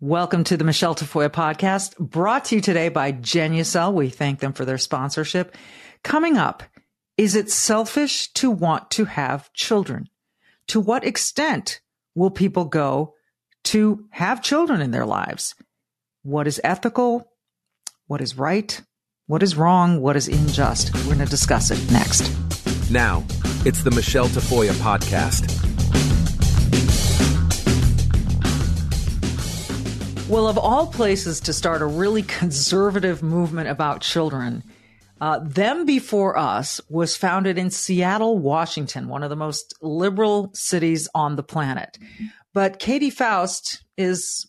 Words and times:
Welcome 0.00 0.44
to 0.44 0.58
the 0.58 0.64
Michelle 0.64 0.94
Tafoya 0.94 1.30
podcast, 1.30 1.96
brought 1.96 2.44
to 2.46 2.56
you 2.56 2.60
today 2.60 2.90
by 2.90 3.12
Genucel. 3.12 3.94
We 3.94 4.10
thank 4.10 4.40
them 4.40 4.52
for 4.52 4.66
their 4.66 4.76
sponsorship. 4.76 5.56
Coming 6.04 6.36
up, 6.36 6.62
is 7.16 7.34
it 7.34 7.50
selfish 7.50 8.30
to 8.34 8.50
want 8.50 8.90
to 8.90 9.06
have 9.06 9.50
children? 9.54 10.10
To 10.68 10.80
what 10.80 11.02
extent 11.02 11.80
will 12.14 12.30
people 12.30 12.66
go 12.66 13.14
to 13.64 14.04
have 14.10 14.42
children 14.42 14.82
in 14.82 14.90
their 14.90 15.06
lives? 15.06 15.54
What 16.22 16.46
is 16.46 16.60
ethical? 16.62 17.32
What 18.06 18.20
is 18.20 18.36
right? 18.36 18.78
What 19.28 19.42
is 19.42 19.56
wrong? 19.56 20.02
What 20.02 20.14
is 20.14 20.28
unjust? 20.28 20.94
We're 20.94 21.14
going 21.14 21.18
to 21.20 21.24
discuss 21.24 21.70
it 21.70 21.90
next. 21.90 22.30
Now, 22.90 23.24
it's 23.64 23.82
the 23.82 23.92
Michelle 23.92 24.28
Tafoya 24.28 24.72
podcast. 24.72 25.65
Well, 30.28 30.48
of 30.48 30.58
all 30.58 30.88
places 30.88 31.38
to 31.42 31.52
start 31.52 31.82
a 31.82 31.86
really 31.86 32.24
conservative 32.24 33.22
movement 33.22 33.68
about 33.68 34.00
children, 34.00 34.64
uh, 35.20 35.38
Them 35.38 35.86
Before 35.86 36.36
Us 36.36 36.80
was 36.88 37.16
founded 37.16 37.58
in 37.58 37.70
Seattle, 37.70 38.36
Washington, 38.36 39.06
one 39.06 39.22
of 39.22 39.30
the 39.30 39.36
most 39.36 39.74
liberal 39.80 40.50
cities 40.52 41.08
on 41.14 41.36
the 41.36 41.44
planet. 41.44 41.96
But 42.52 42.80
Katy 42.80 43.10
Faust 43.10 43.84
is 43.96 44.48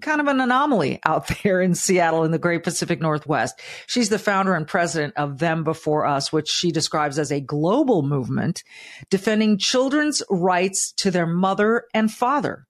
kind 0.00 0.20
of 0.20 0.28
an 0.28 0.38
anomaly 0.38 1.00
out 1.04 1.28
there 1.42 1.60
in 1.60 1.74
Seattle 1.74 2.22
in 2.22 2.30
the 2.30 2.38
great 2.38 2.62
Pacific 2.62 3.00
Northwest. 3.00 3.60
She's 3.88 4.10
the 4.10 4.18
founder 4.18 4.54
and 4.54 4.66
president 4.66 5.14
of 5.16 5.40
Them 5.40 5.64
Before 5.64 6.06
Us, 6.06 6.32
which 6.32 6.48
she 6.48 6.70
describes 6.70 7.18
as 7.18 7.32
a 7.32 7.40
global 7.40 8.02
movement 8.02 8.62
defending 9.10 9.58
children's 9.58 10.22
rights 10.30 10.92
to 10.98 11.10
their 11.10 11.26
mother 11.26 11.86
and 11.92 12.12
father. 12.12 12.68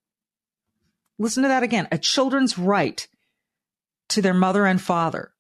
Listen 1.21 1.43
to 1.43 1.51
that 1.51 1.63
again. 1.63 1.87
A 1.93 1.99
children's 1.99 2.57
right 2.57 3.07
to 4.09 4.23
their 4.23 4.33
mother 4.33 4.65
and 4.65 4.81
father. 4.81 5.33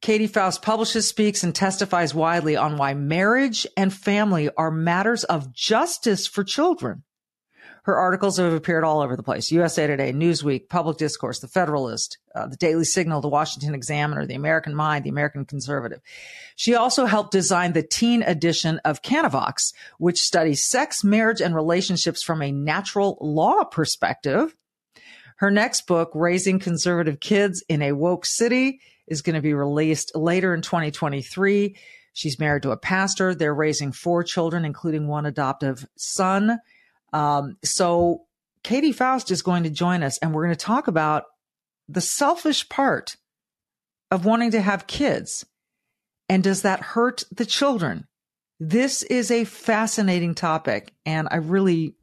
Katy 0.00 0.28
Faust 0.28 0.62
publishes, 0.62 1.08
speaks, 1.08 1.42
and 1.42 1.52
testifies 1.52 2.14
widely 2.14 2.56
on 2.56 2.76
why 2.76 2.94
marriage 2.94 3.66
and 3.76 3.92
family 3.92 4.48
are 4.56 4.70
matters 4.70 5.24
of 5.24 5.52
justice 5.52 6.28
for 6.28 6.44
children. 6.44 7.02
Her 7.84 7.96
articles 7.96 8.36
have 8.36 8.52
appeared 8.52 8.84
all 8.84 9.00
over 9.00 9.16
the 9.16 9.24
place 9.24 9.50
USA 9.50 9.88
Today, 9.88 10.12
Newsweek, 10.12 10.68
Public 10.68 10.96
Discourse, 10.96 11.40
The 11.40 11.48
Federalist, 11.48 12.18
uh, 12.34 12.46
The 12.46 12.56
Daily 12.56 12.84
Signal, 12.84 13.20
The 13.20 13.28
Washington 13.28 13.74
Examiner, 13.74 14.26
The 14.26 14.34
American 14.34 14.76
Mind, 14.76 15.04
The 15.04 15.10
American 15.10 15.44
Conservative. 15.44 16.00
She 16.54 16.76
also 16.76 17.06
helped 17.06 17.32
design 17.32 17.72
the 17.72 17.82
teen 17.82 18.22
edition 18.22 18.80
of 18.84 19.02
Canavox, 19.02 19.72
which 19.98 20.20
studies 20.20 20.64
sex, 20.64 21.02
marriage, 21.02 21.40
and 21.40 21.52
relationships 21.52 22.22
from 22.22 22.42
a 22.42 22.52
natural 22.52 23.18
law 23.20 23.64
perspective. 23.64 24.54
Her 25.40 25.50
next 25.50 25.86
book, 25.86 26.10
Raising 26.14 26.58
Conservative 26.58 27.18
Kids 27.18 27.64
in 27.66 27.80
a 27.80 27.92
Woke 27.92 28.26
City, 28.26 28.82
is 29.06 29.22
going 29.22 29.36
to 29.36 29.40
be 29.40 29.54
released 29.54 30.14
later 30.14 30.52
in 30.52 30.60
2023. 30.60 31.76
She's 32.12 32.38
married 32.38 32.64
to 32.64 32.72
a 32.72 32.76
pastor. 32.76 33.34
They're 33.34 33.54
raising 33.54 33.92
four 33.92 34.22
children, 34.22 34.66
including 34.66 35.08
one 35.08 35.24
adoptive 35.24 35.86
son. 35.96 36.58
Um, 37.14 37.56
so 37.64 38.24
Katy 38.64 38.92
Faust 38.92 39.30
is 39.30 39.40
going 39.40 39.62
to 39.62 39.70
join 39.70 40.02
us 40.02 40.18
and 40.18 40.34
we're 40.34 40.44
going 40.44 40.56
to 40.56 40.62
talk 40.62 40.88
about 40.88 41.24
the 41.88 42.02
selfish 42.02 42.68
part 42.68 43.16
of 44.10 44.26
wanting 44.26 44.50
to 44.50 44.60
have 44.60 44.86
kids. 44.86 45.46
And 46.28 46.44
does 46.44 46.62
that 46.62 46.80
hurt 46.80 47.24
the 47.32 47.46
children? 47.46 48.06
This 48.60 49.02
is 49.04 49.30
a 49.30 49.44
fascinating 49.44 50.34
topic. 50.34 50.92
And 51.06 51.28
I 51.30 51.36
really 51.36 51.94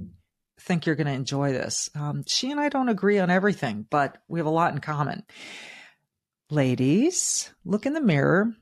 think 0.67 0.85
you're 0.85 0.95
going 0.95 1.07
to 1.07 1.13
enjoy 1.13 1.53
this. 1.53 1.89
Um, 1.95 2.23
she 2.27 2.51
and 2.51 2.59
I 2.59 2.69
don't 2.69 2.89
agree 2.89 3.19
on 3.19 3.31
everything, 3.31 3.87
but 3.89 4.17
we 4.27 4.39
have 4.39 4.45
a 4.45 4.51
lot 4.51 4.73
in 4.73 4.79
common. 4.79 5.23
Ladies, 6.49 7.51
look 7.65 7.85
in 7.85 7.93
the 7.93 8.01
mirror. 8.01 8.53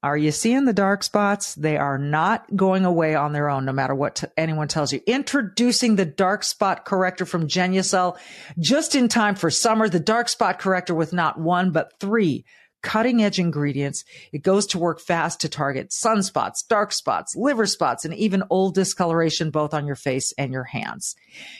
Are 0.00 0.16
you 0.16 0.30
seeing 0.30 0.64
the 0.64 0.72
dark 0.72 1.02
spots? 1.02 1.56
They 1.56 1.76
are 1.76 1.98
not 1.98 2.54
going 2.54 2.84
away 2.84 3.16
on 3.16 3.32
their 3.32 3.50
own, 3.50 3.64
no 3.64 3.72
matter 3.72 3.96
what 3.96 4.14
t- 4.16 4.28
anyone 4.36 4.68
tells 4.68 4.92
you. 4.92 5.00
Introducing 5.08 5.96
the 5.96 6.04
dark 6.04 6.44
spot 6.44 6.84
corrector 6.84 7.26
from 7.26 7.48
Genucel 7.48 8.16
just 8.60 8.94
in 8.94 9.08
time 9.08 9.34
for 9.34 9.50
summer. 9.50 9.88
The 9.88 9.98
dark 9.98 10.28
spot 10.28 10.60
corrector 10.60 10.94
with 10.94 11.12
not 11.12 11.40
one, 11.40 11.72
but 11.72 11.98
three 11.98 12.44
cutting 12.82 13.22
edge 13.22 13.38
ingredients. 13.38 14.04
It 14.32 14.42
goes 14.42 14.66
to 14.68 14.78
work 14.78 15.00
fast 15.00 15.40
to 15.40 15.48
target 15.48 15.90
sunspots, 15.90 16.66
dark 16.68 16.92
spots, 16.92 17.34
liver 17.36 17.66
spots, 17.66 18.04
and 18.04 18.14
even 18.14 18.44
old 18.50 18.74
discoloration 18.74 19.50
both 19.50 19.74
on 19.74 19.86
your 19.86 19.96
face 19.96 20.32
and 20.38 20.52
your 20.52 20.64
hands. 20.64 21.14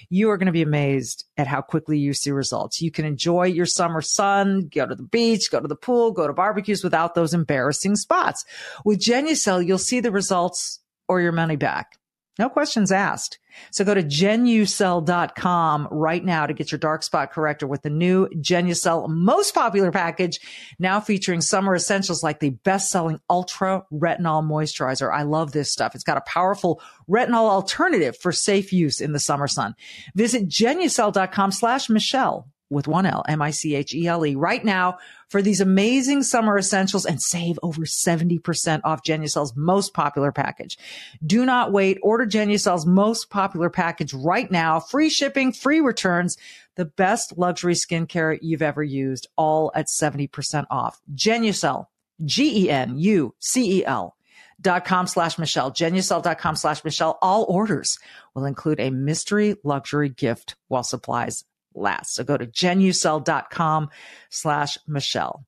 You 0.09 0.31
are 0.31 0.39
going 0.39 0.47
to 0.47 0.53
be 0.53 0.63
amazed 0.63 1.25
at 1.37 1.47
how 1.47 1.61
quickly 1.61 1.99
you 1.99 2.15
see 2.15 2.31
results. 2.31 2.81
You 2.81 2.91
can 2.91 3.05
enjoy 3.05 3.47
your 3.47 3.67
summer 3.67 4.01
sun, 4.01 4.69
go 4.73 4.87
to 4.87 4.95
the 4.95 5.03
beach, 5.03 5.51
go 5.51 5.61
to 5.61 5.69
the 5.69 5.77
pool, 5.77 6.13
go 6.13 6.27
to 6.27 6.33
barbecues 6.33 6.85
without 6.85 7.15
those 7.15 7.35
embarrassing 7.35 7.97
spots. 7.97 8.45
With 8.85 9.01
Genucel, 9.01 9.65
you'll 9.65 9.79
see 9.79 10.01
the 10.01 10.13
results 10.13 10.81
or 11.09 11.21
your 11.21 11.33
money 11.33 11.57
back. 11.57 11.98
No 12.39 12.49
questions 12.49 12.93
asked. 12.93 13.39
So 13.73 13.85
go 13.85 13.95
to 13.95 14.03
genucel.com 14.03 15.89
right 15.91 16.25
now 16.25 16.47
to 16.47 16.53
get 16.55 16.71
your 16.71 16.79
dark 16.79 17.03
spot 17.03 17.33
corrector 17.33 17.67
with 17.67 17.83
the 17.83 17.91
new 17.91 18.29
Genucel 18.29 19.09
most 19.09 19.55
popular 19.55 19.91
package 19.91 20.39
now 20.79 21.01
featuring 21.01 21.41
summer 21.41 21.75
essentials 21.75 22.23
like 22.23 22.39
the 22.39 22.51
best 22.51 22.91
selling 22.91 23.21
ultra 23.29 23.85
retinol 23.93 24.45
moisturizer. 24.45 25.13
I 25.13 25.23
love 25.23 25.53
this 25.53 25.73
stuff. 25.73 25.95
It's 25.95 26.05
got 26.05 26.19
a 26.19 26.23
powerful 26.23 26.81
retinol 27.09 27.51
alternative 27.51 28.17
for 28.17 28.31
safe 28.31 28.73
use 28.73 29.01
in 29.01 29.13
the 29.13 29.19
summer 29.19 29.49
sun. 29.49 29.75
Visit 30.15 30.49
genucel.com 30.49 31.51
slash 31.51 31.89
Michelle 31.89 32.49
with 32.71 32.89
one 32.89 33.07
L, 33.07 33.25
M-I-C-H-E-L-E 33.29 34.35
right 34.35 34.65
now 34.65 34.99
for 35.29 35.43
these 35.43 35.61
amazing 35.61 36.23
summer 36.23 36.59
essentials 36.59 37.07
and 37.07 37.21
save 37.21 37.59
over 37.63 37.83
70% 37.83 38.81
off 38.85 39.03
Genucel's 39.03 39.55
most 39.57 39.95
popular 39.95 40.33
package. 40.33 40.79
Do 41.25 41.45
not 41.45 41.73
wait. 41.73 41.99
Order 42.03 42.27
Genucel's 42.27 42.87
most 42.87 43.31
popular 43.31 43.71
package 43.71 44.13
right 44.15 44.51
now. 44.51 44.81
Free 44.81 45.09
shipping, 45.09 45.53
free 45.53 45.81
returns, 45.81 46.37
the 46.77 46.85
best 46.85 47.37
luxury 47.37 47.75
skincare 47.75 48.39
you've 48.43 48.63
ever 48.63 48.83
used, 48.83 49.29
all 49.37 49.73
at 49.75 49.87
70% 49.87 50.67
off. 50.71 51.01
Genucel, 51.15 51.87
G-E-N-U-C-E-L 52.25 54.15
dot 54.61 54.85
com 54.85 55.07
slash 55.07 55.39
Michelle, 55.39 55.71
genucel.com 55.71 56.57
slash 56.57 56.85
Michelle. 56.85 57.19
All 57.23 57.47
orders 57.49 57.99
will 58.35 58.45
include 58.45 58.81
a 58.81 58.91
mystery 58.91 59.57
luxury 59.63 60.09
gift 60.09 60.57
while 60.67 60.83
supplies 60.83 61.45
last. 61.75 62.15
So 62.15 62.25
go 62.25 62.37
to 62.37 62.47
genucel.com 62.47 63.91
slash 64.31 64.79
Michelle. 64.87 65.45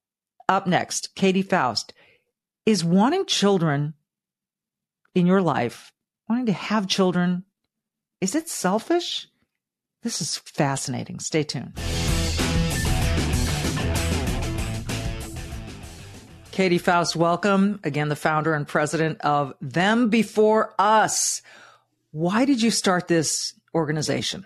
Up 0.48 0.66
next, 0.66 1.14
Katy 1.14 1.42
Faust. 1.42 1.92
Is 2.66 2.84
wanting 2.84 3.26
children 3.26 3.94
in 5.14 5.26
your 5.26 5.42
life, 5.42 5.92
wanting 6.28 6.46
to 6.46 6.52
have 6.52 6.86
children, 6.86 7.44
is 8.20 8.34
it 8.34 8.48
selfish? 8.48 9.26
This 10.02 10.20
is 10.20 10.36
fascinating. 10.38 11.20
Stay 11.20 11.42
tuned. 11.42 11.78
Katy 16.52 16.78
Faust, 16.78 17.16
welcome. 17.16 17.80
Again, 17.84 18.08
the 18.08 18.16
founder 18.16 18.54
and 18.54 18.68
president 18.68 19.20
of 19.22 19.54
Them 19.60 20.10
Before 20.10 20.74
Us. 20.78 21.42
Why 22.10 22.44
did 22.44 22.60
you 22.60 22.70
start 22.70 23.08
this 23.08 23.54
organization? 23.74 24.44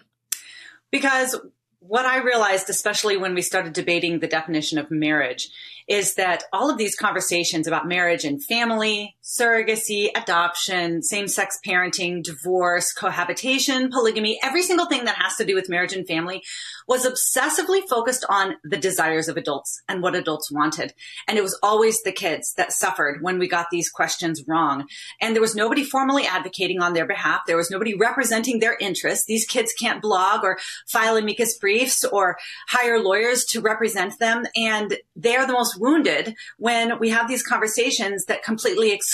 Because 0.93 1.37
what 1.87 2.07
I 2.07 2.23
realized, 2.23 2.71
especially 2.71 3.17
when 3.17 3.35
we 3.35 3.43
started 3.43 3.75
debating 3.75 4.19
the 4.19 4.27
definition 4.27 4.79
of 4.79 4.91
marriage, 4.91 5.51
is 5.87 6.15
that 6.15 6.45
all 6.53 6.71
of 6.71 6.79
these 6.79 6.97
conversations 6.97 7.67
about 7.67 7.87
marriage 7.87 8.25
and 8.25 8.43
family, 8.43 9.14
surrogacy, 9.25 10.11
adoption, 10.15 11.03
same 11.03 11.27
sex 11.27 11.59
parenting, 11.67 12.23
divorce, 12.23 12.93
cohabitation, 12.93 13.91
polygamy, 13.91 14.39
every 14.43 14.63
single 14.63 14.85
thing 14.85 15.07
that 15.07 15.17
has 15.17 15.35
to 15.37 15.47
do 15.47 15.55
with 15.55 15.69
marriage 15.69 15.95
and 15.95 16.07
family 16.07 16.43
was 16.87 17.07
obsessively 17.07 17.81
focused 17.89 18.27
on 18.29 18.57
the 18.63 18.77
desires 18.77 19.27
of 19.27 19.39
adults 19.39 19.83
and 19.89 20.03
what 20.03 20.15
adults 20.15 20.53
wanted. 20.53 20.93
And 21.27 21.39
it 21.39 21.43
was 21.43 21.59
always 21.63 22.03
the 22.03 22.13
kids 22.13 22.53
that 22.59 22.73
suffered 22.73 23.23
when 23.23 23.39
we 23.39 23.49
got 23.49 23.71
these 23.71 23.89
questions 23.89 24.45
wrong. 24.47 24.85
And 25.23 25.35
there 25.35 25.41
was 25.41 25.55
nobody 25.55 25.85
formally 25.85 26.27
advocating 26.27 26.83
on 26.83 26.93
their 26.93 27.07
behalf. 27.07 27.41
There 27.47 27.57
was 27.57 27.71
nobody 27.71 27.97
representing 27.97 28.59
their 28.59 28.77
interests. 28.79 29.25
These 29.25 29.47
kids 29.47 29.73
can't 29.73 30.03
blog 30.03 30.45
or 30.45 30.59
file 30.87 31.17
amicus 31.17 31.57
briefs 31.57 32.05
or 32.05 32.37
hire 32.69 33.01
lawyers 33.01 33.47
to 33.47 33.63
represent 33.63 34.19
them. 34.19 34.45
And 34.55 34.99
they 35.17 35.35
are 35.37 35.47
the 35.47 35.55
most 35.55 35.81
wounded 35.81 36.35
when 36.59 36.99
we 36.99 37.09
have 37.09 37.27
these 37.27 37.43
conversations 37.43 38.27
that 38.27 38.43
completely 38.43 38.93
exclude 38.93 39.14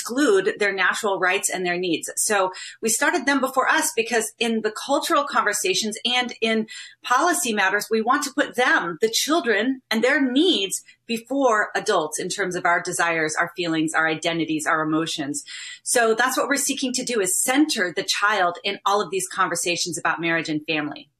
their 0.58 0.72
natural 0.72 1.18
rights 1.18 1.50
and 1.50 1.64
their 1.64 1.78
needs. 1.78 2.10
So 2.16 2.52
we 2.80 2.88
started 2.88 3.26
them 3.26 3.40
before 3.40 3.68
us 3.68 3.92
because 3.96 4.32
in 4.38 4.62
the 4.62 4.72
cultural 4.72 5.24
conversations 5.24 5.96
and 6.04 6.34
in 6.40 6.66
policy 7.02 7.52
matters, 7.52 7.88
we 7.90 8.02
want 8.02 8.24
to 8.24 8.32
put 8.34 8.56
them, 8.56 8.98
the 9.00 9.10
children 9.10 9.82
and 9.90 10.02
their 10.02 10.20
needs 10.20 10.82
before 11.06 11.70
adults 11.74 12.20
in 12.20 12.28
terms 12.28 12.54
of 12.54 12.64
our 12.64 12.80
desires, 12.80 13.34
our 13.38 13.52
feelings, 13.56 13.94
our 13.94 14.06
identities, 14.06 14.66
our 14.66 14.82
emotions. 14.82 15.42
So 15.82 16.14
that's 16.14 16.36
what 16.36 16.46
we're 16.48 16.56
seeking 16.56 16.92
to 16.92 17.04
do 17.04 17.20
is 17.20 17.42
center 17.42 17.92
the 17.94 18.06
child 18.06 18.58
in 18.62 18.78
all 18.86 19.00
of 19.00 19.10
these 19.10 19.26
conversations 19.26 19.98
about 19.98 20.20
marriage 20.20 20.48
and 20.48 20.64
family. 20.66 21.10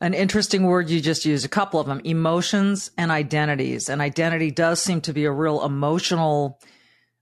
An 0.00 0.12
interesting 0.12 0.64
word 0.64 0.90
you 0.90 1.00
just 1.00 1.24
used, 1.24 1.46
a 1.46 1.48
couple 1.48 1.80
of 1.80 1.86
them, 1.86 2.02
emotions 2.04 2.90
and 2.98 3.10
identities. 3.10 3.88
And 3.88 4.02
identity 4.02 4.50
does 4.50 4.82
seem 4.82 5.00
to 5.02 5.12
be 5.14 5.24
a 5.24 5.32
real 5.32 5.64
emotional 5.64 6.60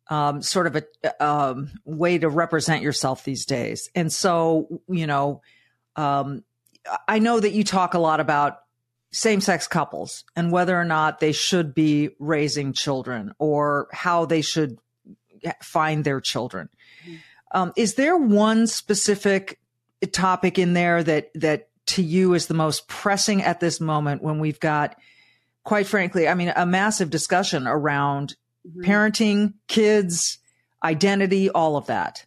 um, 0.09 0.43
sort 0.43 0.67
of 0.67 0.77
a 0.77 1.25
um, 1.25 1.71
way 1.85 2.19
to 2.19 2.29
represent 2.29 2.83
yourself 2.83 3.25
these 3.25 3.47
days. 3.47 3.91
And 3.95 4.13
so, 4.13 4.81
you 4.89 5.07
know, 5.07 5.43
um, 5.97 6.45
I 7.09 7.19
know 7.19 7.41
that 7.41 7.53
you 7.53 7.65
talk 7.65 7.95
a 7.95 7.99
lot 7.99 8.21
about 8.21 8.59
same 9.13 9.41
sex 9.41 9.67
couples 9.67 10.25
and 10.35 10.51
whether 10.51 10.79
or 10.79 10.85
not 10.85 11.21
they 11.21 11.33
should 11.33 11.75
be 11.75 12.11
raising 12.19 12.73
children 12.73 13.33
or 13.39 13.89
how 13.93 14.27
they 14.27 14.43
should 14.43 14.79
find 15.63 16.05
their 16.05 16.21
children. 16.21 16.69
Um, 17.53 17.73
is 17.77 17.95
there 17.95 18.17
one 18.17 18.67
specific 18.67 19.61
topic 20.13 20.59
in 20.59 20.75
there 20.75 21.03
that 21.03 21.31
that 21.35 21.69
to 21.87 22.03
you 22.03 22.35
is 22.35 22.47
the 22.47 22.55
most 22.55 22.89
pressing 22.89 23.43
at 23.43 23.61
this 23.61 23.81
moment 23.81 24.23
when 24.23 24.39
we've 24.41 24.61
got, 24.61 24.99
quite 25.65 25.87
frankly, 25.87 26.27
I 26.27 26.35
mean, 26.35 26.53
a 26.55 26.67
massive 26.67 27.11
discussion 27.11 27.67
around 27.67 28.37
mm-hmm. 28.67 28.83
parenting, 28.83 29.55
kids, 29.69 30.39
identity, 30.83 31.51
all 31.51 31.77
of 31.77 31.87
that? 31.87 32.25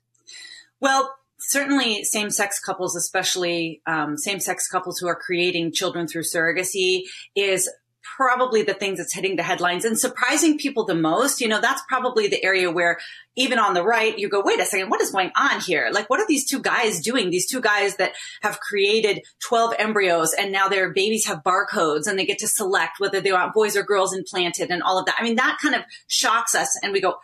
Well, 0.79 1.13
certainly 1.39 2.03
same 2.03 2.29
sex 2.29 2.59
couples, 2.59 2.95
especially 2.95 3.81
um, 3.85 4.17
same 4.17 4.39
sex 4.39 4.67
couples 4.67 4.99
who 4.99 5.07
are 5.07 5.15
creating 5.15 5.71
children 5.71 6.07
through 6.07 6.23
surrogacy, 6.23 7.03
is 7.35 7.69
probably 8.15 8.63
the 8.63 8.73
things 8.73 8.97
that's 8.99 9.13
hitting 9.13 9.35
the 9.35 9.43
headlines 9.43 9.85
and 9.85 9.97
surprising 9.97 10.57
people 10.57 10.85
the 10.85 10.95
most. 10.95 11.41
You 11.41 11.47
know, 11.47 11.59
that's 11.61 11.81
probably 11.87 12.27
the 12.27 12.43
area 12.43 12.71
where 12.71 12.99
even 13.35 13.59
on 13.59 13.73
the 13.73 13.83
right, 13.83 14.17
you 14.17 14.29
go, 14.29 14.41
wait 14.43 14.59
a 14.59 14.65
second, 14.65 14.89
what 14.89 15.01
is 15.01 15.11
going 15.11 15.31
on 15.35 15.59
here? 15.61 15.89
Like, 15.91 16.09
what 16.09 16.19
are 16.19 16.27
these 16.27 16.47
two 16.47 16.59
guys 16.59 17.01
doing? 17.01 17.29
These 17.29 17.47
two 17.47 17.61
guys 17.61 17.97
that 17.97 18.13
have 18.41 18.59
created 18.59 19.21
12 19.47 19.75
embryos 19.77 20.33
and 20.33 20.51
now 20.51 20.67
their 20.67 20.91
babies 20.93 21.25
have 21.27 21.43
barcodes 21.43 22.07
and 22.07 22.17
they 22.17 22.25
get 22.25 22.39
to 22.39 22.47
select 22.47 22.99
whether 22.99 23.21
they 23.21 23.31
want 23.31 23.53
boys 23.53 23.75
or 23.75 23.83
girls 23.83 24.15
implanted 24.15 24.71
and 24.71 24.81
all 24.81 24.99
of 24.99 25.05
that. 25.05 25.15
I 25.19 25.23
mean, 25.23 25.35
that 25.35 25.57
kind 25.61 25.75
of 25.75 25.81
shocks 26.07 26.55
us 26.55 26.79
and 26.81 26.93
we 26.93 27.01
go, 27.01 27.15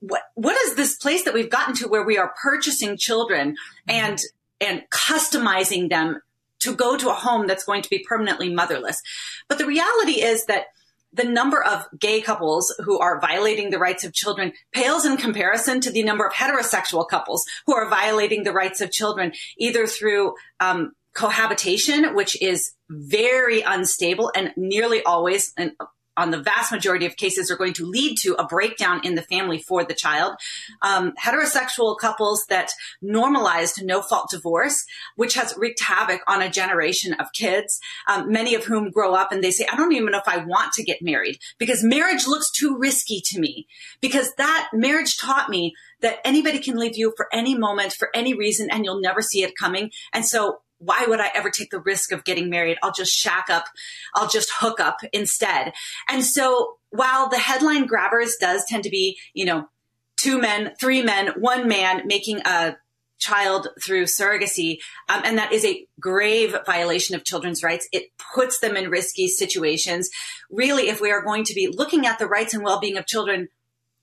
what 0.00 0.22
what 0.34 0.56
is 0.64 0.74
this 0.74 0.96
place 0.96 1.24
that 1.24 1.34
we've 1.34 1.50
gotten 1.50 1.74
to 1.76 1.88
where 1.88 2.04
we 2.04 2.18
are 2.18 2.34
purchasing 2.42 2.96
children 2.96 3.56
and 3.86 4.18
and 4.60 4.82
customizing 4.90 5.88
them 5.88 6.20
to 6.60 6.74
go 6.74 6.96
to 6.96 7.10
a 7.10 7.14
home 7.14 7.46
that's 7.46 7.64
going 7.64 7.82
to 7.82 7.90
be 7.90 8.04
permanently 8.06 8.52
motherless. 8.52 9.00
But 9.48 9.58
the 9.58 9.66
reality 9.66 10.22
is 10.22 10.46
that 10.46 10.66
the 11.12 11.24
number 11.24 11.62
of 11.62 11.86
gay 11.98 12.20
couples 12.20 12.74
who 12.84 12.98
are 12.98 13.20
violating 13.20 13.70
the 13.70 13.78
rights 13.78 14.04
of 14.04 14.12
children 14.12 14.52
pales 14.72 15.06
in 15.06 15.16
comparison 15.16 15.80
to 15.80 15.90
the 15.90 16.02
number 16.02 16.26
of 16.26 16.32
heterosexual 16.32 17.08
couples 17.08 17.44
who 17.66 17.74
are 17.74 17.88
violating 17.88 18.42
the 18.44 18.52
rights 18.52 18.80
of 18.80 18.90
children, 18.90 19.32
either 19.56 19.86
through 19.86 20.34
um, 20.60 20.92
cohabitation, 21.14 22.14
which 22.14 22.40
is 22.42 22.72
very 22.90 23.62
unstable 23.62 24.30
and 24.34 24.52
nearly 24.56 25.02
always, 25.02 25.52
and 25.56 25.72
on 26.18 26.30
the 26.30 26.42
vast 26.42 26.72
majority 26.72 27.06
of 27.06 27.16
cases 27.16 27.50
are 27.50 27.56
going 27.56 27.72
to 27.74 27.86
lead 27.86 28.16
to 28.22 28.34
a 28.34 28.46
breakdown 28.46 29.00
in 29.04 29.14
the 29.14 29.22
family 29.22 29.58
for 29.58 29.84
the 29.84 29.94
child. 29.94 30.34
Um, 30.82 31.12
heterosexual 31.22 31.96
couples 31.98 32.44
that 32.48 32.70
normalized 33.00 33.82
no 33.82 34.02
fault 34.02 34.28
divorce, 34.30 34.84
which 35.16 35.34
has 35.34 35.54
wreaked 35.56 35.82
havoc 35.82 36.20
on 36.26 36.42
a 36.42 36.50
generation 36.50 37.14
of 37.14 37.32
kids, 37.32 37.78
um, 38.08 38.30
many 38.30 38.54
of 38.54 38.64
whom 38.64 38.90
grow 38.90 39.14
up 39.14 39.32
and 39.32 39.42
they 39.42 39.52
say, 39.52 39.66
I 39.70 39.76
don't 39.76 39.92
even 39.92 40.10
know 40.10 40.18
if 40.18 40.28
I 40.28 40.44
want 40.44 40.72
to 40.74 40.82
get 40.82 40.98
married 41.00 41.38
because 41.58 41.82
marriage 41.84 42.26
looks 42.26 42.50
too 42.50 42.76
risky 42.76 43.22
to 43.26 43.40
me 43.40 43.66
because 44.00 44.34
that 44.34 44.70
marriage 44.72 45.16
taught 45.16 45.48
me 45.48 45.74
that 46.00 46.18
anybody 46.24 46.58
can 46.58 46.76
leave 46.76 46.96
you 46.96 47.12
for 47.16 47.28
any 47.32 47.56
moment, 47.56 47.92
for 47.92 48.08
any 48.14 48.34
reason, 48.34 48.68
and 48.70 48.84
you'll 48.84 49.00
never 49.00 49.22
see 49.22 49.42
it 49.42 49.56
coming. 49.56 49.90
And 50.12 50.24
so 50.24 50.60
why 50.78 51.04
would 51.06 51.20
I 51.20 51.30
ever 51.34 51.50
take 51.50 51.70
the 51.70 51.80
risk 51.80 52.12
of 52.12 52.24
getting 52.24 52.50
married? 52.50 52.78
I'll 52.82 52.92
just 52.92 53.12
shack 53.12 53.46
up. 53.50 53.66
I'll 54.14 54.28
just 54.28 54.50
hook 54.52 54.80
up 54.80 54.98
instead. 55.12 55.72
And 56.08 56.24
so 56.24 56.78
while 56.90 57.28
the 57.28 57.38
headline 57.38 57.86
grabbers 57.86 58.36
does 58.40 58.64
tend 58.64 58.84
to 58.84 58.90
be, 58.90 59.18
you 59.34 59.44
know, 59.44 59.68
two 60.16 60.40
men, 60.40 60.72
three 60.80 61.02
men, 61.02 61.32
one 61.38 61.68
man 61.68 62.02
making 62.06 62.40
a 62.44 62.76
child 63.18 63.68
through 63.82 64.04
surrogacy, 64.04 64.78
um, 65.08 65.22
and 65.24 65.38
that 65.38 65.52
is 65.52 65.64
a 65.64 65.86
grave 66.00 66.54
violation 66.64 67.16
of 67.16 67.24
children's 67.24 67.62
rights. 67.62 67.88
It 67.92 68.10
puts 68.34 68.60
them 68.60 68.76
in 68.76 68.90
risky 68.90 69.26
situations. 69.28 70.08
Really, 70.50 70.88
if 70.88 71.00
we 71.00 71.10
are 71.10 71.22
going 71.22 71.44
to 71.44 71.54
be 71.54 71.68
looking 71.68 72.06
at 72.06 72.18
the 72.18 72.28
rights 72.28 72.54
and 72.54 72.62
well-being 72.62 72.96
of 72.96 73.06
children, 73.06 73.48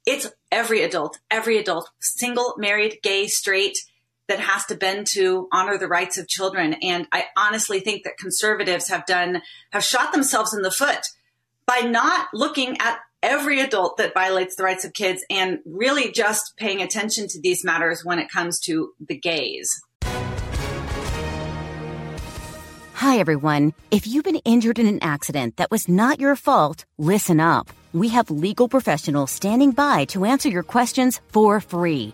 it's 0.05 0.31
every 0.51 0.83
adult, 0.83 1.19
every 1.31 1.57
adult, 1.57 1.89
single, 1.99 2.55
married, 2.57 2.99
gay, 3.01 3.27
straight, 3.27 3.77
that 4.27 4.39
has 4.39 4.65
to 4.65 4.75
bend 4.75 5.07
to 5.07 5.47
honor 5.51 5.77
the 5.77 5.87
rights 5.87 6.17
of 6.17 6.27
children. 6.27 6.75
And 6.81 7.07
I 7.11 7.25
honestly 7.37 7.79
think 7.79 8.03
that 8.03 8.17
conservatives 8.17 8.87
have 8.89 9.05
done, 9.05 9.41
have 9.71 9.83
shot 9.83 10.11
themselves 10.11 10.53
in 10.53 10.61
the 10.61 10.71
foot 10.71 11.05
by 11.65 11.79
not 11.79 12.27
looking 12.33 12.77
at 12.79 12.99
every 13.21 13.59
adult 13.59 13.97
that 13.97 14.13
violates 14.13 14.55
the 14.55 14.63
rights 14.63 14.85
of 14.85 14.93
kids 14.93 15.25
and 15.29 15.59
really 15.65 16.11
just 16.11 16.53
paying 16.57 16.81
attention 16.81 17.27
to 17.27 17.41
these 17.41 17.63
matters 17.63 18.05
when 18.05 18.19
it 18.19 18.29
comes 18.29 18.59
to 18.61 18.93
the 18.99 19.17
gays. 19.17 19.69
Hi, 22.93 23.17
everyone. 23.19 23.73
If 23.91 24.07
you've 24.07 24.23
been 24.23 24.41
injured 24.45 24.79
in 24.79 24.87
an 24.87 24.99
accident 25.01 25.57
that 25.57 25.69
was 25.69 25.89
not 25.89 26.19
your 26.19 26.35
fault, 26.35 26.85
listen 26.97 27.39
up. 27.39 27.69
We 27.93 28.09
have 28.09 28.31
legal 28.31 28.67
professionals 28.67 29.31
standing 29.31 29.71
by 29.71 30.05
to 30.05 30.25
answer 30.25 30.49
your 30.49 30.63
questions 30.63 31.19
for 31.29 31.59
free. 31.59 32.13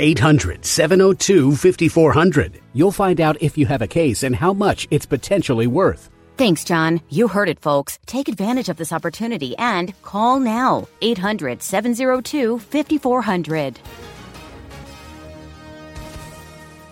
800 0.00 0.64
702 0.64 1.54
5400. 1.54 2.60
You'll 2.72 2.90
find 2.90 3.20
out 3.20 3.40
if 3.40 3.56
you 3.56 3.66
have 3.66 3.82
a 3.82 3.86
case 3.86 4.24
and 4.24 4.34
how 4.34 4.52
much 4.52 4.88
it's 4.90 5.06
potentially 5.06 5.66
worth. 5.68 6.10
Thanks, 6.36 6.64
John. 6.64 7.02
You 7.10 7.28
heard 7.28 7.50
it, 7.50 7.60
folks. 7.60 7.98
Take 8.06 8.28
advantage 8.28 8.70
of 8.70 8.78
this 8.78 8.92
opportunity 8.92 9.54
and 9.58 9.92
call 10.02 10.40
now 10.40 10.88
800 11.02 11.62
702 11.62 12.58
5400. 12.58 13.78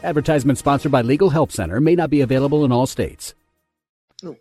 Advertisement 0.05 0.59
sponsored 0.59 0.93
by 0.93 1.03
Legal 1.03 1.31
Help 1.31 1.51
Center 1.51 1.81
may 1.81 1.95
not 1.95 2.11
be 2.11 2.21
available 2.21 2.65
in 2.65 2.71
all 2.71 2.87
states. 2.87 3.35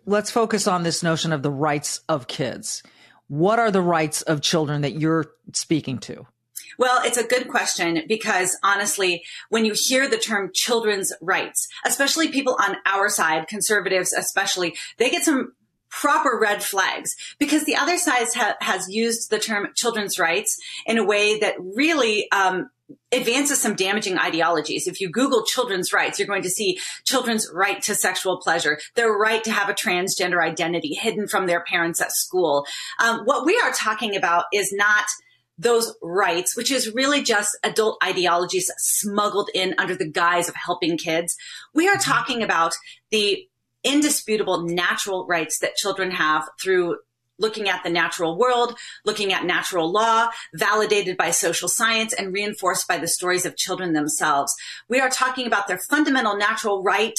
Let's 0.06 0.30
focus 0.30 0.66
on 0.66 0.82
this 0.82 1.02
notion 1.02 1.32
of 1.32 1.42
the 1.42 1.50
rights 1.50 2.00
of 2.08 2.26
kids. 2.26 2.82
What 3.28 3.58
are 3.58 3.70
the 3.70 3.82
rights 3.82 4.22
of 4.22 4.40
children 4.40 4.82
that 4.82 4.94
you're 4.94 5.26
speaking 5.52 5.98
to? 6.00 6.26
Well, 6.78 7.02
it's 7.04 7.16
a 7.16 7.26
good 7.26 7.48
question 7.48 8.02
because 8.06 8.56
honestly, 8.62 9.24
when 9.48 9.64
you 9.64 9.74
hear 9.74 10.08
the 10.08 10.18
term 10.18 10.50
children's 10.54 11.12
rights, 11.20 11.68
especially 11.84 12.28
people 12.28 12.56
on 12.60 12.76
our 12.86 13.08
side, 13.08 13.48
conservatives 13.48 14.12
especially, 14.12 14.76
they 14.96 15.10
get 15.10 15.24
some 15.24 15.52
proper 15.90 16.38
red 16.40 16.62
flags 16.62 17.16
because 17.38 17.64
the 17.64 17.76
other 17.76 17.96
side 17.96 18.26
ha- 18.34 18.56
has 18.60 18.88
used 18.88 19.30
the 19.30 19.38
term 19.38 19.68
children's 19.74 20.18
rights 20.18 20.60
in 20.86 20.98
a 20.98 21.04
way 21.04 21.38
that 21.38 21.54
really 21.58 22.30
um, 22.30 22.70
advances 23.12 23.60
some 23.60 23.74
damaging 23.74 24.18
ideologies. 24.18 24.86
If 24.86 25.00
you 25.00 25.10
Google 25.10 25.44
children's 25.44 25.92
rights, 25.92 26.18
you're 26.18 26.28
going 26.28 26.42
to 26.42 26.50
see 26.50 26.78
children's 27.04 27.50
right 27.52 27.80
to 27.82 27.94
sexual 27.94 28.38
pleasure, 28.38 28.78
their 28.94 29.10
right 29.10 29.42
to 29.44 29.50
have 29.50 29.68
a 29.68 29.74
transgender 29.74 30.42
identity 30.42 30.94
hidden 30.94 31.26
from 31.26 31.46
their 31.46 31.64
parents 31.64 32.00
at 32.00 32.12
school. 32.12 32.66
Um, 33.02 33.20
what 33.24 33.46
we 33.46 33.58
are 33.58 33.72
talking 33.72 34.16
about 34.16 34.44
is 34.52 34.72
not 34.72 35.04
those 35.58 35.94
rights, 36.02 36.56
which 36.56 36.70
is 36.70 36.94
really 36.94 37.22
just 37.22 37.56
adult 37.64 37.98
ideologies 38.02 38.70
smuggled 38.78 39.50
in 39.54 39.74
under 39.76 39.94
the 39.94 40.08
guise 40.08 40.48
of 40.48 40.54
helping 40.54 40.96
kids. 40.96 41.36
We 41.74 41.88
are 41.88 41.96
talking 41.96 42.42
about 42.42 42.74
the 43.10 43.46
indisputable 43.84 44.62
natural 44.62 45.26
rights 45.26 45.58
that 45.60 45.76
children 45.76 46.10
have 46.12 46.48
through 46.60 46.98
looking 47.38 47.68
at 47.68 47.82
the 47.84 47.90
natural 47.90 48.36
world, 48.36 48.76
looking 49.04 49.32
at 49.32 49.44
natural 49.44 49.90
law, 49.90 50.28
validated 50.54 51.16
by 51.16 51.30
social 51.30 51.68
science 51.68 52.12
and 52.12 52.32
reinforced 52.32 52.88
by 52.88 52.98
the 52.98 53.06
stories 53.06 53.46
of 53.46 53.56
children 53.56 53.92
themselves. 53.92 54.52
We 54.88 55.00
are 55.00 55.08
talking 55.08 55.46
about 55.46 55.68
their 55.68 55.78
fundamental 55.78 56.36
natural 56.36 56.82
right 56.82 57.18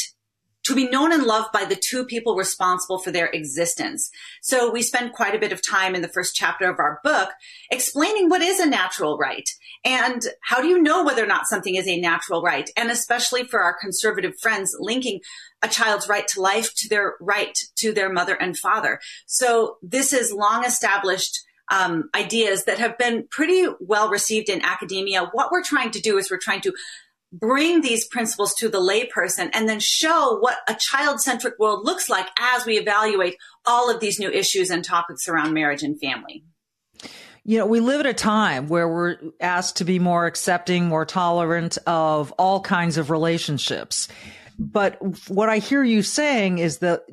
to 0.66 0.76
be 0.76 0.90
known 0.90 1.12
and 1.12 1.24
loved 1.24 1.52
by 1.52 1.66
the 1.66 1.76
two 1.76 2.06
people 2.06 2.36
responsible 2.36 3.00
for 3.00 3.12
their 3.12 3.28
existence. 3.28 4.10
So 4.42 4.72
we 4.72 4.82
spend 4.82 5.14
quite 5.14 5.36
a 5.36 5.40
bit 5.40 5.52
of 5.52 5.66
time 5.68 5.96
in 5.96 6.02
the 6.02 6.08
first 6.08 6.36
chapter 6.36 6.70
of 6.70 6.80
our 6.80 7.00
book 7.04 7.30
explaining 7.72 8.30
what 8.30 8.42
is 8.42 8.60
a 8.60 8.66
natural 8.66 9.18
right 9.18 9.50
and 9.86 10.22
how 10.44 10.62
do 10.62 10.68
you 10.68 10.82
know 10.82 11.04
whether 11.04 11.24
or 11.24 11.28
not 11.28 11.48
something 11.48 11.76
is 11.76 11.88
a 11.88 12.00
natural 12.00 12.42
right? 12.42 12.70
And 12.76 12.92
especially 12.92 13.44
for 13.46 13.62
our 13.62 13.76
conservative 13.80 14.34
friends, 14.40 14.76
linking 14.80 15.22
a 15.62 15.68
child's 15.68 16.08
right 16.08 16.28
to 16.30 16.42
life 16.42 16.74
to 16.76 16.90
their 16.90 17.16
right 17.20 17.58
to 17.78 17.94
their 17.94 18.12
mother 18.12 18.36
and 18.36 18.58
father. 18.58 19.00
So 19.26 19.78
this 19.82 20.14
is 20.14 20.32
long 20.32 20.66
established 20.66 21.40
um, 21.72 22.10
ideas 22.16 22.66
that 22.66 22.80
have 22.80 22.98
been 22.98 23.28
pretty 23.30 23.68
well 23.80 24.10
received 24.10 24.50
in 24.50 24.64
academia. 24.64 25.30
What 25.32 25.52
we're 25.52 25.64
trying 25.64 25.92
to 25.92 26.02
do 26.02 26.18
is 26.18 26.32
we're 26.32 26.38
trying 26.38 26.62
to 26.62 26.74
bring 27.32 27.82
these 27.82 28.08
principles 28.08 28.54
to 28.56 28.70
the 28.70 28.80
layperson 28.80 29.50
and 29.54 29.70
then 29.70 29.80
show 29.80 30.38
what 30.40 30.58
a 30.68 30.74
child 30.74 31.22
centric 31.22 31.60
world 31.60 31.86
looks 31.86 32.10
like 32.10 32.28
as 32.40 32.66
we 32.66 32.78
evaluate 32.78 33.36
all 33.66 33.94
of 33.94 34.00
these 34.00 34.20
new 34.20 34.30
issues 34.30 34.70
and 34.70 34.84
topics 34.84 35.28
around 35.28 35.54
marriage 35.54 35.84
and 35.84 36.00
family. 36.00 36.44
You 37.44 37.58
know, 37.58 37.66
we 37.66 37.80
live 37.80 38.02
at 38.02 38.06
a 38.06 38.14
time 38.14 38.68
where 38.68 38.88
we're 38.88 39.18
asked 39.40 39.78
to 39.78 39.86
be 39.86 39.98
more 40.00 40.26
accepting, 40.26 40.88
more 40.88 41.06
tolerant 41.06 41.78
of 41.88 42.32
all 42.34 42.62
kinds 42.62 42.98
of 42.98 43.10
relationships. 43.10 44.08
But 44.60 44.98
what 45.30 45.50
I 45.50 45.60
hear 45.60 45.84
you 45.84 46.04
saying 46.04 46.58
is 46.58 46.80
that 46.80 47.04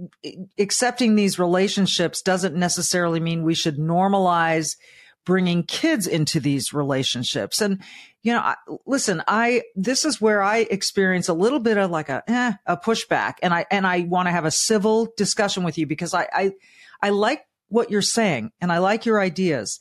accepting 0.58 1.14
these 1.14 1.38
relationships 1.38 2.20
doesn't 2.20 2.56
necessarily 2.56 3.20
mean 3.20 3.44
we 3.44 3.54
should 3.54 3.78
normalize 3.78 4.76
bringing 5.24 5.62
kids 5.62 6.06
into 6.06 6.40
these 6.40 6.72
relationships. 6.72 7.60
And, 7.60 7.82
you 8.26 8.32
know, 8.32 8.40
I, 8.40 8.56
listen, 8.86 9.22
I, 9.28 9.62
this 9.76 10.04
is 10.04 10.20
where 10.20 10.42
I 10.42 10.58
experience 10.58 11.28
a 11.28 11.32
little 11.32 11.60
bit 11.60 11.76
of 11.76 11.92
like 11.92 12.08
a, 12.08 12.24
eh, 12.26 12.54
a 12.66 12.76
pushback 12.76 13.34
and 13.40 13.54
I, 13.54 13.66
and 13.70 13.86
I 13.86 14.00
want 14.00 14.26
to 14.26 14.32
have 14.32 14.44
a 14.44 14.50
civil 14.50 15.12
discussion 15.16 15.62
with 15.62 15.78
you 15.78 15.86
because 15.86 16.12
I, 16.12 16.26
I, 16.32 16.52
I 17.00 17.10
like 17.10 17.46
what 17.68 17.88
you're 17.88 18.02
saying 18.02 18.50
and 18.60 18.72
I 18.72 18.78
like 18.78 19.06
your 19.06 19.20
ideas. 19.20 19.78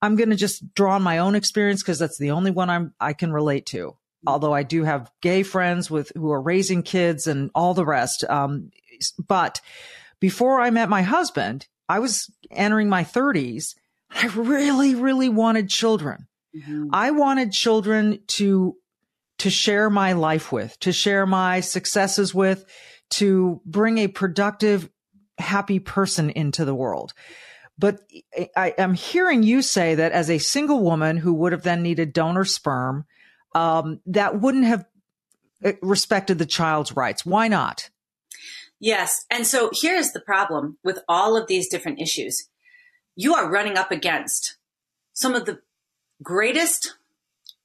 I'm 0.00 0.14
going 0.14 0.30
to 0.30 0.36
just 0.36 0.72
draw 0.74 0.94
on 0.94 1.02
my 1.02 1.18
own 1.18 1.34
experience 1.34 1.82
because 1.82 1.98
that's 1.98 2.18
the 2.18 2.30
only 2.30 2.52
one 2.52 2.70
I'm, 2.70 2.94
I 3.00 3.14
can 3.14 3.32
relate 3.32 3.66
to. 3.66 3.96
Although 4.24 4.54
I 4.54 4.62
do 4.62 4.84
have 4.84 5.10
gay 5.20 5.42
friends 5.42 5.90
with 5.90 6.12
who 6.14 6.30
are 6.30 6.40
raising 6.40 6.84
kids 6.84 7.26
and 7.26 7.50
all 7.52 7.74
the 7.74 7.84
rest. 7.84 8.22
Um, 8.28 8.70
but 9.26 9.60
before 10.20 10.60
I 10.60 10.70
met 10.70 10.88
my 10.88 11.02
husband, 11.02 11.66
I 11.88 11.98
was 11.98 12.30
entering 12.52 12.88
my 12.88 13.02
30s 13.02 13.74
I 14.10 14.26
really, 14.28 14.94
really 14.94 15.28
wanted 15.28 15.68
children. 15.68 16.27
Mm-hmm. 16.56 16.88
I 16.92 17.10
wanted 17.10 17.52
children 17.52 18.20
to, 18.28 18.76
to 19.38 19.50
share 19.50 19.90
my 19.90 20.12
life 20.12 20.50
with, 20.50 20.78
to 20.80 20.92
share 20.92 21.26
my 21.26 21.60
successes 21.60 22.34
with, 22.34 22.64
to 23.10 23.60
bring 23.64 23.98
a 23.98 24.08
productive, 24.08 24.88
happy 25.38 25.78
person 25.78 26.30
into 26.30 26.64
the 26.64 26.74
world. 26.74 27.12
But 27.78 28.00
I, 28.56 28.74
am 28.76 28.94
hearing 28.94 29.44
you 29.44 29.62
say 29.62 29.94
that 29.94 30.12
as 30.12 30.30
a 30.30 30.38
single 30.38 30.82
woman 30.82 31.16
who 31.16 31.32
would 31.34 31.52
have 31.52 31.62
then 31.62 31.82
needed 31.82 32.12
donor 32.12 32.44
sperm, 32.44 33.04
um, 33.54 34.00
that 34.06 34.40
wouldn't 34.40 34.64
have 34.64 34.84
uh, 35.64 35.72
respected 35.80 36.38
the 36.38 36.46
child's 36.46 36.96
rights. 36.96 37.24
Why 37.24 37.46
not? 37.46 37.90
Yes. 38.80 39.24
And 39.30 39.46
so 39.46 39.70
here's 39.72 40.12
the 40.12 40.20
problem 40.20 40.78
with 40.82 41.00
all 41.08 41.36
of 41.36 41.46
these 41.46 41.68
different 41.68 42.00
issues 42.00 42.48
you 43.16 43.34
are 43.34 43.50
running 43.50 43.76
up 43.76 43.90
against 43.90 44.58
some 45.12 45.34
of 45.34 45.44
the 45.44 45.58
greatest, 46.22 46.96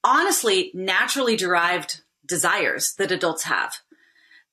honestly, 0.02 0.70
naturally 0.74 1.36
derived 1.36 2.02
desires 2.26 2.94
that 2.98 3.12
adults 3.12 3.44
have. 3.44 3.74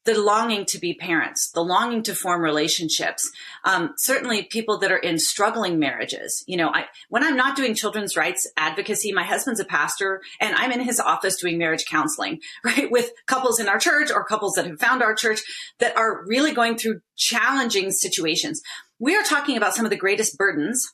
The 0.04 0.20
longing 0.20 0.66
to 0.66 0.80
be 0.80 0.96
parents, 0.96 1.52
the 1.52 1.64
longing 1.64 2.02
to 2.04 2.16
form 2.16 2.42
relationships. 2.42 3.30
Um, 3.64 3.94
certainly, 3.98 4.42
people 4.42 4.80
that 4.80 4.92
are 4.92 4.98
in 4.98 5.20
struggling 5.20 5.78
marriages. 5.78 6.44
You 6.48 6.58
know, 6.58 6.70
I, 6.74 6.86
when 7.10 7.24
I'm 7.24 7.36
not 7.36 7.56
doing 7.56 7.76
children's 7.76 8.18
rights 8.18 8.48
advocacy, 8.58 9.14
my 9.14 9.24
husband's 9.24 9.60
a 9.60 9.66
pastor, 9.66 10.24
and 10.40 10.56
I'm 10.56 10.72
in 10.72 10.80
his 10.80 11.00
office 11.00 11.40
doing 11.40 11.60
marriage 11.60 11.86
counseling, 11.86 12.40
right, 12.64 12.90
with 12.90 13.12
couples 13.28 13.60
in 13.60 13.70
our 13.70 13.78
church 13.78 14.10
or 14.10 14.26
couples 14.26 14.56
that 14.56 14.66
have 14.66 14.80
found 14.80 15.04
our 15.04 15.14
church 15.14 15.42
that 15.78 15.96
are 15.96 16.26
really 16.26 16.52
going 16.52 16.78
through 16.78 17.02
challenging 17.16 17.92
situations 17.92 18.64
we 19.02 19.16
are 19.16 19.24
talking 19.24 19.58
about 19.58 19.74
some 19.74 19.84
of 19.84 19.90
the 19.90 19.98
greatest 19.98 20.38
burdens 20.38 20.94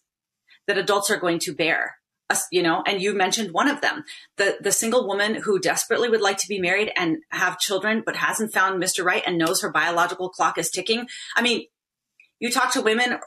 that 0.65 0.77
adults 0.77 1.11
are 1.11 1.19
going 1.19 1.39
to 1.39 1.53
bear 1.53 1.97
you 2.51 2.61
know 2.61 2.83
and 2.85 3.01
you 3.01 3.13
mentioned 3.13 3.51
one 3.51 3.69
of 3.69 3.81
them 3.81 4.03
the 4.37 4.57
the 4.61 4.71
single 4.71 5.07
woman 5.07 5.35
who 5.35 5.59
desperately 5.59 6.09
would 6.09 6.21
like 6.21 6.37
to 6.37 6.47
be 6.47 6.59
married 6.59 6.91
and 6.95 7.17
have 7.29 7.59
children 7.59 8.03
but 8.05 8.15
hasn't 8.15 8.53
found 8.53 8.81
mr 8.81 9.03
right 9.03 9.23
and 9.25 9.37
knows 9.37 9.61
her 9.61 9.71
biological 9.71 10.29
clock 10.29 10.57
is 10.57 10.69
ticking. 10.69 11.07
I 11.35 11.41
mean 11.41 11.65
you 12.39 12.51
talk 12.51 12.71
to 12.73 12.81
women 12.81 13.19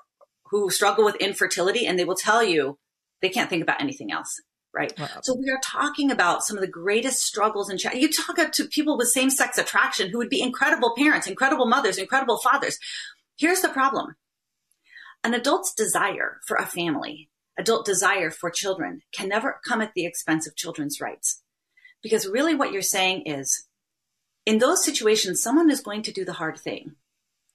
who 0.50 0.70
struggle 0.70 1.04
with 1.04 1.16
infertility 1.16 1.86
and 1.86 1.98
they 1.98 2.04
will 2.04 2.16
tell 2.16 2.42
you 2.42 2.78
they 3.22 3.28
can't 3.28 3.50
think 3.50 3.62
about 3.62 3.80
anything 3.80 4.12
else 4.12 4.40
right? 4.72 4.96
Wow. 4.96 5.08
so 5.22 5.34
we 5.34 5.50
are 5.50 5.58
talking 5.64 6.12
about 6.12 6.44
some 6.44 6.56
of 6.56 6.60
the 6.60 6.70
greatest 6.70 7.24
struggles 7.24 7.68
and 7.68 7.82
you 7.82 8.08
talk 8.08 8.52
to 8.52 8.64
people 8.66 8.96
with 8.96 9.08
same-sex 9.08 9.58
attraction 9.58 10.10
who 10.10 10.18
would 10.18 10.28
be 10.28 10.40
incredible 10.40 10.94
parents 10.96 11.26
incredible 11.26 11.66
mothers 11.66 11.98
incredible 11.98 12.38
fathers. 12.38 12.78
Here's 13.36 13.62
the 13.62 13.70
problem. 13.70 14.16
An 15.24 15.32
adult's 15.32 15.72
desire 15.72 16.40
for 16.46 16.56
a 16.56 16.66
family, 16.66 17.29
adult 17.60 17.84
desire 17.84 18.30
for 18.30 18.50
children 18.50 19.02
can 19.12 19.28
never 19.28 19.60
come 19.66 19.80
at 19.80 19.92
the 19.94 20.06
expense 20.06 20.46
of 20.46 20.56
children's 20.56 21.00
rights. 21.00 21.42
Because 22.02 22.26
really 22.26 22.54
what 22.54 22.72
you're 22.72 22.82
saying 22.82 23.22
is, 23.26 23.66
in 24.46 24.58
those 24.58 24.84
situations, 24.84 25.42
someone 25.42 25.70
is 25.70 25.82
going 25.82 26.02
to 26.02 26.12
do 26.12 26.24
the 26.24 26.32
hard 26.34 26.58
thing. 26.58 26.96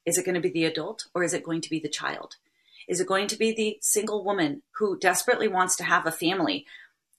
Is 0.06 0.16
it 0.16 0.24
going 0.24 0.36
to 0.36 0.40
be 0.40 0.50
the 0.50 0.64
adult 0.64 1.06
or 1.14 1.24
is 1.24 1.34
it 1.34 1.42
going 1.42 1.60
to 1.60 1.70
be 1.70 1.80
the 1.80 1.88
child? 1.88 2.36
Is 2.88 3.00
it 3.00 3.08
going 3.08 3.26
to 3.26 3.36
be 3.36 3.52
the 3.52 3.78
single 3.82 4.24
woman 4.24 4.62
who 4.78 4.96
desperately 4.96 5.48
wants 5.48 5.74
to 5.76 5.84
have 5.84 6.06
a 6.06 6.12
family, 6.12 6.64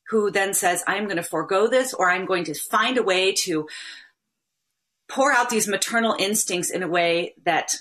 who 0.08 0.32
then 0.32 0.54
says, 0.54 0.86
I'm 0.88 1.04
going 1.04 1.18
to 1.18 1.24
forego 1.24 1.68
this 1.68 1.94
or 1.94 2.10
I'm 2.10 2.26
going 2.26 2.46
to 2.46 2.54
find 2.54 2.98
a 2.98 3.04
way 3.04 3.34
to 3.44 3.68
pour 5.10 5.34
out 5.34 5.50
these 5.50 5.68
maternal 5.68 6.16
instincts 6.18 6.70
in 6.70 6.84
a 6.84 6.88
way 6.88 7.34
that 7.44 7.76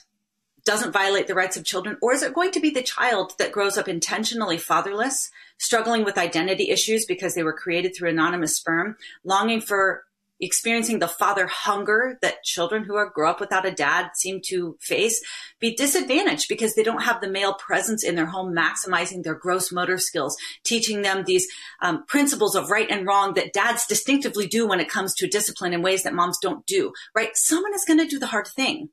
doesn't 0.66 0.92
violate 0.92 1.26
the 1.26 1.34
rights 1.34 1.56
of 1.56 1.64
children? 1.64 1.96
Or 2.02 2.12
is 2.12 2.22
it 2.22 2.34
going 2.34 2.50
to 2.50 2.60
be 2.60 2.70
the 2.70 2.82
child 2.82 3.34
that 3.38 3.52
grows 3.52 3.78
up 3.78 3.88
intentionally 3.88 4.58
fatherless, 4.58 5.30
struggling 5.58 6.04
with 6.04 6.18
identity 6.18 6.70
issues 6.70 7.06
because 7.06 7.34
they 7.34 7.42
were 7.42 7.56
created 7.56 7.94
through 7.96 8.10
anonymous 8.10 8.56
sperm, 8.56 8.96
longing 9.24 9.60
for 9.60 10.02
experiencing 10.40 10.98
the 10.98 11.08
father 11.08 11.46
hunger 11.46 12.18
that 12.20 12.42
children 12.42 12.84
who 12.84 12.94
are 12.94 13.08
grow 13.08 13.30
up 13.30 13.40
without 13.40 13.66
a 13.66 13.70
dad 13.70 14.10
seem 14.14 14.40
to 14.44 14.76
face 14.80 15.22
be 15.60 15.74
disadvantaged 15.74 16.48
because 16.48 16.74
they 16.74 16.82
don't 16.82 17.04
have 17.04 17.20
the 17.20 17.30
male 17.30 17.54
presence 17.54 18.04
in 18.04 18.16
their 18.16 18.26
home 18.26 18.54
maximizing 18.54 19.22
their 19.22 19.34
gross 19.34 19.72
motor 19.72 19.96
skills 19.96 20.36
teaching 20.62 21.00
them 21.00 21.24
these 21.24 21.48
um, 21.80 22.04
principles 22.04 22.54
of 22.54 22.70
right 22.70 22.90
and 22.90 23.06
wrong 23.06 23.32
that 23.32 23.54
dads 23.54 23.86
distinctively 23.86 24.46
do 24.46 24.66
when 24.68 24.80
it 24.80 24.90
comes 24.90 25.14
to 25.14 25.26
discipline 25.26 25.72
in 25.72 25.80
ways 25.80 26.02
that 26.02 26.14
moms 26.14 26.38
don't 26.38 26.66
do 26.66 26.92
right 27.14 27.30
someone 27.34 27.74
is 27.74 27.84
going 27.86 27.98
to 27.98 28.06
do 28.06 28.18
the 28.18 28.26
hard 28.26 28.46
thing 28.46 28.90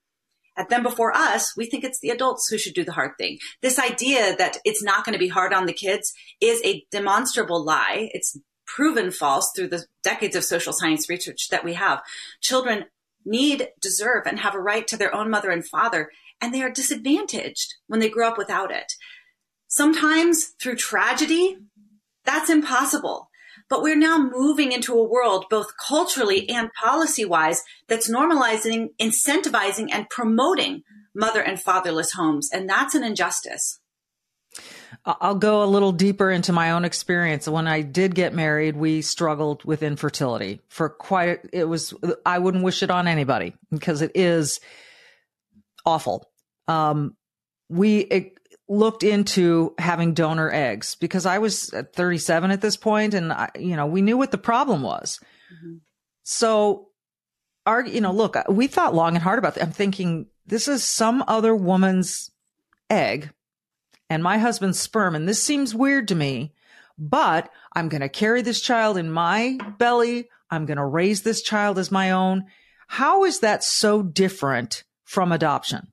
and 0.56 0.70
them 0.70 0.84
before 0.84 1.16
us, 1.16 1.56
we 1.58 1.66
think 1.66 1.84
it's 1.84 2.00
the 2.00 2.10
adults 2.10 2.48
who 2.48 2.58
should 2.58 2.74
do 2.74 2.84
the 2.84 2.92
hard 2.92 3.12
thing. 3.18 3.40
This 3.62 3.80
idea 3.80 4.36
that 4.38 4.58
it's 4.64 4.84
not 4.84 5.06
going 5.06 5.14
to 5.14 5.20
be 5.20 5.28
hard 5.28 5.54
on 5.54 5.66
the 5.66 5.74
kids 5.74 6.14
is 6.40 6.62
a 6.64 6.86
demonstrable 6.92 7.64
lie. 7.64 8.10
It's 8.14 8.38
proven 8.66 9.12
false 9.12 9.52
through 9.56 9.68
the 9.68 9.86
decades 10.04 10.36
of 10.36 10.44
social 10.44 10.74
science 10.74 11.10
research 11.10 11.50
that 11.50 11.64
we 11.64 11.74
have. 11.74 12.02
Children 12.42 12.86
need, 13.26 13.70
deserve, 13.82 14.24
and 14.26 14.40
have 14.40 14.56
a 14.56 14.60
right 14.60 14.88
to 14.88 14.98
their 14.98 15.14
own 15.16 15.30
mother 15.30 15.50
and 15.50 15.66
father, 15.66 16.12
and 16.42 16.54
they 16.54 16.62
are 16.62 16.72
disadvantaged 16.72 17.76
when 17.88 18.00
they 18.00 18.10
grow 18.10 18.28
up 18.28 18.38
without 18.38 18.72
it. 18.72 18.94
Sometimes 19.68 20.54
through 20.62 20.76
tragedy, 20.76 21.58
that's 22.26 22.50
impossible. 22.50 23.30
But 23.74 23.82
we're 23.82 23.96
now 23.96 24.20
moving 24.20 24.72
into 24.72 24.94
a 24.94 25.04
world, 25.04 25.46
both 25.50 25.78
culturally 25.78 26.48
and 26.48 26.72
policy 26.74 27.26
wise, 27.26 27.64
that's 27.88 28.08
normalizing, 28.08 28.90
incentivizing, 29.02 29.90
and 29.92 30.08
promoting 30.12 30.84
mother 31.16 31.42
and 31.42 31.60
fatherless 31.60 32.12
homes. 32.12 32.52
And 32.54 32.70
that's 32.70 32.94
an 32.94 33.04
injustice. 33.04 33.80
I'll 35.04 35.34
go 35.34 35.64
a 35.64 35.66
little 35.66 35.92
deeper 35.92 36.30
into 36.30 36.54
my 36.54 36.70
own 36.70 36.86
experience. 36.86 37.48
When 37.48 37.66
I 37.66 37.82
did 37.82 38.14
get 38.14 38.36
married, 38.36 38.76
we 38.76 39.02
struggled 39.02 39.66
with 39.66 39.82
infertility 39.82 40.62
for 40.70 40.88
quite, 40.88 41.40
it 41.52 41.64
was, 41.64 41.96
I 42.28 42.38
wouldn't 42.38 42.64
wish 42.64 42.84
it 42.84 42.92
on 42.92 43.08
anybody 43.08 43.56
because 43.72 44.04
it 44.04 44.12
is 44.14 44.60
awful. 45.84 46.30
Um, 46.68 47.18
we 47.70 48.02
it, 48.02 48.38
looked 48.74 49.04
into 49.04 49.74
having 49.78 50.14
donor 50.14 50.52
eggs 50.52 50.96
because 50.96 51.26
I 51.26 51.40
was 51.40 51.70
37 51.70 52.52
at 52.52 52.62
this 52.62 52.78
point 52.78 53.14
and 53.14 53.32
I, 53.32 53.50
you 53.58 53.76
know, 53.76 53.86
we 53.86 54.02
knew 54.02 54.18
what 54.18 54.32
the 54.32 54.38
problem 54.38 54.82
was. 54.82 55.20
Mm-hmm. 55.54 55.78
So 56.24 56.90
our, 57.66 57.86
you 57.86 58.02
know, 58.02 58.12
look, 58.12 58.36
we 58.50 58.68
thought 58.68 58.96
long 58.96 59.16
and 59.16 59.24
hard 59.24 59.40
about 59.40 59.56
that. 59.56 59.64
I'm 59.64 59.72
thinking 59.72 60.28
this 60.46 60.68
is 60.68 60.84
some 60.84 61.24
other 61.28 61.56
woman's 61.56 62.32
egg 62.90 63.32
and 64.10 64.22
my 64.22 64.38
husband's 64.38 64.80
sperm. 64.80 65.16
And 65.16 65.28
this 65.28 65.42
seems 65.42 65.74
weird 65.74 66.10
to 66.10 66.16
me, 66.16 66.54
but 66.98 67.50
I'm 67.74 67.90
going 67.90 68.02
to 68.02 68.10
carry 68.10 68.42
this 68.42 68.62
child 68.62 68.98
in 68.98 69.12
my 69.12 69.58
belly. 69.78 70.30
I'm 70.50 70.66
going 70.66 70.78
to 70.78 70.86
raise 70.86 71.24
this 71.24 71.42
child 71.42 71.80
as 71.80 71.92
my 71.92 72.12
own. 72.12 72.46
How 72.88 73.24
is 73.24 73.40
that 73.40 73.64
so 73.64 74.04
different 74.04 74.84
from 75.06 75.32
adoption? 75.32 75.93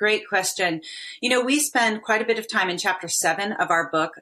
Great 0.00 0.26
question. 0.26 0.80
You 1.20 1.28
know, 1.28 1.42
we 1.42 1.60
spend 1.60 2.02
quite 2.02 2.22
a 2.22 2.24
bit 2.24 2.38
of 2.38 2.48
time 2.48 2.70
in 2.70 2.78
chapter 2.78 3.06
seven 3.06 3.52
of 3.52 3.70
our 3.70 3.90
book 3.90 4.12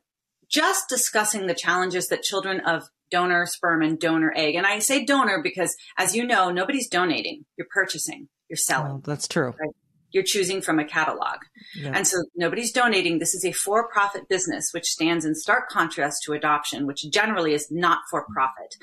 just 0.48 0.88
discussing 0.88 1.46
the 1.46 1.54
challenges 1.54 2.08
that 2.08 2.22
children 2.22 2.58
of 2.60 2.88
donor 3.12 3.46
sperm 3.46 3.82
and 3.82 3.96
donor 4.00 4.32
egg. 4.34 4.56
And 4.56 4.66
I 4.66 4.80
say 4.80 5.04
donor 5.04 5.40
because, 5.40 5.76
as 5.96 6.16
you 6.16 6.26
know, 6.26 6.50
nobody's 6.50 6.88
donating. 6.88 7.44
You're 7.56 7.68
purchasing, 7.70 8.28
you're 8.48 8.56
selling. 8.56 8.90
Oh, 8.90 9.02
that's 9.04 9.28
true. 9.28 9.54
Right? 9.60 9.70
You're 10.10 10.24
choosing 10.24 10.62
from 10.62 10.80
a 10.80 10.84
catalog. 10.84 11.36
Yeah. 11.76 11.92
And 11.94 12.04
so 12.04 12.16
nobody's 12.34 12.72
donating. 12.72 13.20
This 13.20 13.34
is 13.34 13.44
a 13.44 13.52
for 13.52 13.88
profit 13.88 14.28
business, 14.28 14.70
which 14.72 14.86
stands 14.86 15.24
in 15.24 15.36
stark 15.36 15.68
contrast 15.68 16.24
to 16.24 16.32
adoption, 16.32 16.88
which 16.88 17.08
generally 17.12 17.54
is 17.54 17.68
not 17.70 18.00
for 18.10 18.26
profit. 18.34 18.74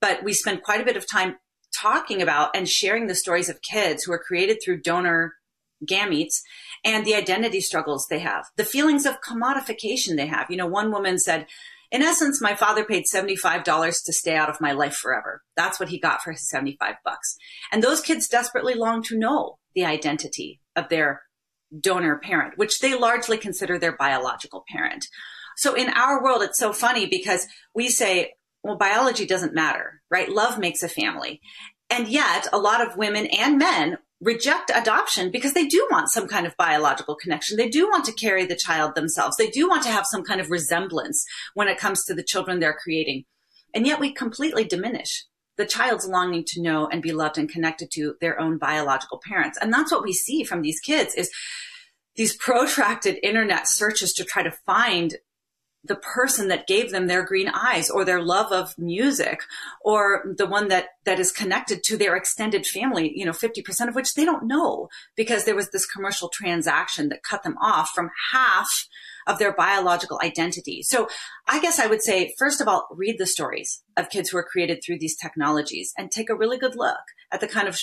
But 0.00 0.24
we 0.24 0.32
spend 0.32 0.64
quite 0.64 0.80
a 0.80 0.84
bit 0.84 0.96
of 0.96 1.08
time 1.08 1.36
talking 1.72 2.20
about 2.20 2.56
and 2.56 2.68
sharing 2.68 3.06
the 3.06 3.14
stories 3.14 3.48
of 3.48 3.62
kids 3.62 4.02
who 4.02 4.12
are 4.12 4.18
created 4.18 4.58
through 4.60 4.80
donor 4.80 5.34
gametes 5.88 6.40
and 6.84 7.04
the 7.04 7.14
identity 7.14 7.60
struggles 7.60 8.06
they 8.06 8.20
have, 8.20 8.46
the 8.56 8.64
feelings 8.64 9.06
of 9.06 9.20
commodification 9.20 10.16
they 10.16 10.26
have. 10.26 10.50
You 10.50 10.56
know, 10.56 10.66
one 10.66 10.90
woman 10.90 11.18
said, 11.18 11.46
in 11.90 12.02
essence, 12.02 12.40
my 12.40 12.54
father 12.54 12.84
paid 12.84 13.04
$75 13.04 13.64
to 14.04 14.12
stay 14.12 14.34
out 14.34 14.48
of 14.48 14.60
my 14.60 14.72
life 14.72 14.94
forever. 14.94 15.42
That's 15.56 15.78
what 15.78 15.90
he 15.90 16.00
got 16.00 16.22
for 16.22 16.32
his 16.32 16.48
75 16.48 16.94
bucks. 17.04 17.36
And 17.70 17.82
those 17.82 18.00
kids 18.00 18.28
desperately 18.28 18.74
long 18.74 19.02
to 19.04 19.18
know 19.18 19.58
the 19.74 19.84
identity 19.84 20.60
of 20.74 20.88
their 20.88 21.22
donor 21.78 22.18
parent, 22.18 22.56
which 22.56 22.80
they 22.80 22.98
largely 22.98 23.36
consider 23.36 23.78
their 23.78 23.96
biological 23.96 24.64
parent. 24.70 25.06
So 25.56 25.74
in 25.74 25.90
our 25.90 26.22
world, 26.22 26.42
it's 26.42 26.58
so 26.58 26.72
funny 26.72 27.06
because 27.06 27.46
we 27.74 27.88
say, 27.88 28.32
well, 28.62 28.76
biology 28.76 29.26
doesn't 29.26 29.54
matter, 29.54 30.00
right? 30.10 30.30
Love 30.30 30.58
makes 30.58 30.82
a 30.82 30.88
family. 30.88 31.40
And 31.90 32.08
yet 32.08 32.48
a 32.52 32.58
lot 32.58 32.80
of 32.86 32.96
women 32.96 33.26
and 33.26 33.58
men 33.58 33.98
reject 34.22 34.70
adoption 34.72 35.30
because 35.30 35.52
they 35.52 35.66
do 35.66 35.86
want 35.90 36.08
some 36.08 36.28
kind 36.28 36.46
of 36.46 36.56
biological 36.56 37.16
connection. 37.16 37.56
They 37.56 37.68
do 37.68 37.88
want 37.88 38.04
to 38.04 38.12
carry 38.12 38.46
the 38.46 38.56
child 38.56 38.94
themselves. 38.94 39.36
They 39.36 39.50
do 39.50 39.68
want 39.68 39.82
to 39.82 39.90
have 39.90 40.06
some 40.06 40.22
kind 40.22 40.40
of 40.40 40.50
resemblance 40.50 41.24
when 41.54 41.68
it 41.68 41.78
comes 41.78 42.04
to 42.04 42.14
the 42.14 42.22
children 42.22 42.60
they're 42.60 42.78
creating. 42.80 43.24
And 43.74 43.86
yet 43.86 44.00
we 44.00 44.14
completely 44.14 44.64
diminish 44.64 45.24
the 45.56 45.66
child's 45.66 46.06
longing 46.06 46.44
to 46.46 46.62
know 46.62 46.86
and 46.86 47.02
be 47.02 47.12
loved 47.12 47.36
and 47.36 47.48
connected 47.48 47.90
to 47.92 48.14
their 48.20 48.40
own 48.40 48.58
biological 48.58 49.20
parents. 49.26 49.58
And 49.60 49.72
that's 49.72 49.92
what 49.92 50.04
we 50.04 50.12
see 50.12 50.44
from 50.44 50.62
these 50.62 50.80
kids 50.80 51.14
is 51.14 51.30
these 52.16 52.36
protracted 52.36 53.18
internet 53.22 53.68
searches 53.68 54.12
to 54.14 54.24
try 54.24 54.42
to 54.42 54.52
find 54.64 55.16
the 55.84 55.96
person 55.96 56.48
that 56.48 56.66
gave 56.66 56.90
them 56.90 57.06
their 57.06 57.24
green 57.24 57.48
eyes 57.48 57.90
or 57.90 58.04
their 58.04 58.22
love 58.22 58.52
of 58.52 58.78
music 58.78 59.42
or 59.80 60.34
the 60.36 60.46
one 60.46 60.68
that 60.68 60.86
that 61.04 61.18
is 61.18 61.32
connected 61.32 61.82
to 61.82 61.96
their 61.96 62.14
extended 62.14 62.66
family 62.66 63.12
you 63.16 63.24
know 63.24 63.32
50% 63.32 63.88
of 63.88 63.94
which 63.94 64.14
they 64.14 64.24
don't 64.24 64.46
know 64.46 64.88
because 65.16 65.44
there 65.44 65.56
was 65.56 65.70
this 65.70 65.86
commercial 65.86 66.28
transaction 66.28 67.08
that 67.08 67.22
cut 67.22 67.42
them 67.42 67.56
off 67.60 67.90
from 67.94 68.10
half 68.32 68.88
of 69.26 69.38
their 69.38 69.52
biological 69.52 70.20
identity. 70.22 70.82
So 70.82 71.08
i 71.46 71.60
guess 71.60 71.78
i 71.78 71.86
would 71.86 72.02
say 72.02 72.34
first 72.38 72.60
of 72.60 72.68
all 72.68 72.88
read 72.90 73.18
the 73.18 73.26
stories 73.26 73.82
of 73.96 74.10
kids 74.10 74.30
who 74.30 74.38
are 74.38 74.44
created 74.44 74.82
through 74.84 74.98
these 74.98 75.16
technologies 75.16 75.92
and 75.98 76.10
take 76.10 76.30
a 76.30 76.36
really 76.36 76.58
good 76.58 76.76
look 76.76 77.00
at 77.32 77.40
the 77.40 77.48
kind 77.48 77.68
of 77.68 77.78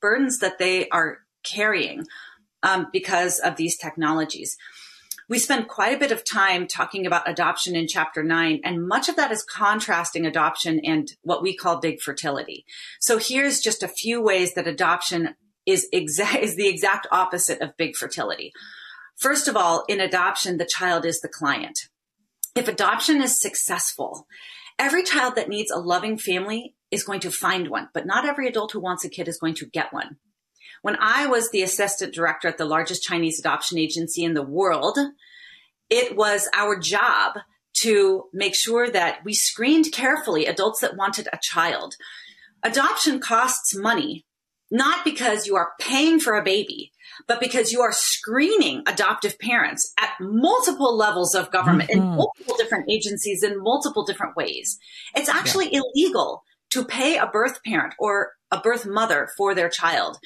burdens 0.00 0.38
that 0.38 0.58
they 0.58 0.88
are 0.88 1.18
carrying 1.44 2.06
um, 2.62 2.88
because 2.92 3.38
of 3.38 3.56
these 3.56 3.76
technologies 3.76 4.56
we 5.30 5.38
spend 5.38 5.68
quite 5.68 5.94
a 5.94 5.98
bit 5.98 6.10
of 6.10 6.28
time 6.28 6.66
talking 6.66 7.06
about 7.06 7.30
adoption 7.30 7.76
in 7.76 7.86
chapter 7.86 8.24
nine, 8.24 8.60
and 8.64 8.86
much 8.86 9.08
of 9.08 9.14
that 9.14 9.30
is 9.30 9.44
contrasting 9.44 10.26
adoption 10.26 10.80
and 10.84 11.12
what 11.22 11.40
we 11.40 11.56
call 11.56 11.78
big 11.78 12.02
fertility. 12.02 12.64
So 13.00 13.16
here's 13.16 13.60
just 13.60 13.84
a 13.84 13.88
few 13.88 14.20
ways 14.20 14.54
that 14.54 14.66
adoption 14.66 15.36
is 15.64 15.86
exa- 15.94 16.40
is 16.40 16.56
the 16.56 16.66
exact 16.66 17.06
opposite 17.12 17.62
of 17.62 17.76
big 17.76 17.94
fertility. 17.96 18.52
First 19.18 19.46
of 19.46 19.56
all, 19.56 19.84
in 19.88 20.00
adoption, 20.00 20.56
the 20.56 20.66
child 20.66 21.06
is 21.06 21.20
the 21.20 21.28
client. 21.28 21.78
If 22.56 22.66
adoption 22.66 23.22
is 23.22 23.40
successful, 23.40 24.26
every 24.80 25.04
child 25.04 25.36
that 25.36 25.48
needs 25.48 25.70
a 25.70 25.78
loving 25.78 26.18
family 26.18 26.74
is 26.90 27.04
going 27.04 27.20
to 27.20 27.30
find 27.30 27.68
one, 27.68 27.88
but 27.94 28.04
not 28.04 28.24
every 28.24 28.48
adult 28.48 28.72
who 28.72 28.80
wants 28.80 29.04
a 29.04 29.08
kid 29.08 29.28
is 29.28 29.38
going 29.38 29.54
to 29.54 29.66
get 29.66 29.92
one. 29.92 30.16
When 30.82 30.96
I 31.00 31.26
was 31.26 31.50
the 31.50 31.62
assistant 31.62 32.14
director 32.14 32.48
at 32.48 32.58
the 32.58 32.64
largest 32.64 33.02
Chinese 33.02 33.38
adoption 33.38 33.78
agency 33.78 34.24
in 34.24 34.34
the 34.34 34.42
world, 34.42 34.98
it 35.90 36.16
was 36.16 36.48
our 36.54 36.78
job 36.78 37.38
to 37.80 38.24
make 38.32 38.54
sure 38.54 38.88
that 38.88 39.24
we 39.24 39.34
screened 39.34 39.92
carefully 39.92 40.46
adults 40.46 40.80
that 40.80 40.96
wanted 40.96 41.28
a 41.32 41.38
child. 41.42 41.94
Adoption 42.62 43.20
costs 43.20 43.76
money, 43.76 44.24
not 44.70 45.04
because 45.04 45.46
you 45.46 45.56
are 45.56 45.72
paying 45.80 46.20
for 46.20 46.34
a 46.34 46.44
baby, 46.44 46.92
but 47.26 47.40
because 47.40 47.72
you 47.72 47.80
are 47.80 47.92
screening 47.92 48.82
adoptive 48.86 49.38
parents 49.38 49.92
at 49.98 50.10
multiple 50.20 50.96
levels 50.96 51.34
of 51.34 51.50
government 51.50 51.90
mm-hmm. 51.90 52.02
in 52.02 52.16
multiple 52.16 52.56
different 52.56 52.90
agencies 52.90 53.42
in 53.42 53.62
multiple 53.62 54.04
different 54.04 54.36
ways. 54.36 54.78
It's 55.14 55.28
actually 55.28 55.72
yeah. 55.72 55.80
illegal 55.94 56.42
to 56.70 56.84
pay 56.84 57.16
a 57.16 57.26
birth 57.26 57.62
parent 57.64 57.94
or 57.98 58.32
a 58.50 58.60
birth 58.60 58.86
mother 58.86 59.28
for 59.36 59.54
their 59.54 59.68
child. 59.68 60.18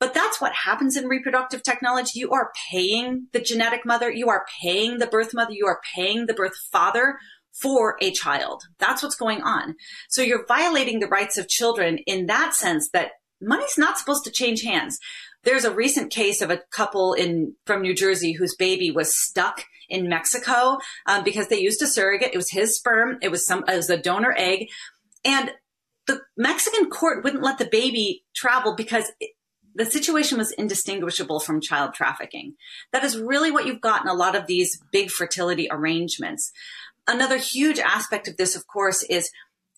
But 0.00 0.14
that's 0.14 0.40
what 0.40 0.52
happens 0.54 0.96
in 0.96 1.06
reproductive 1.06 1.62
technology. 1.62 2.18
You 2.18 2.30
are 2.30 2.50
paying 2.70 3.28
the 3.32 3.40
genetic 3.40 3.84
mother, 3.84 4.10
you 4.10 4.28
are 4.28 4.46
paying 4.60 4.98
the 4.98 5.06
birth 5.06 5.34
mother, 5.34 5.52
you 5.52 5.66
are 5.66 5.80
paying 5.94 6.26
the 6.26 6.34
birth 6.34 6.56
father 6.72 7.18
for 7.52 7.96
a 8.00 8.10
child. 8.10 8.64
That's 8.78 9.02
what's 9.02 9.14
going 9.14 9.42
on. 9.42 9.76
So 10.08 10.22
you're 10.22 10.46
violating 10.46 11.00
the 11.00 11.06
rights 11.06 11.36
of 11.36 11.48
children 11.48 11.98
in 12.06 12.26
that 12.26 12.54
sense 12.54 12.88
that 12.90 13.12
money's 13.42 13.76
not 13.76 13.98
supposed 13.98 14.24
to 14.24 14.30
change 14.30 14.62
hands. 14.62 14.98
There's 15.44 15.64
a 15.64 15.74
recent 15.74 16.10
case 16.10 16.40
of 16.40 16.50
a 16.50 16.62
couple 16.72 17.12
in 17.12 17.54
from 17.66 17.82
New 17.82 17.94
Jersey 17.94 18.32
whose 18.32 18.54
baby 18.56 18.90
was 18.90 19.14
stuck 19.14 19.64
in 19.88 20.08
Mexico 20.08 20.78
um, 21.06 21.24
because 21.24 21.48
they 21.48 21.60
used 21.60 21.82
a 21.82 21.86
surrogate. 21.86 22.30
It 22.32 22.36
was 22.36 22.50
his 22.50 22.76
sperm. 22.76 23.18
It 23.20 23.30
was 23.30 23.46
some. 23.46 23.64
It 23.66 23.76
was 23.76 23.90
a 23.90 24.00
donor 24.00 24.34
egg, 24.36 24.68
and 25.24 25.50
the 26.06 26.20
Mexican 26.36 26.90
court 26.90 27.24
wouldn't 27.24 27.42
let 27.42 27.58
the 27.58 27.64
baby 27.64 28.24
travel 28.34 28.74
because 28.74 29.10
the 29.74 29.84
situation 29.84 30.38
was 30.38 30.52
indistinguishable 30.52 31.40
from 31.40 31.60
child 31.60 31.94
trafficking. 31.94 32.54
That 32.92 33.04
is 33.04 33.18
really 33.18 33.50
what 33.50 33.66
you've 33.66 33.80
got 33.80 34.02
in 34.02 34.08
a 34.08 34.14
lot 34.14 34.34
of 34.34 34.46
these 34.46 34.80
big 34.90 35.10
fertility 35.10 35.68
arrangements. 35.70 36.52
Another 37.06 37.38
huge 37.38 37.78
aspect 37.78 38.28
of 38.28 38.36
this, 38.36 38.56
of 38.56 38.66
course, 38.66 39.02
is 39.04 39.30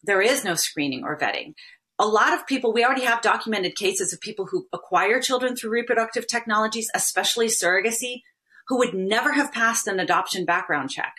there 0.02 0.22
is 0.22 0.44
no 0.44 0.54
screening 0.54 1.04
or 1.04 1.18
vetting. 1.18 1.54
A 1.98 2.06
lot 2.06 2.32
of 2.32 2.46
people, 2.46 2.72
we 2.72 2.84
already 2.84 3.04
have 3.04 3.22
documented 3.22 3.76
cases 3.76 4.12
of 4.12 4.20
people 4.20 4.46
who 4.46 4.66
acquire 4.72 5.20
children 5.20 5.54
through 5.54 5.70
reproductive 5.70 6.26
technologies, 6.26 6.90
especially 6.94 7.46
surrogacy, 7.46 8.22
who 8.68 8.78
would 8.78 8.94
never 8.94 9.32
have 9.32 9.52
passed 9.52 9.86
an 9.86 10.00
adoption 10.00 10.44
background 10.44 10.90
check, 10.90 11.14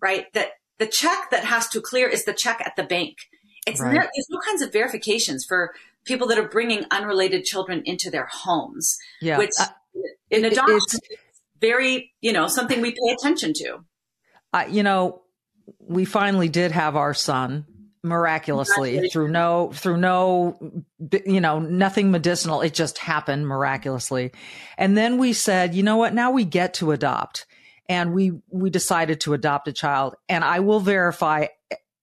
right? 0.00 0.26
That 0.34 0.52
the 0.78 0.86
check 0.86 1.30
that 1.30 1.44
has 1.44 1.68
to 1.68 1.80
clear 1.80 2.08
is 2.08 2.24
the 2.24 2.32
check 2.32 2.60
at 2.64 2.76
the 2.76 2.82
bank. 2.84 3.16
It's 3.66 3.80
right. 3.80 3.92
there's 3.94 4.26
no 4.30 4.40
kinds 4.40 4.62
of 4.62 4.72
verifications 4.72 5.44
for 5.44 5.74
people 6.04 6.26
that 6.28 6.38
are 6.38 6.48
bringing 6.48 6.84
unrelated 6.90 7.44
children 7.44 7.82
into 7.84 8.10
their 8.10 8.28
homes, 8.30 8.98
yeah. 9.20 9.38
which 9.38 9.52
uh, 9.60 9.66
in 10.30 10.44
adoption 10.44 10.76
it's, 10.76 10.98
very, 11.60 12.12
you 12.20 12.32
know, 12.32 12.48
something 12.48 12.80
we 12.80 12.90
pay 12.90 13.14
attention 13.18 13.52
to. 13.54 13.78
Uh, 14.52 14.64
you 14.68 14.82
know, 14.82 15.22
we 15.78 16.04
finally 16.04 16.48
did 16.48 16.72
have 16.72 16.96
our 16.96 17.14
son 17.14 17.66
miraculously 18.04 19.08
through 19.10 19.28
no 19.28 19.70
through 19.72 19.96
no 19.96 20.58
you 21.24 21.40
know 21.40 21.60
nothing 21.60 22.10
medicinal. 22.10 22.60
It 22.60 22.74
just 22.74 22.98
happened 22.98 23.46
miraculously. 23.46 24.32
And 24.76 24.96
then 24.98 25.18
we 25.18 25.32
said 25.32 25.74
you 25.74 25.82
know 25.84 25.96
what? 25.96 26.12
Now 26.12 26.32
we 26.32 26.44
get 26.44 26.74
to 26.74 26.90
adopt. 26.90 27.46
And 27.88 28.12
we 28.12 28.32
we 28.48 28.70
decided 28.70 29.20
to 29.20 29.34
adopt 29.34 29.68
a 29.68 29.72
child. 29.72 30.16
And 30.28 30.44
i 30.44 30.60
will 30.60 30.80
verify 30.80 31.46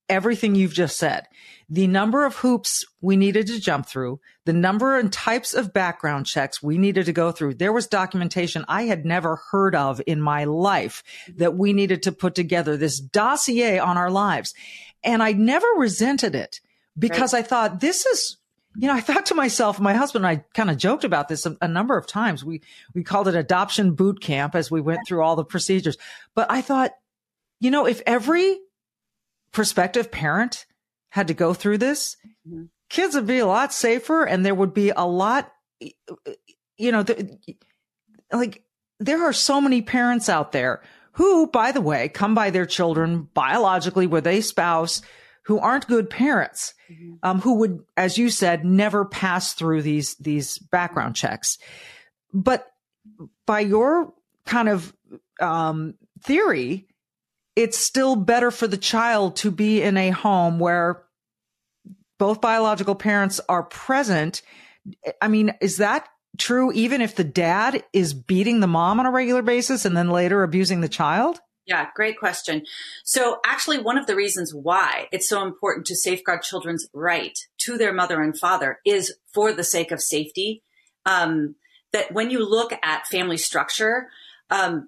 everything 0.10 0.56
you've 0.56 0.74
just 0.74 0.98
said. 0.98 1.28
The 1.70 1.88
number 1.88 2.26
of 2.26 2.38
hoops 2.38 2.84
we 3.00 3.16
needed 3.16 3.48
to 3.48 3.60
jump 3.60 3.88
through, 3.88 4.20
the 4.46 4.54
number 4.54 4.98
and 4.98 5.14
types 5.14 5.54
of 5.54 5.72
background 5.72 6.26
checks 6.26 6.64
we 6.64 6.78
needed 6.78 7.06
to 7.06 7.14
go 7.14 7.32
through. 7.32 7.56
There 7.56 7.74
was 7.74 7.88
documentation 7.88 8.66
I 8.68 8.84
had 8.84 9.06
never 9.06 9.38
heard 9.52 9.76
of 9.76 10.02
in 10.08 10.20
my 10.20 10.46
life 10.46 11.04
that 11.36 11.56
we 11.56 11.74
needed 11.74 12.04
to 12.04 12.12
put 12.12 12.34
together 12.34 12.76
this 12.76 13.00
dossier 13.00 13.78
on 13.78 13.98
our 13.98 14.10
lives. 14.10 14.54
And 15.04 15.22
I 15.22 15.34
never 15.34 15.68
resented 15.78 16.34
it 16.34 16.60
because 16.98 17.34
right. 17.34 17.46
I 17.46 17.48
thought 17.48 17.80
this 17.80 18.06
is 18.06 18.38
you 18.78 18.88
know, 18.88 18.94
I 18.94 19.02
thought 19.02 19.26
to 19.28 19.36
myself, 19.36 19.80
my 19.80 19.94
husband 19.94 20.26
and 20.26 20.40
I 20.40 20.44
kind 20.54 20.70
of 20.70 20.78
joked 20.78 21.04
about 21.04 21.28
this 21.28 21.46
a, 21.46 21.58
a, 21.60 21.68
number 21.68 21.98
of 21.98 22.06
times. 22.06 22.46
We, 22.46 22.62
we 22.94 23.04
called 23.04 23.28
it 23.28 23.36
adoption 23.36 23.96
boot 23.96 24.22
camp 24.22 24.56
as 24.56 24.70
we 24.70 24.80
went 24.80 25.02
through 25.08 25.24
all 25.24 25.36
the 25.36 25.44
procedures. 25.44 25.98
But 26.36 26.52
I 26.52 26.62
thought, 26.62 26.92
you 27.60 27.72
know, 27.72 27.88
if 27.88 28.02
every 28.06 28.60
prospective 29.52 30.12
parent 30.12 30.66
had 31.10 31.28
to 31.28 31.34
go 31.34 31.54
through 31.54 31.78
this, 31.78 32.18
mm-hmm. 32.48 32.66
kids 32.90 33.16
would 33.16 33.28
be 33.28 33.40
a 33.40 33.46
lot 33.46 33.74
safer 33.74 34.24
and 34.24 34.46
there 34.46 34.56
would 34.56 34.74
be 34.74 34.92
a 34.92 35.06
lot, 35.06 35.52
you 36.78 36.92
know, 36.92 37.04
the, 37.04 37.38
like 38.32 38.64
there 39.00 39.24
are 39.24 39.34
so 39.34 39.60
many 39.60 39.82
parents 39.82 40.30
out 40.30 40.52
there 40.52 40.82
who, 41.14 41.48
by 41.48 41.72
the 41.72 41.82
way, 41.82 42.10
come 42.10 42.36
by 42.36 42.50
their 42.50 42.66
children 42.66 43.28
biologically 43.34 44.08
with 44.08 44.28
a 44.28 44.42
spouse 44.42 45.02
who 45.44 45.58
aren't 45.58 45.88
good 45.88 46.10
parents, 46.10 46.74
mm-hmm. 46.92 47.16
um, 47.24 47.42
who 47.42 47.56
would, 47.56 47.84
as 47.98 48.18
you 48.18 48.30
said, 48.30 48.64
never 48.64 49.04
pass 49.04 49.54
through 49.54 49.82
these, 49.82 50.16
these 50.16 50.60
background 50.60 51.16
checks. 51.16 51.58
But 52.34 52.68
by 53.48 53.62
your 53.62 54.14
kind 54.46 54.70
of, 54.70 54.94
um, 55.40 55.96
theory, 56.22 56.89
it's 57.60 57.78
still 57.78 58.16
better 58.16 58.52
for 58.52 58.68
the 58.68 58.78
child 58.78 59.36
to 59.36 59.52
be 59.52 59.82
in 59.82 59.98
a 59.98 60.12
home 60.12 60.60
where 60.60 61.04
both 62.18 62.40
biological 62.40 62.96
parents 62.96 63.42
are 63.50 63.64
present. 63.64 64.42
I 65.22 65.28
mean, 65.28 65.52
is 65.60 65.76
that 65.76 66.08
true 66.38 66.72
even 66.72 67.02
if 67.02 67.18
the 67.18 67.26
dad 67.26 67.84
is 67.92 68.14
beating 68.14 68.62
the 68.62 68.68
mom 68.68 69.02
on 69.02 69.06
a 69.06 69.12
regular 69.12 69.42
basis 69.42 69.84
and 69.84 69.98
then 69.98 70.10
later 70.10 70.42
abusing 70.42 70.80
the 70.80 70.88
child? 70.88 71.42
Yeah, 71.66 71.88
great 71.98 72.18
question. 72.18 72.64
So 73.04 73.42
actually 73.46 73.80
one 73.80 73.98
of 73.98 74.08
the 74.08 74.16
reasons 74.16 74.56
why 74.56 75.10
it's 75.12 75.28
so 75.28 75.46
important 75.46 75.86
to 75.88 75.98
safeguard 75.98 76.44
children's 76.44 76.88
right 76.94 77.38
to 77.66 77.78
their 77.78 77.92
mother 77.92 78.22
and 78.22 78.40
father 78.40 78.80
is 78.86 79.16
for 79.34 79.52
the 79.52 79.66
sake 79.66 79.92
of 79.92 80.02
safety. 80.02 80.64
Um, 81.06 81.56
that 81.92 82.14
when 82.14 82.30
you 82.30 82.48
look 82.48 82.72
at 82.82 83.08
family 83.08 83.38
structure, 83.38 84.08
um, 84.50 84.88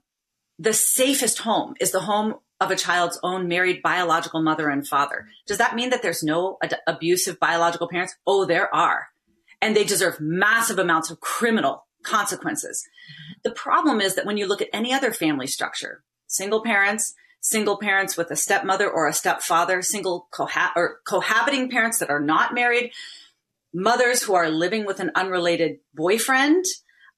the 0.57 0.73
safest 0.73 1.39
home 1.39 1.73
is 1.81 1.91
the 1.91 2.01
home 2.01 2.36
of 2.62 2.69
a 2.69 2.76
child's 2.76 3.19
own 3.24 3.47
married 3.47 3.82
biological 3.82 4.41
mother 4.41 4.69
and 4.69 4.88
father. 4.88 5.28
Does 5.47 5.58
that 5.58 5.76
mean 5.76 5.89
that 5.89 6.04
there's 6.04 6.21
no 6.24 6.58
ad- 6.63 6.80
abusive 6.88 7.39
biological 7.39 7.89
parents? 7.89 8.15
Oh, 8.26 8.45
there 8.45 8.74
are. 8.74 9.08
And 9.60 9.76
they 9.76 9.84
deserve 9.84 10.21
massive 10.21 10.78
amounts 10.78 11.10
of 11.10 11.19
criminal 11.19 11.88
consequences. 12.04 12.84
The 13.43 13.52
problem 13.52 14.00
is 14.00 14.13
that 14.13 14.26
when 14.26 14.38
you 14.38 14.47
look 14.47 14.62
at 14.62 14.69
any 14.71 14.93
other 14.93 15.12
family 15.12 15.47
structure, 15.47 16.04
single 16.28 16.63
parents, 16.63 17.15
single 17.41 17.78
parents 17.78 18.15
with 18.15 18.30
a 18.30 18.36
stepmother 18.36 18.89
or 18.89 19.08
a 19.08 19.13
stepfather, 19.13 19.82
single 19.82 20.28
coha- 20.32 20.71
or 20.76 21.00
cohabiting 21.08 21.69
parents 21.69 21.97
that 21.97 22.12
are 22.12 22.19
not 22.19 22.54
married, 22.54 22.91
mothers 23.74 24.21
who 24.21 24.36
are 24.36 24.50
living 24.50 24.86
with 24.86 25.00
an 25.00 25.12
unrelated 25.15 25.78
boyfriend, 25.95 26.63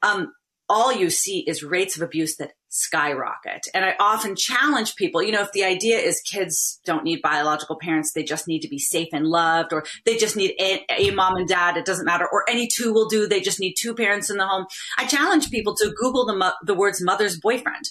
um, 0.02 0.34
all 0.70 0.94
you 0.94 1.10
see 1.10 1.40
is 1.40 1.64
rates 1.64 1.98
of 1.98 2.02
abuse 2.02 2.38
that 2.38 2.54
skyrocket. 2.74 3.68
And 3.76 3.86
I 3.86 3.96
often 4.00 4.36
challenge 4.36 4.96
people, 4.96 5.22
you 5.22 5.32
know, 5.32 5.44
if 5.44 5.52
the 5.52 5.64
idea 5.64 6.00
is 6.00 6.20
kids 6.22 6.80
don't 6.86 7.04
need 7.04 7.22
biological 7.22 7.78
parents, 7.80 8.14
they 8.14 8.24
just 8.24 8.48
need 8.48 8.62
to 8.62 8.68
be 8.68 8.80
safe 8.80 9.10
and 9.14 9.28
loved, 9.28 9.74
or 9.74 9.84
they 10.06 10.18
just 10.18 10.36
need 10.36 10.56
a, 10.60 10.84
a, 10.90 11.12
mom 11.12 11.36
and 11.36 11.48
dad, 11.48 11.78
it 11.78 11.86
doesn't 11.86 12.06
matter, 12.06 12.28
or 12.28 12.50
any 12.50 12.68
two 12.68 12.92
will 12.92 13.08
do, 13.08 13.28
they 13.28 13.42
just 13.42 13.60
need 13.60 13.76
two 13.80 13.94
parents 13.94 14.32
in 14.32 14.38
the 14.38 14.48
home. 14.48 14.66
I 14.98 15.06
challenge 15.06 15.52
people 15.52 15.76
to 15.76 15.94
Google 15.96 16.26
the, 16.26 16.56
the 16.64 16.74
words 16.74 17.00
mother's 17.00 17.40
boyfriend. 17.40 17.86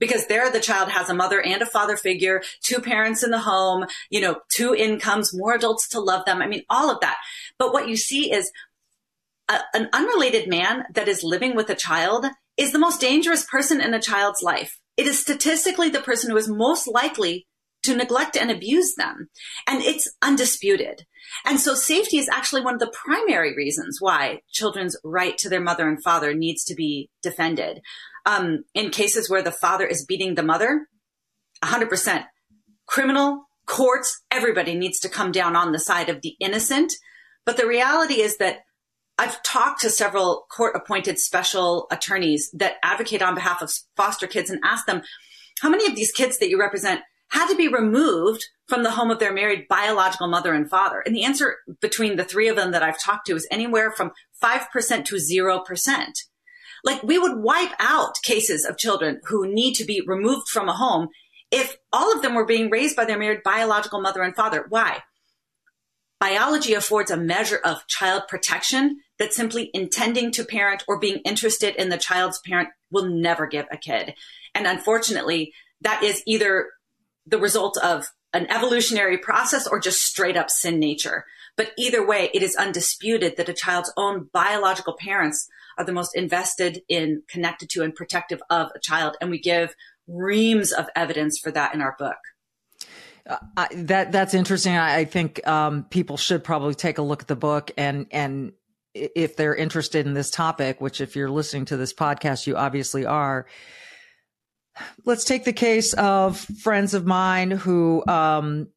Because 0.00 0.26
there 0.26 0.50
the 0.50 0.60
child 0.60 0.88
has 0.88 1.08
a 1.08 1.14
mother 1.14 1.40
and 1.40 1.62
a 1.62 1.66
father 1.66 1.96
figure, 1.96 2.42
two 2.62 2.80
parents 2.80 3.22
in 3.22 3.30
the 3.30 3.38
home, 3.38 3.86
you 4.10 4.20
know, 4.20 4.40
two 4.54 4.74
incomes, 4.74 5.32
more 5.32 5.54
adults 5.54 5.88
to 5.90 6.00
love 6.00 6.24
them. 6.24 6.42
I 6.42 6.48
mean, 6.48 6.64
all 6.68 6.90
of 6.90 7.00
that. 7.00 7.16
But 7.58 7.72
what 7.72 7.88
you 7.88 7.96
see 7.96 8.32
is 8.32 8.50
a, 9.48 9.60
an 9.72 9.88
unrelated 9.92 10.48
man 10.48 10.84
that 10.94 11.06
is 11.06 11.22
living 11.22 11.54
with 11.54 11.70
a 11.70 11.76
child 11.76 12.26
is 12.56 12.72
the 12.72 12.78
most 12.78 13.00
dangerous 13.00 13.44
person 13.44 13.80
in 13.80 13.94
a 13.94 14.00
child's 14.00 14.42
life. 14.42 14.78
It 14.96 15.06
is 15.06 15.20
statistically 15.20 15.88
the 15.88 16.00
person 16.00 16.30
who 16.30 16.36
is 16.36 16.48
most 16.48 16.86
likely 16.86 17.46
to 17.82 17.96
neglect 17.96 18.36
and 18.36 18.50
abuse 18.50 18.94
them. 18.94 19.28
And 19.66 19.82
it's 19.82 20.10
undisputed. 20.22 21.04
And 21.44 21.60
so 21.60 21.74
safety 21.74 22.18
is 22.18 22.28
actually 22.28 22.62
one 22.62 22.74
of 22.74 22.80
the 22.80 22.92
primary 22.92 23.54
reasons 23.54 23.98
why 24.00 24.40
children's 24.50 24.96
right 25.04 25.36
to 25.38 25.48
their 25.48 25.60
mother 25.60 25.88
and 25.88 26.02
father 26.02 26.34
needs 26.34 26.64
to 26.64 26.74
be 26.74 27.10
defended. 27.22 27.80
Um, 28.26 28.64
in 28.74 28.90
cases 28.90 29.28
where 29.28 29.42
the 29.42 29.52
father 29.52 29.86
is 29.86 30.04
beating 30.04 30.34
the 30.34 30.42
mother, 30.42 30.86
100% 31.62 32.24
criminal 32.86 33.44
courts, 33.66 34.22
everybody 34.30 34.74
needs 34.74 34.98
to 35.00 35.08
come 35.08 35.32
down 35.32 35.56
on 35.56 35.72
the 35.72 35.78
side 35.78 36.08
of 36.08 36.22
the 36.22 36.36
innocent. 36.40 36.92
But 37.44 37.56
the 37.56 37.66
reality 37.66 38.20
is 38.20 38.38
that 38.38 38.60
I've 39.16 39.42
talked 39.42 39.80
to 39.82 39.90
several 39.90 40.46
court 40.50 40.74
appointed 40.74 41.18
special 41.18 41.86
attorneys 41.90 42.50
that 42.52 42.76
advocate 42.82 43.22
on 43.22 43.34
behalf 43.34 43.62
of 43.62 43.72
foster 43.96 44.26
kids 44.26 44.50
and 44.50 44.60
asked 44.64 44.86
them, 44.86 45.02
how 45.60 45.68
many 45.68 45.86
of 45.86 45.94
these 45.94 46.10
kids 46.10 46.38
that 46.38 46.48
you 46.48 46.58
represent 46.58 47.00
had 47.28 47.48
to 47.48 47.56
be 47.56 47.68
removed 47.68 48.44
from 48.66 48.82
the 48.82 48.90
home 48.90 49.10
of 49.10 49.20
their 49.20 49.32
married 49.32 49.66
biological 49.68 50.26
mother 50.26 50.52
and 50.52 50.68
father? 50.68 51.00
And 51.06 51.14
the 51.14 51.24
answer 51.24 51.58
between 51.80 52.16
the 52.16 52.24
three 52.24 52.48
of 52.48 52.56
them 52.56 52.72
that 52.72 52.82
I've 52.82 53.00
talked 53.00 53.26
to 53.26 53.36
is 53.36 53.46
anywhere 53.50 53.92
from 53.92 54.10
5% 54.42 55.04
to 55.04 55.14
0%. 55.14 56.06
Like 56.82 57.02
we 57.02 57.18
would 57.18 57.38
wipe 57.38 57.72
out 57.78 58.16
cases 58.24 58.66
of 58.66 58.76
children 58.76 59.20
who 59.24 59.46
need 59.46 59.74
to 59.74 59.84
be 59.84 60.02
removed 60.04 60.48
from 60.48 60.68
a 60.68 60.74
home 60.74 61.08
if 61.50 61.76
all 61.92 62.12
of 62.12 62.20
them 62.20 62.34
were 62.34 62.44
being 62.44 62.68
raised 62.68 62.96
by 62.96 63.04
their 63.04 63.18
married 63.18 63.42
biological 63.44 64.00
mother 64.00 64.22
and 64.22 64.34
father. 64.34 64.66
Why? 64.68 65.02
Biology 66.18 66.74
affords 66.74 67.10
a 67.10 67.16
measure 67.16 67.60
of 67.64 67.86
child 67.86 68.24
protection 68.28 69.00
that 69.18 69.32
simply 69.32 69.70
intending 69.72 70.30
to 70.32 70.44
parent 70.44 70.84
or 70.88 70.98
being 70.98 71.18
interested 71.24 71.76
in 71.76 71.88
the 71.88 71.98
child's 71.98 72.40
parent 72.40 72.68
will 72.90 73.06
never 73.06 73.46
give 73.46 73.66
a 73.70 73.76
kid. 73.76 74.14
And 74.54 74.66
unfortunately, 74.66 75.52
that 75.80 76.02
is 76.02 76.22
either 76.26 76.70
the 77.26 77.38
result 77.38 77.76
of 77.78 78.06
an 78.32 78.50
evolutionary 78.50 79.16
process 79.16 79.66
or 79.66 79.78
just 79.78 80.02
straight 80.02 80.36
up 80.36 80.50
sin 80.50 80.78
nature. 80.78 81.24
But 81.56 81.70
either 81.78 82.04
way, 82.04 82.30
it 82.34 82.42
is 82.42 82.56
undisputed 82.56 83.36
that 83.36 83.48
a 83.48 83.54
child's 83.54 83.92
own 83.96 84.28
biological 84.32 84.96
parents 84.98 85.48
are 85.78 85.84
the 85.84 85.92
most 85.92 86.16
invested 86.16 86.82
in, 86.88 87.22
connected 87.28 87.70
to, 87.70 87.82
and 87.82 87.94
protective 87.94 88.42
of 88.50 88.70
a 88.74 88.80
child. 88.80 89.16
And 89.20 89.30
we 89.30 89.38
give 89.38 89.74
reams 90.08 90.72
of 90.72 90.88
evidence 90.96 91.38
for 91.38 91.50
that 91.52 91.74
in 91.74 91.80
our 91.80 91.94
book. 91.98 92.16
Uh, 93.26 93.66
that 93.72 94.12
that's 94.12 94.34
interesting. 94.34 94.76
I, 94.76 94.98
I 94.98 95.04
think 95.06 95.46
um, 95.46 95.84
people 95.84 96.18
should 96.18 96.44
probably 96.44 96.74
take 96.74 96.98
a 96.98 97.02
look 97.02 97.22
at 97.22 97.28
the 97.28 97.36
book 97.36 97.70
and 97.78 98.06
and 98.10 98.52
if 98.94 99.36
they're 99.36 99.54
interested 99.54 100.06
in 100.06 100.14
this 100.14 100.30
topic, 100.30 100.80
which 100.80 101.00
if 101.00 101.16
you're 101.16 101.30
listening 101.30 101.64
to 101.66 101.76
this 101.76 101.92
podcast, 101.92 102.46
you 102.46 102.56
obviously 102.56 103.04
are. 103.04 103.46
Let's 105.04 105.24
take 105.24 105.44
the 105.44 105.52
case 105.52 105.92
of 105.94 106.38
friends 106.38 106.94
of 106.94 107.06
mine 107.06 107.50
who, 107.50 108.04
um, 108.06 108.68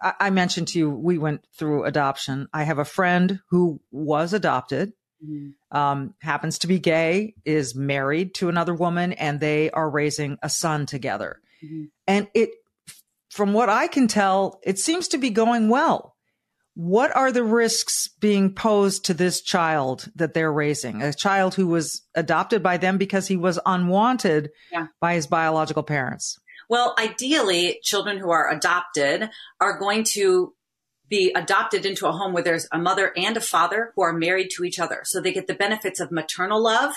I, 0.00 0.14
I 0.20 0.30
mentioned 0.30 0.68
to 0.68 0.78
you, 0.78 0.90
we 0.90 1.18
went 1.18 1.46
through 1.56 1.84
adoption. 1.84 2.48
I 2.52 2.64
have 2.64 2.78
a 2.78 2.84
friend 2.84 3.40
who 3.48 3.80
was 3.90 4.32
adopted, 4.32 4.92
mm-hmm. 5.24 5.76
um, 5.76 6.14
happens 6.20 6.58
to 6.60 6.66
be 6.66 6.78
gay, 6.78 7.34
is 7.44 7.74
married 7.74 8.34
to 8.36 8.48
another 8.48 8.74
woman, 8.74 9.12
and 9.12 9.40
they 9.40 9.70
are 9.70 9.88
raising 9.88 10.38
a 10.42 10.48
son 10.48 10.86
together. 10.86 11.40
Mm-hmm. 11.64 11.84
And 12.06 12.28
it, 12.34 12.50
from 13.30 13.54
what 13.54 13.70
I 13.70 13.86
can 13.86 14.08
tell, 14.08 14.60
it 14.62 14.78
seems 14.78 15.08
to 15.08 15.18
be 15.18 15.30
going 15.30 15.70
well 15.70 16.11
what 16.74 17.14
are 17.14 17.30
the 17.30 17.44
risks 17.44 18.08
being 18.20 18.54
posed 18.54 19.04
to 19.06 19.14
this 19.14 19.42
child 19.42 20.10
that 20.16 20.32
they're 20.32 20.52
raising? 20.52 21.02
A 21.02 21.12
child 21.12 21.54
who 21.54 21.66
was 21.66 22.02
adopted 22.14 22.62
by 22.62 22.78
them 22.78 22.98
because 22.98 23.28
he 23.28 23.36
was 23.36 23.58
unwanted 23.66 24.50
yeah. 24.70 24.86
by 25.00 25.14
his 25.14 25.26
biological 25.26 25.82
parents. 25.82 26.38
Well, 26.70 26.94
ideally, 26.98 27.78
children 27.82 28.16
who 28.16 28.30
are 28.30 28.50
adopted 28.50 29.28
are 29.60 29.78
going 29.78 30.04
to 30.12 30.54
be 31.08 31.30
adopted 31.36 31.84
into 31.84 32.06
a 32.06 32.12
home 32.12 32.32
where 32.32 32.42
there's 32.42 32.66
a 32.72 32.78
mother 32.78 33.12
and 33.18 33.36
a 33.36 33.40
father 33.42 33.92
who 33.94 34.02
are 34.02 34.14
married 34.14 34.48
to 34.56 34.64
each 34.64 34.78
other. 34.78 35.02
So 35.04 35.20
they 35.20 35.32
get 35.32 35.46
the 35.46 35.54
benefits 35.54 36.00
of 36.00 36.10
maternal 36.10 36.62
love 36.62 36.94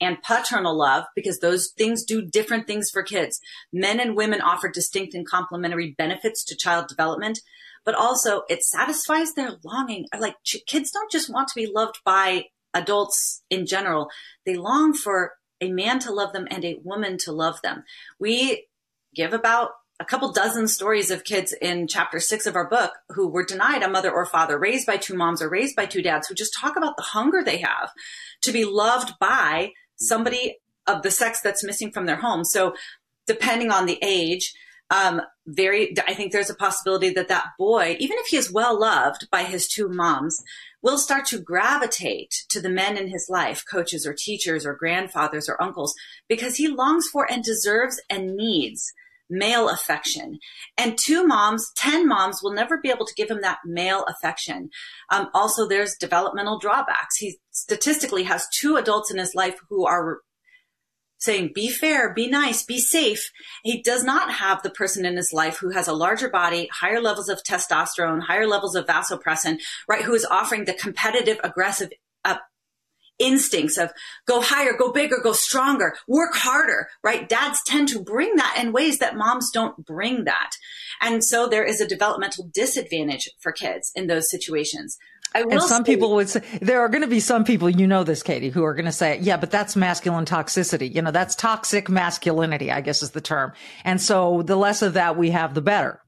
and 0.00 0.22
paternal 0.22 0.76
love 0.76 1.04
because 1.16 1.38
those 1.38 1.68
things 1.68 2.04
do 2.04 2.20
different 2.20 2.66
things 2.66 2.90
for 2.90 3.02
kids. 3.02 3.40
Men 3.72 4.00
and 4.00 4.14
women 4.14 4.42
offer 4.42 4.68
distinct 4.68 5.14
and 5.14 5.26
complementary 5.26 5.94
benefits 5.96 6.44
to 6.44 6.56
child 6.56 6.88
development 6.88 7.40
but 7.88 7.94
also 7.94 8.42
it 8.50 8.62
satisfies 8.62 9.32
their 9.32 9.52
longing. 9.64 10.04
Like 10.18 10.34
kids 10.66 10.90
don't 10.90 11.10
just 11.10 11.32
want 11.32 11.48
to 11.48 11.54
be 11.54 11.72
loved 11.74 12.00
by 12.04 12.44
adults 12.74 13.42
in 13.48 13.64
general. 13.64 14.10
They 14.44 14.56
long 14.56 14.92
for 14.92 15.32
a 15.62 15.72
man 15.72 15.98
to 16.00 16.12
love 16.12 16.34
them 16.34 16.46
and 16.50 16.66
a 16.66 16.78
woman 16.84 17.16
to 17.20 17.32
love 17.32 17.62
them. 17.62 17.84
We 18.20 18.66
give 19.14 19.32
about 19.32 19.70
a 19.98 20.04
couple 20.04 20.30
dozen 20.32 20.68
stories 20.68 21.10
of 21.10 21.24
kids 21.24 21.54
in 21.62 21.88
chapter 21.88 22.20
six 22.20 22.44
of 22.44 22.56
our 22.56 22.68
book 22.68 22.92
who 23.08 23.26
were 23.26 23.42
denied 23.42 23.82
a 23.82 23.88
mother 23.88 24.12
or 24.12 24.26
father, 24.26 24.58
raised 24.58 24.86
by 24.86 24.98
two 24.98 25.16
moms 25.16 25.40
or 25.40 25.48
raised 25.48 25.74
by 25.74 25.86
two 25.86 26.02
dads, 26.02 26.28
who 26.28 26.34
just 26.34 26.52
talk 26.52 26.76
about 26.76 26.98
the 26.98 27.02
hunger 27.02 27.42
they 27.42 27.56
have 27.56 27.90
to 28.42 28.52
be 28.52 28.66
loved 28.66 29.14
by 29.18 29.70
somebody 29.96 30.58
of 30.86 31.00
the 31.00 31.10
sex 31.10 31.40
that's 31.40 31.64
missing 31.64 31.90
from 31.90 32.04
their 32.04 32.16
home. 32.16 32.44
So 32.44 32.74
depending 33.26 33.70
on 33.70 33.86
the 33.86 33.98
age, 34.02 34.52
um, 34.90 35.22
very, 35.48 35.94
I 36.06 36.14
think 36.14 36.32
there's 36.32 36.50
a 36.50 36.54
possibility 36.54 37.10
that 37.10 37.28
that 37.28 37.46
boy, 37.58 37.96
even 37.98 38.18
if 38.20 38.26
he 38.26 38.36
is 38.36 38.52
well 38.52 38.78
loved 38.78 39.28
by 39.30 39.44
his 39.44 39.66
two 39.66 39.88
moms, 39.88 40.42
will 40.82 40.98
start 40.98 41.26
to 41.26 41.40
gravitate 41.40 42.44
to 42.50 42.60
the 42.60 42.68
men 42.68 42.96
in 42.96 43.08
his 43.08 43.26
life, 43.28 43.64
coaches 43.68 44.06
or 44.06 44.14
teachers 44.16 44.64
or 44.64 44.74
grandfathers 44.74 45.48
or 45.48 45.60
uncles, 45.60 45.94
because 46.28 46.56
he 46.56 46.68
longs 46.68 47.08
for 47.08 47.30
and 47.30 47.42
deserves 47.42 48.00
and 48.08 48.36
needs 48.36 48.92
male 49.30 49.68
affection. 49.68 50.38
And 50.76 50.96
two 50.96 51.26
moms, 51.26 51.70
10 51.76 52.06
moms 52.06 52.40
will 52.42 52.52
never 52.52 52.78
be 52.78 52.90
able 52.90 53.06
to 53.06 53.14
give 53.14 53.30
him 53.30 53.40
that 53.42 53.58
male 53.64 54.04
affection. 54.08 54.70
Um, 55.10 55.28
also, 55.34 55.66
there's 55.66 55.96
developmental 55.96 56.58
drawbacks. 56.58 57.16
He 57.16 57.38
statistically 57.50 58.22
has 58.24 58.46
two 58.58 58.76
adults 58.76 59.10
in 59.10 59.18
his 59.18 59.34
life 59.34 59.58
who 59.68 59.86
are 59.86 60.20
saying, 61.18 61.50
be 61.54 61.68
fair, 61.68 62.12
be 62.14 62.28
nice, 62.28 62.62
be 62.62 62.78
safe. 62.78 63.30
He 63.64 63.82
does 63.82 64.04
not 64.04 64.32
have 64.32 64.62
the 64.62 64.70
person 64.70 65.04
in 65.04 65.16
his 65.16 65.32
life 65.32 65.58
who 65.58 65.70
has 65.70 65.88
a 65.88 65.92
larger 65.92 66.28
body, 66.28 66.68
higher 66.72 67.00
levels 67.00 67.28
of 67.28 67.42
testosterone, 67.42 68.22
higher 68.22 68.46
levels 68.46 68.74
of 68.74 68.86
vasopressin, 68.86 69.58
right? 69.88 70.02
Who 70.02 70.14
is 70.14 70.24
offering 70.24 70.64
the 70.64 70.74
competitive, 70.74 71.40
aggressive, 71.42 71.90
uh, 72.24 72.36
instincts 73.18 73.76
of 73.76 73.90
go 74.26 74.40
higher, 74.40 74.76
go 74.78 74.92
bigger, 74.92 75.18
go 75.22 75.32
stronger, 75.32 75.96
work 76.06 76.34
harder, 76.34 76.88
right? 77.02 77.28
Dads 77.28 77.62
tend 77.64 77.88
to 77.88 78.00
bring 78.00 78.36
that 78.36 78.56
in 78.60 78.72
ways 78.72 78.98
that 78.98 79.16
moms 79.16 79.50
don't 79.50 79.84
bring 79.84 80.24
that. 80.24 80.50
And 81.00 81.24
so 81.24 81.48
there 81.48 81.64
is 81.64 81.80
a 81.80 81.88
developmental 81.88 82.48
disadvantage 82.54 83.28
for 83.40 83.52
kids 83.52 83.90
in 83.94 84.06
those 84.06 84.30
situations. 84.30 84.96
And 85.34 85.62
some 85.62 85.84
say, 85.84 85.94
people 85.94 86.14
would 86.14 86.28
say 86.28 86.42
there 86.60 86.80
are 86.80 86.88
going 86.88 87.02
to 87.02 87.08
be 87.08 87.20
some 87.20 87.44
people, 87.44 87.68
you 87.68 87.86
know 87.86 88.02
this, 88.02 88.22
Katy, 88.22 88.48
who 88.48 88.64
are 88.64 88.74
going 88.74 88.86
to 88.86 88.92
say, 88.92 89.18
yeah, 89.20 89.36
but 89.36 89.50
that's 89.50 89.76
masculine 89.76 90.24
toxicity. 90.24 90.92
You 90.92 91.02
know, 91.02 91.10
that's 91.10 91.34
toxic 91.34 91.88
masculinity, 91.88 92.72
I 92.72 92.80
guess 92.80 93.02
is 93.02 93.10
the 93.10 93.20
term. 93.20 93.52
And 93.84 94.00
so 94.00 94.42
the 94.42 94.56
less 94.56 94.82
of 94.82 94.94
that 94.94 95.16
we 95.16 95.30
have, 95.30 95.54
the 95.54 95.60
better. 95.60 96.00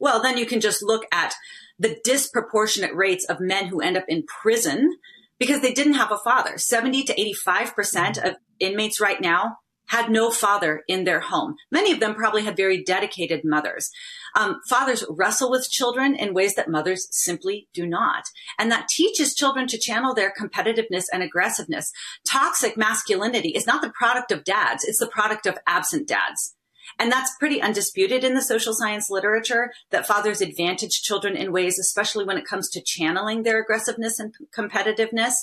Well, 0.00 0.20
then 0.22 0.36
you 0.36 0.46
can 0.46 0.60
just 0.60 0.82
look 0.82 1.04
at 1.12 1.34
the 1.78 1.96
disproportionate 2.04 2.94
rates 2.94 3.24
of 3.26 3.40
men 3.40 3.66
who 3.66 3.80
end 3.80 3.96
up 3.96 4.04
in 4.08 4.24
prison 4.42 4.96
because 5.38 5.60
they 5.60 5.72
didn't 5.72 5.94
have 5.94 6.10
a 6.10 6.18
father. 6.18 6.58
70 6.58 7.04
to 7.04 7.34
85% 7.46 8.18
of 8.24 8.36
inmates 8.58 9.00
right 9.00 9.20
now 9.20 9.58
had 9.86 10.10
no 10.10 10.30
father 10.30 10.82
in 10.88 11.04
their 11.04 11.20
home. 11.20 11.56
Many 11.70 11.92
of 11.92 12.00
them 12.00 12.14
probably 12.14 12.42
had 12.42 12.56
very 12.56 12.82
dedicated 12.82 13.42
mothers. 13.44 13.90
Um, 14.34 14.60
fathers 14.68 15.04
wrestle 15.08 15.50
with 15.50 15.70
children 15.70 16.14
in 16.14 16.34
ways 16.34 16.54
that 16.54 16.70
mothers 16.70 17.08
simply 17.10 17.68
do 17.72 17.86
not. 17.86 18.24
And 18.58 18.70
that 18.70 18.88
teaches 18.88 19.34
children 19.34 19.66
to 19.68 19.78
channel 19.78 20.14
their 20.14 20.32
competitiveness 20.38 21.04
and 21.12 21.22
aggressiveness. 21.22 21.92
Toxic 22.28 22.76
masculinity 22.76 23.50
is 23.50 23.66
not 23.66 23.82
the 23.82 23.92
product 23.96 24.32
of 24.32 24.44
dads. 24.44 24.84
It's 24.84 24.98
the 24.98 25.06
product 25.06 25.46
of 25.46 25.58
absent 25.66 26.08
dads. 26.08 26.54
And 26.98 27.10
that's 27.10 27.36
pretty 27.38 27.60
undisputed 27.60 28.24
in 28.24 28.34
the 28.34 28.42
social 28.42 28.72
science 28.72 29.10
literature 29.10 29.72
that 29.90 30.06
fathers 30.06 30.40
advantage 30.40 31.02
children 31.02 31.36
in 31.36 31.52
ways, 31.52 31.78
especially 31.78 32.24
when 32.24 32.38
it 32.38 32.46
comes 32.46 32.70
to 32.70 32.80
channeling 32.80 33.42
their 33.42 33.60
aggressiveness 33.60 34.18
and 34.20 34.34
competitiveness. 34.56 35.34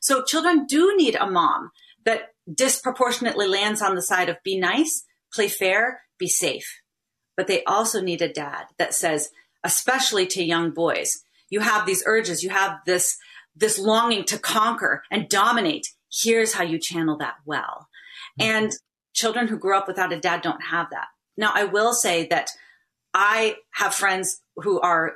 So 0.00 0.22
children 0.22 0.66
do 0.66 0.94
need 0.96 1.16
a 1.16 1.30
mom 1.30 1.70
that 2.04 2.31
disproportionately 2.52 3.46
lands 3.46 3.82
on 3.82 3.94
the 3.94 4.02
side 4.02 4.28
of 4.28 4.36
be 4.44 4.58
nice, 4.58 5.04
play 5.32 5.48
fair, 5.48 6.02
be 6.18 6.28
safe. 6.28 6.80
But 7.36 7.46
they 7.46 7.64
also 7.64 8.00
need 8.00 8.22
a 8.22 8.32
dad 8.32 8.64
that 8.78 8.94
says, 8.94 9.30
especially 9.64 10.26
to 10.28 10.44
young 10.44 10.70
boys, 10.72 11.22
you 11.50 11.60
have 11.60 11.86
these 11.86 12.02
urges, 12.06 12.42
you 12.42 12.50
have 12.50 12.78
this, 12.86 13.16
this 13.54 13.78
longing 13.78 14.24
to 14.24 14.38
conquer 14.38 15.02
and 15.10 15.28
dominate. 15.28 15.86
Here's 16.10 16.54
how 16.54 16.64
you 16.64 16.78
channel 16.78 17.16
that 17.18 17.36
well. 17.46 17.88
Mm-hmm. 18.40 18.50
And 18.50 18.72
children 19.14 19.48
who 19.48 19.58
grew 19.58 19.76
up 19.76 19.88
without 19.88 20.12
a 20.12 20.20
dad 20.20 20.42
don't 20.42 20.64
have 20.64 20.88
that. 20.90 21.06
Now, 21.36 21.52
I 21.54 21.64
will 21.64 21.94
say 21.94 22.26
that 22.26 22.50
I 23.14 23.56
have 23.72 23.94
friends 23.94 24.42
who 24.56 24.80
are 24.80 25.14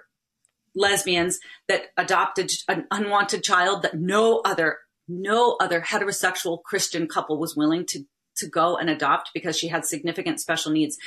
lesbians 0.75 1.39
that 1.69 1.87
adopted 1.97 2.51
an 2.69 2.87
unwanted 2.91 3.43
child 3.43 3.83
that 3.83 3.99
no 3.99 4.41
other 4.45 4.79
no 5.09 5.57
other 5.61 5.81
heterosexual 5.81 6.63
Christian 6.63 7.07
couple 7.07 7.39
was 7.39 7.57
willing 7.57 7.87
to 7.87 8.05
to 8.39 8.49
go 8.49 8.77
and 8.77 8.91
adopt 8.91 9.31
because 9.33 9.57
she 9.59 9.69
had 9.69 9.87
significant 9.87 10.41
special 10.41 10.71
needs. 10.71 10.99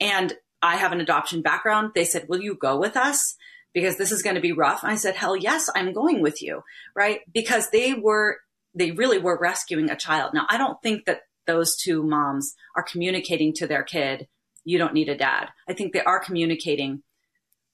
And 0.00 0.32
I 0.62 0.76
have 0.76 0.92
an 0.92 1.00
adoption 1.00 1.42
background. 1.42 1.92
They 1.94 2.04
said, 2.04 2.26
"Will 2.28 2.40
you 2.40 2.54
go 2.54 2.78
with 2.78 2.96
us?" 2.96 3.36
Because 3.72 3.98
this 3.98 4.10
is 4.10 4.22
going 4.22 4.34
to 4.34 4.40
be 4.40 4.52
rough. 4.52 4.80
I 4.82 4.96
said, 4.96 5.14
"Hell 5.14 5.36
yes, 5.36 5.68
I'm 5.74 5.92
going 5.92 6.22
with 6.22 6.42
you." 6.42 6.62
Right? 6.94 7.20
Because 7.32 7.70
they 7.70 7.94
were 7.94 8.38
they 8.74 8.92
really 8.92 9.18
were 9.18 9.38
rescuing 9.38 9.90
a 9.90 9.96
child. 9.96 10.32
Now, 10.32 10.46
I 10.48 10.56
don't 10.56 10.80
think 10.82 11.04
that 11.06 11.22
those 11.46 11.76
two 11.76 12.02
moms 12.02 12.54
are 12.76 12.82
communicating 12.82 13.52
to 13.54 13.66
their 13.66 13.82
kid, 13.82 14.28
you 14.64 14.78
don't 14.78 14.94
need 14.94 15.08
a 15.08 15.16
dad. 15.16 15.48
I 15.68 15.72
think 15.72 15.92
they 15.92 16.02
are 16.02 16.20
communicating, 16.20 17.02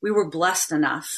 we 0.00 0.10
were 0.10 0.30
blessed 0.30 0.72
enough 0.72 1.10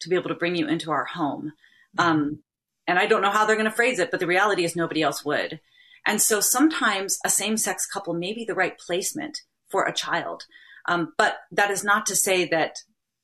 to 0.00 0.08
be 0.08 0.16
able 0.16 0.28
to 0.28 0.34
bring 0.34 0.56
you 0.56 0.66
into 0.68 0.90
our 0.90 1.04
home. 1.04 1.52
Um, 1.98 2.42
and 2.88 2.98
I 2.98 3.06
don't 3.06 3.22
know 3.22 3.30
how 3.30 3.44
they're 3.44 3.54
going 3.54 3.70
to 3.70 3.70
phrase 3.70 3.98
it, 3.98 4.10
but 4.10 4.18
the 4.18 4.26
reality 4.26 4.64
is 4.64 4.74
nobody 4.74 5.02
else 5.02 5.24
would. 5.24 5.60
And 6.06 6.22
so 6.22 6.40
sometimes 6.40 7.18
a 7.24 7.28
same 7.28 7.58
sex 7.58 7.86
couple 7.86 8.14
may 8.14 8.32
be 8.32 8.44
the 8.44 8.54
right 8.54 8.76
placement 8.78 9.42
for 9.68 9.84
a 9.84 9.92
child. 9.92 10.44
Um, 10.86 11.12
but 11.18 11.36
that 11.52 11.70
is 11.70 11.84
not 11.84 12.06
to 12.06 12.16
say 12.16 12.46
that 12.46 12.78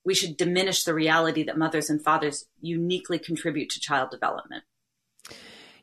we 0.05 0.14
should 0.14 0.37
diminish 0.37 0.85
the 0.85 0.92
reality 0.92 1.42
that 1.44 1.57
mothers 1.57 1.88
and 1.88 2.05
fathers 2.05 2.44
uniquely 2.61 3.18
contribute 3.18 3.70
to 3.70 3.81
child 3.81 4.11
development. 4.11 4.64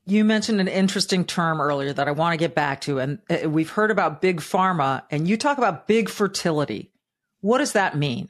You 0.06 0.24
mentioned 0.26 0.62
an 0.62 0.68
interesting 0.68 1.26
term 1.26 1.60
earlier 1.60 1.92
that 1.92 2.08
I 2.08 2.12
want 2.12 2.34
to 2.34 2.38
get 2.38 2.54
back 2.54 2.82
to, 2.82 3.00
and 3.00 3.20
uh, 3.30 3.50
we've 3.50 3.70
heard 3.70 3.90
about 3.90 4.22
big 4.22 4.42
pharma, 4.42 5.04
and 5.10 5.28
you 5.28 5.38
talk 5.38 5.58
about 5.58 5.88
big 5.88 6.10
fertility. 6.10 6.92
What 7.40 7.60
does 7.60 7.74
that 7.74 7.98
mean? 7.98 8.30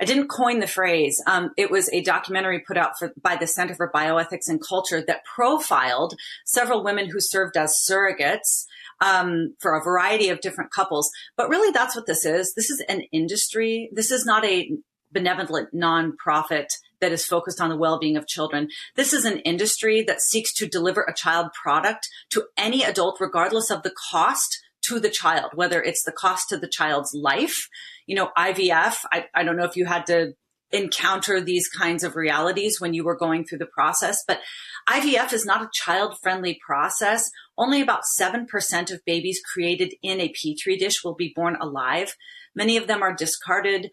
I 0.00 0.04
didn't 0.04 0.28
coin 0.28 0.60
the 0.60 0.66
phrase. 0.66 1.22
Um, 1.26 1.50
it 1.56 1.70
was 1.70 1.88
a 1.92 2.02
documentary 2.02 2.60
put 2.60 2.76
out 2.76 2.98
for, 2.98 3.12
by 3.20 3.36
the 3.36 3.46
Center 3.46 3.74
for 3.74 3.90
Bioethics 3.90 4.48
and 4.48 4.60
Culture 4.60 5.02
that 5.06 5.24
profiled 5.24 6.14
several 6.44 6.84
women 6.84 7.10
who 7.10 7.20
served 7.20 7.56
as 7.56 7.84
surrogates 7.88 8.64
um, 9.00 9.54
for 9.60 9.76
a 9.76 9.82
variety 9.82 10.28
of 10.28 10.40
different 10.40 10.72
couples. 10.72 11.10
But 11.36 11.48
really, 11.48 11.72
that's 11.72 11.96
what 11.96 12.06
this 12.06 12.24
is. 12.24 12.54
This 12.54 12.70
is 12.70 12.82
an 12.88 13.02
industry. 13.12 13.90
This 13.92 14.10
is 14.10 14.24
not 14.24 14.44
a 14.44 14.70
benevolent 15.12 15.74
nonprofit 15.74 16.66
that 17.00 17.12
is 17.12 17.26
focused 17.26 17.60
on 17.60 17.70
the 17.70 17.76
well-being 17.76 18.16
of 18.16 18.26
children. 18.26 18.68
This 18.96 19.12
is 19.12 19.24
an 19.24 19.38
industry 19.40 20.02
that 20.02 20.20
seeks 20.20 20.52
to 20.54 20.66
deliver 20.66 21.02
a 21.02 21.14
child 21.14 21.52
product 21.52 22.08
to 22.30 22.46
any 22.56 22.82
adult, 22.82 23.18
regardless 23.20 23.70
of 23.70 23.82
the 23.82 23.94
cost 24.10 24.60
to 24.82 24.98
the 25.00 25.10
child, 25.10 25.50
whether 25.54 25.82
it's 25.82 26.02
the 26.02 26.12
cost 26.12 26.48
to 26.48 26.56
the 26.56 26.68
child's 26.68 27.14
life. 27.14 27.68
You 28.06 28.16
know, 28.16 28.30
IVF, 28.36 28.96
I, 29.12 29.26
I 29.34 29.44
don't 29.44 29.56
know 29.56 29.64
if 29.64 29.76
you 29.76 29.86
had 29.86 30.06
to 30.06 30.34
encounter 30.70 31.40
these 31.40 31.68
kinds 31.68 32.02
of 32.02 32.16
realities 32.16 32.80
when 32.80 32.94
you 32.94 33.04
were 33.04 33.16
going 33.16 33.44
through 33.44 33.58
the 33.58 33.66
process, 33.66 34.24
but 34.26 34.40
IVF 34.88 35.32
is 35.32 35.46
not 35.46 35.62
a 35.62 35.70
child 35.72 36.16
friendly 36.20 36.58
process. 36.66 37.30
Only 37.56 37.80
about 37.80 38.02
7% 38.18 38.92
of 38.92 39.04
babies 39.04 39.40
created 39.52 39.94
in 40.02 40.20
a 40.20 40.32
petri 40.32 40.76
dish 40.76 41.04
will 41.04 41.14
be 41.14 41.32
born 41.34 41.56
alive. 41.60 42.16
Many 42.54 42.76
of 42.76 42.86
them 42.86 43.02
are 43.02 43.14
discarded 43.14 43.90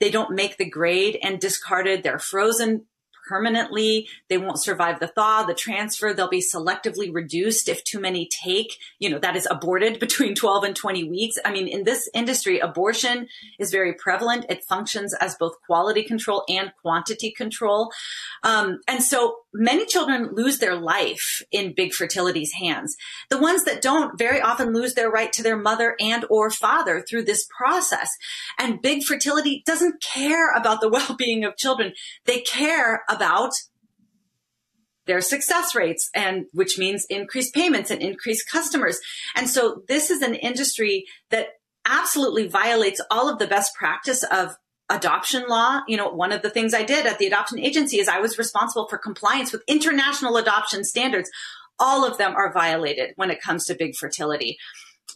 they 0.00 0.10
don't 0.10 0.34
make 0.34 0.56
the 0.56 0.68
grade 0.68 1.18
and 1.22 1.40
discarded. 1.40 2.02
They're 2.02 2.18
frozen 2.18 2.86
permanently. 3.28 4.08
They 4.28 4.38
won't 4.38 4.60
survive 4.60 5.00
the 5.00 5.08
thaw, 5.08 5.44
the 5.44 5.54
transfer. 5.54 6.14
They'll 6.14 6.28
be 6.28 6.42
selectively 6.42 7.12
reduced 7.12 7.68
if 7.68 7.84
too 7.84 8.00
many 8.00 8.28
take, 8.42 8.78
you 8.98 9.10
know, 9.10 9.18
that 9.18 9.36
is 9.36 9.46
aborted 9.50 10.00
between 10.00 10.34
12 10.34 10.64
and 10.64 10.76
20 10.76 11.04
weeks. 11.04 11.36
I 11.44 11.52
mean, 11.52 11.68
in 11.68 11.84
this 11.84 12.08
industry, 12.14 12.58
abortion 12.58 13.28
is 13.58 13.70
very 13.70 13.92
prevalent. 13.92 14.46
It 14.48 14.64
functions 14.64 15.14
as 15.14 15.34
both 15.34 15.60
quality 15.66 16.02
control 16.02 16.44
and 16.48 16.72
quantity 16.80 17.30
control. 17.30 17.90
Um, 18.42 18.80
and 18.88 19.02
so 19.02 19.36
many 19.52 19.86
children 19.86 20.30
lose 20.32 20.58
their 20.58 20.76
life 20.76 21.42
in 21.50 21.74
big 21.74 21.92
fertility's 21.92 22.52
hands. 22.52 22.96
The 23.28 23.38
ones 23.38 23.64
that 23.64 23.82
don't 23.82 24.18
very 24.18 24.40
often 24.40 24.72
lose 24.72 24.94
their 24.94 25.10
right 25.10 25.32
to 25.32 25.42
their 25.42 25.56
mother 25.56 25.96
and 26.00 26.24
or 26.30 26.50
father 26.50 27.04
through 27.08 27.24
this 27.24 27.46
process. 27.56 28.08
And 28.58 28.80
big 28.80 29.02
fertility 29.02 29.62
doesn't 29.66 30.02
care 30.02 30.52
about 30.54 30.80
the 30.80 30.88
well-being 30.98 31.44
of 31.44 31.56
children. 31.56 31.92
They 32.24 32.40
care 32.40 33.02
about 33.08 33.17
their 35.06 35.20
success 35.20 35.74
rates 35.74 36.10
and 36.14 36.44
which 36.52 36.78
means 36.78 37.06
increased 37.08 37.54
payments 37.54 37.90
and 37.90 38.00
increased 38.00 38.48
customers. 38.50 39.00
And 39.34 39.48
so 39.48 39.82
this 39.88 40.10
is 40.10 40.22
an 40.22 40.34
industry 40.34 41.06
that 41.30 41.48
absolutely 41.86 42.46
violates 42.46 43.00
all 43.10 43.28
of 43.28 43.38
the 43.38 43.46
best 43.46 43.74
practice 43.74 44.22
of 44.22 44.54
adoption 44.90 45.44
law. 45.48 45.80
You 45.88 45.96
know, 45.96 46.10
one 46.10 46.32
of 46.32 46.42
the 46.42 46.50
things 46.50 46.74
I 46.74 46.82
did 46.82 47.06
at 47.06 47.18
the 47.18 47.26
adoption 47.26 47.58
agency 47.58 47.98
is 47.98 48.08
I 48.08 48.20
was 48.20 48.38
responsible 48.38 48.86
for 48.88 48.98
compliance 48.98 49.50
with 49.50 49.62
international 49.66 50.36
adoption 50.36 50.84
standards. 50.84 51.30
All 51.78 52.06
of 52.06 52.18
them 52.18 52.34
are 52.34 52.52
violated 52.52 53.12
when 53.16 53.30
it 53.30 53.40
comes 53.40 53.64
to 53.66 53.74
big 53.74 53.96
fertility. 53.96 54.58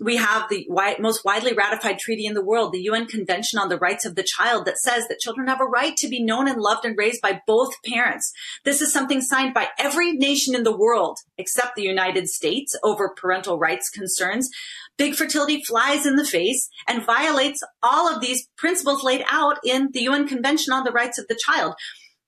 We 0.01 0.17
have 0.17 0.49
the 0.49 0.67
most 1.01 1.25
widely 1.25 1.53
ratified 1.53 1.99
treaty 1.99 2.25
in 2.25 2.35
the 2.35 2.45
world, 2.45 2.73
the 2.73 2.83
UN 2.83 3.07
Convention 3.07 3.59
on 3.59 3.69
the 3.69 3.79
Rights 3.79 4.07
of 4.07 4.15
the 4.15 4.23
Child, 4.23 4.65
that 4.65 4.79
says 4.79 5.07
that 5.09 5.19
children 5.19 5.49
have 5.49 5.61
a 5.61 5.67
right 5.67 5.97
to 5.97 6.09
be 6.09 6.23
known 6.23 6.49
and 6.49 6.61
loved 6.61 6.85
and 6.85 6.97
raised 6.97 7.21
by 7.21 7.43
both 7.47 7.75
parents. 7.83 8.33
This 8.65 8.81
is 8.81 8.93
something 8.93 9.21
signed 9.21 9.53
by 9.53 9.69
every 9.79 10.13
nation 10.13 10.55
in 10.55 10.63
the 10.63 10.77
world 10.77 11.19
except 11.37 11.77
the 11.77 11.83
United 11.83 12.29
States 12.29 12.75
over 12.83 13.15
parental 13.15 13.59
rights 13.59 13.91
concerns. 13.91 14.49
Big 14.97 15.15
fertility 15.15 15.63
flies 15.63 16.07
in 16.07 16.17
the 16.17 16.25
face 16.25 16.69
and 16.89 17.05
violates 17.05 17.63
all 17.83 18.13
of 18.13 18.21
these 18.21 18.49
principles 18.57 19.05
laid 19.05 19.25
out 19.29 19.59
in 19.65 19.91
the 19.93 20.03
UN 20.03 20.27
Convention 20.27 20.73
on 20.73 20.85
the 20.85 20.93
Rights 20.93 21.19
of 21.19 21.29
the 21.29 21.39
Child. 21.47 21.75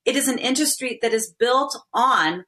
It 0.03 0.15
is 0.15 0.27
an 0.27 0.37
industry 0.37 0.99
that 1.01 1.13
is 1.13 1.33
built 1.37 1.75
on 1.93 2.45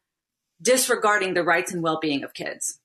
disregarding 0.61 1.33
the 1.33 1.43
rights 1.43 1.71
and 1.71 1.81
well-being 1.81 2.23
of 2.23 2.33
kids 2.33 2.79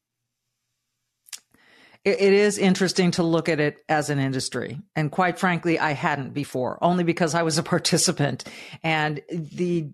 it 2.04 2.32
is 2.32 2.58
interesting 2.58 3.12
to 3.12 3.22
look 3.22 3.48
at 3.48 3.60
it 3.60 3.82
as 3.88 4.10
an 4.10 4.18
industry. 4.18 4.80
And 4.96 5.10
quite 5.10 5.38
frankly, 5.38 5.78
I 5.78 5.92
hadn't 5.92 6.34
before, 6.34 6.78
only 6.82 7.04
because 7.04 7.34
I 7.34 7.42
was 7.42 7.58
a 7.58 7.62
participant 7.74 8.44
and 8.82 9.20
the 9.30 9.88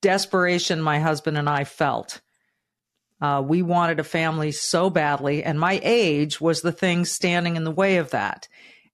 desperation 0.00 0.80
my 0.80 1.00
husband 1.00 1.36
and 1.36 1.48
I 1.48 1.64
felt. 1.64 2.20
Uh, 3.20 3.42
we 3.44 3.62
wanted 3.62 3.98
a 3.98 4.04
family 4.04 4.52
so 4.52 4.90
badly, 4.90 5.42
and 5.42 5.58
my 5.58 5.80
age 5.82 6.40
was 6.40 6.60
the 6.60 6.70
thing 6.70 7.04
standing 7.04 7.56
in 7.56 7.64
the 7.64 7.70
way 7.72 7.96
of 7.96 8.10
that. 8.10 8.46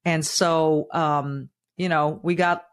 And 0.07 0.25
so, 0.25 0.87
um, 0.93 1.51
you 1.77 1.91
know, 1.91 2.21
we 2.23 2.35
got, 2.35 2.65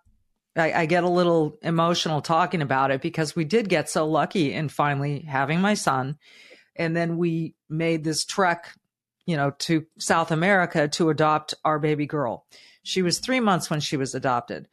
I, 0.56 0.72
I 0.72 0.86
get 0.86 1.04
a 1.04 1.10
little 1.10 1.58
emotional 1.62 2.22
talking 2.22 2.62
about 2.62 2.92
it 2.92 3.02
because 3.02 3.36
we 3.36 3.44
did 3.44 3.68
get 3.68 3.90
so 3.90 4.08
lucky 4.08 4.54
in 4.54 4.70
finally 4.70 5.20
having 5.22 5.60
my 5.60 5.74
son. 5.74 6.18
And 6.78 6.96
then 6.96 7.18
we 7.18 7.54
made 7.70 8.06
this 8.06 8.24
trek 8.24 8.74
you 9.32 9.38
know, 9.38 9.52
to 9.60 9.86
South 9.98 10.30
America 10.30 10.90
to 10.90 11.10
adopt 11.10 11.54
our 11.64 11.80
baby 11.80 12.06
girl. 12.06 12.46
She 12.84 13.02
was 13.02 13.20
three 13.20 13.40
months 13.40 13.70
when 13.70 13.80
she 13.80 13.96
was 13.96 14.14
adopted. 14.14 14.68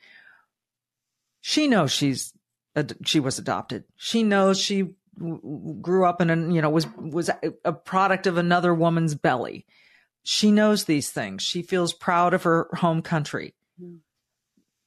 She 1.40 1.68
knows 1.68 1.92
she's 1.92 2.32
she 3.04 3.20
was 3.20 3.38
adopted. 3.38 3.84
She 3.94 4.24
knows 4.24 4.58
she 4.58 4.96
grew 5.80 6.04
up 6.04 6.20
in 6.20 6.30
a 6.30 6.52
you 6.52 6.60
know 6.60 6.70
was 6.70 6.88
was 6.96 7.30
a 7.64 7.72
product 7.72 8.26
of 8.26 8.36
another 8.36 8.74
woman's 8.74 9.14
belly. 9.14 9.64
She 10.24 10.50
knows 10.50 10.84
these 10.84 11.10
things. 11.10 11.44
She 11.44 11.62
feels 11.62 11.92
proud 11.92 12.34
of 12.34 12.42
her 12.42 12.68
home 12.72 13.00
country. 13.00 13.54
Hmm. 13.80 13.98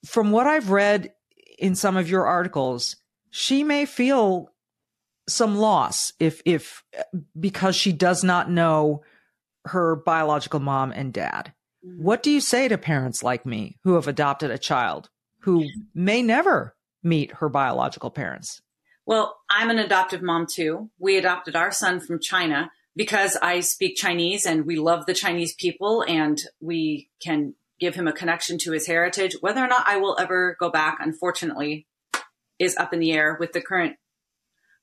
From 0.05 0.31
what 0.31 0.47
I've 0.47 0.69
read 0.69 1.13
in 1.57 1.75
some 1.75 1.95
of 1.95 2.09
your 2.09 2.25
articles, 2.25 2.97
she 3.29 3.63
may 3.63 3.85
feel 3.85 4.49
some 5.29 5.57
loss 5.57 6.11
if 6.19 6.41
if 6.43 6.83
because 7.39 7.77
she 7.77 7.93
does 7.93 8.21
not 8.21 8.51
know 8.51 9.03
her 9.65 9.95
biological 9.95 10.59
mom 10.59 10.91
and 10.91 11.13
dad. 11.13 11.53
Mm-hmm. 11.85 12.03
What 12.03 12.23
do 12.23 12.31
you 12.31 12.41
say 12.41 12.67
to 12.67 12.77
parents 12.77 13.23
like 13.23 13.45
me 13.45 13.77
who 13.83 13.95
have 13.95 14.07
adopted 14.07 14.51
a 14.51 14.57
child 14.57 15.09
who 15.41 15.67
may 15.93 16.21
never 16.21 16.75
meet 17.03 17.33
her 17.33 17.49
biological 17.49 18.11
parents? 18.11 18.61
Well, 19.05 19.37
I'm 19.49 19.69
an 19.69 19.79
adoptive 19.79 20.21
mom 20.21 20.45
too. 20.51 20.89
We 20.99 21.17
adopted 21.17 21.55
our 21.55 21.71
son 21.71 21.99
from 21.99 22.19
China 22.19 22.71
because 22.95 23.37
I 23.41 23.61
speak 23.61 23.95
Chinese 23.95 24.45
and 24.45 24.65
we 24.65 24.77
love 24.77 25.05
the 25.05 25.13
Chinese 25.13 25.53
people 25.53 26.03
and 26.07 26.39
we 26.59 27.09
can 27.21 27.55
give 27.79 27.95
him 27.95 28.07
a 28.07 28.13
connection 28.13 28.57
to 28.59 28.71
his 28.71 28.85
heritage. 28.85 29.35
Whether 29.41 29.63
or 29.63 29.67
not 29.67 29.87
I 29.87 29.97
will 29.97 30.15
ever 30.19 30.55
go 30.59 30.69
back, 30.69 30.99
unfortunately, 31.01 31.87
is 32.59 32.77
up 32.77 32.93
in 32.93 32.99
the 32.99 33.11
air 33.11 33.37
with 33.39 33.53
the 33.53 33.61
current 33.61 33.95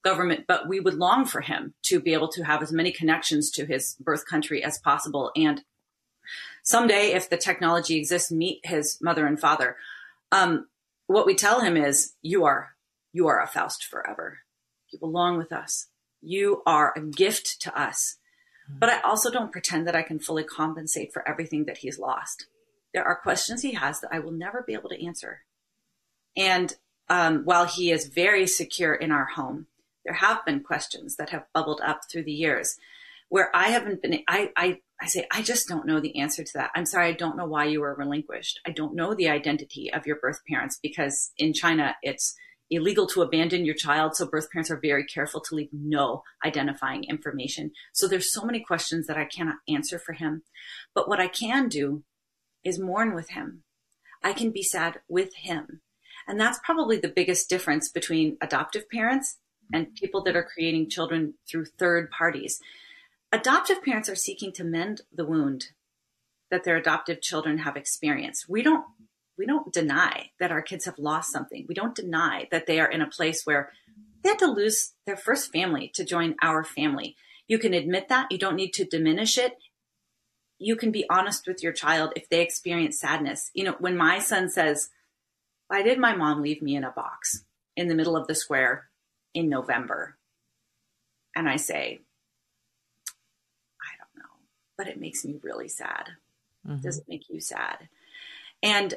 government, 0.09 0.45
but 0.47 0.69
we 0.69 0.81
would 0.81 0.95
long 0.95 1.27
for 1.27 1.43
him 1.43 1.75
to 1.83 2.01
be 2.01 2.15
able 2.15 2.29
to 2.29 2.43
have 2.45 2.63
as 2.63 2.73
many 2.73 2.93
connections 3.01 3.51
to 3.51 3.67
his 3.67 3.97
birth 4.01 4.25
country 4.33 4.65
as 4.65 4.79
possible. 4.79 5.31
And 5.37 5.63
someday, 6.63 7.13
if 7.13 7.29
the 7.29 7.37
technology 7.37 7.97
exists, 7.97 8.31
meet 8.31 8.61
his 8.65 8.99
mother 9.03 9.27
and 9.27 9.39
father. 9.39 9.77
Um, 10.33 10.69
what 11.07 11.27
we 11.27 11.35
tell 11.35 11.61
him 11.61 11.77
is, 11.77 12.15
you 12.23 12.45
are, 12.45 12.77
you 13.13 13.29
are 13.29 13.43
a 13.43 13.47
Faust 13.47 13.85
forever. 13.85 14.39
You 14.91 14.99
belong 14.99 15.37
with 15.37 15.53
us. 15.53 15.89
You 16.23 16.63
are 16.65 16.93
a 16.97 17.01
gift 17.01 17.61
to 17.63 17.71
us. 17.79 18.17
But 18.81 18.91
I 18.91 19.01
also 19.01 19.31
don't 19.31 19.53
pretend 19.53 19.87
that 19.87 19.97
I 19.97 20.03
can 20.03 20.19
fully 20.19 20.45
compensate 20.45 21.13
for 21.13 21.27
everything 21.27 21.65
that 21.67 21.79
he's 21.79 21.99
lost. 21.99 22.47
There 22.93 23.05
are 23.05 23.17
questions 23.17 23.63
he 23.63 23.73
has 23.73 24.01
that 24.01 24.13
I 24.13 24.19
will 24.19 24.33
never 24.33 24.63
be 24.67 24.75
able 24.75 24.91
to 24.91 25.07
answer. 25.07 25.43
And 26.37 26.77
um, 27.09 27.45
while 27.45 27.65
he 27.65 27.91
is 27.91 28.09
very 28.09 28.47
secure 28.47 28.95
in 28.95 29.11
our 29.11 29.25
home, 29.25 29.67
there 30.09 30.15
have 30.15 30.43
been 30.47 30.61
questions 30.61 31.17
that 31.17 31.29
have 31.31 31.45
bubbled 31.53 31.83
up 31.85 32.01
through 32.11 32.25
the 32.25 32.33
years 32.33 32.79
where 33.29 33.55
I 33.55 33.69
haven't 33.69 34.01
been, 34.01 34.21
I, 34.27 34.51
I, 34.57 34.79
I 35.03 35.07
say, 35.07 35.27
I 35.31 35.43
just 35.43 35.69
don't 35.69 35.87
know 35.87 36.01
the 36.01 36.19
answer 36.19 36.43
to 36.43 36.53
that. 36.55 36.71
I'm 36.75 36.87
sorry, 36.87 37.09
I 37.09 37.13
don't 37.13 37.37
know 37.37 37.45
why 37.45 37.67
you 37.67 37.83
were 37.83 37.95
relinquished. 37.95 38.59
I 38.67 38.71
don't 38.71 38.95
know 38.95 39.13
the 39.13 39.29
identity 39.29 39.93
of 39.93 40.07
your 40.07 40.17
birth 40.17 40.41
parents 40.49 40.79
because 40.83 41.31
in 41.37 41.53
China, 41.53 41.95
it's 42.03 42.35
illegal 42.71 43.07
to 43.09 43.21
abandon 43.21 43.67
your 43.67 43.75
child. 43.75 44.17
So 44.17 44.27
birth 44.27 44.51
parents 44.51 44.71
are 44.71 44.81
very 44.81 45.05
careful 45.05 45.43
to 45.43 45.55
leave 45.55 45.69
no 45.75 46.23
identifying 46.43 47.05
information. 47.05 47.73
So 47.93 48.09
there's 48.09 48.33
so 48.33 48.47
many 48.47 48.61
questions 48.61 49.07
that 49.09 49.19
I 49.19 49.27
cannot 49.27 49.57
answer 49.69 49.99
for 49.99 50.15
him. 50.15 50.43
But 50.95 51.07
what 51.07 51.21
I 51.21 51.29
can 51.29 51.69
do 51.69 52.03
is 52.65 52.79
mourn 52.79 53.15
with 53.15 53.29
him. 53.31 53.63
I 54.25 54.33
can 54.33 54.53
be 54.53 54.63
sad 54.63 55.01
with 55.07 55.35
him. 55.35 55.83
And 56.27 56.41
that's 56.41 56.61
probably 56.65 56.97
the 56.97 57.09
biggest 57.09 57.51
difference 57.51 57.91
between 57.91 58.39
adoptive 58.41 58.89
parents 58.89 59.37
and 59.73 59.95
people 59.95 60.23
that 60.25 60.37
are 60.37 60.43
creating 60.43 60.91
children 60.91 61.35
through 61.49 61.65
third 61.65 62.11
parties. 62.11 62.61
Adoptive 63.33 63.83
parents 63.83 64.09
are 64.09 64.17
seeking 64.17 64.53
to 64.53 64.65
mend 64.65 65.03
the 65.13 65.25
wound 65.25 65.67
that 66.51 66.65
their 66.65 66.77
adoptive 66.77 67.21
children 67.21 67.59
have 67.59 67.77
experienced. 67.77 68.49
We 68.49 68.63
don't 68.63 68.85
we 69.37 69.47
don't 69.47 69.73
deny 69.73 70.31
that 70.41 70.51
our 70.51 70.63
kids 70.63 70.85
have 70.87 70.99
lost 70.99 71.31
something. 71.31 71.65
We 71.69 71.75
don't 71.75 71.95
deny 71.95 72.49
that 72.51 72.67
they 72.67 72.81
are 72.81 72.91
in 72.91 73.01
a 73.01 73.07
place 73.07 73.45
where 73.45 73.71
they 74.23 74.31
had 74.31 74.39
to 74.41 74.51
lose 74.51 74.95
their 75.07 75.17
first 75.17 75.53
family 75.53 75.93
to 75.95 76.05
join 76.05 76.35
our 76.43 76.65
family. 76.65 77.15
You 77.47 77.59
can 77.59 77.73
admit 77.73 78.09
that. 78.09 78.33
You 78.33 78.39
don't 78.39 78.57
need 78.57 78.73
to 78.75 78.85
diminish 78.85 79.39
it. 79.39 79.57
You 80.59 80.75
can 80.75 80.91
be 80.91 81.09
honest 81.09 81.47
with 81.47 81.63
your 81.63 81.73
child 81.73 82.13
if 82.17 82.29
they 82.29 82.43
experience 82.43 82.99
sadness. 82.99 83.51
You 83.55 83.63
know, 83.63 83.77
when 83.79 83.97
my 83.97 84.19
son 84.19 84.51
says, 84.51 84.89
Why 85.69 85.83
did 85.83 86.01
my 86.01 86.17
mom 86.17 86.43
leave 86.43 86.61
me 86.61 86.75
in 86.75 86.83
a 86.83 86.91
box 86.91 87.45
in 87.77 87.87
the 87.87 87.95
middle 87.95 88.17
of 88.17 88.27
the 88.27 88.35
square 88.35 88.88
in 89.39 89.49
November. 89.49 90.17
And 91.37 91.49
I 91.49 91.57
say, 91.57 92.01
I 93.81 93.93
don't 93.97 94.23
know, 94.23 94.35
but 94.77 94.89
it 94.89 95.01
makes 95.01 95.25
me 95.25 95.39
really 95.43 95.69
sad. 95.69 96.09
Mm-hmm. 96.67 96.81
Does 96.81 96.99
it 96.99 97.05
make 97.09 97.31
you 97.31 97.41
sad? 97.41 97.89
And 98.63 98.95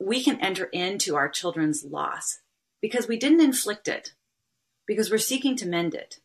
we 0.00 0.24
can 0.24 0.40
enter 0.40 0.64
into 0.64 1.14
our 1.14 1.28
children's 1.28 1.84
loss 1.84 2.38
because 2.80 3.06
we 3.06 3.18
didn't 3.18 3.42
inflict 3.42 3.86
it, 3.86 4.14
because 4.86 5.10
we're 5.10 5.18
seeking 5.18 5.56
to 5.56 5.68
mend 5.68 5.94
it. 5.94 6.20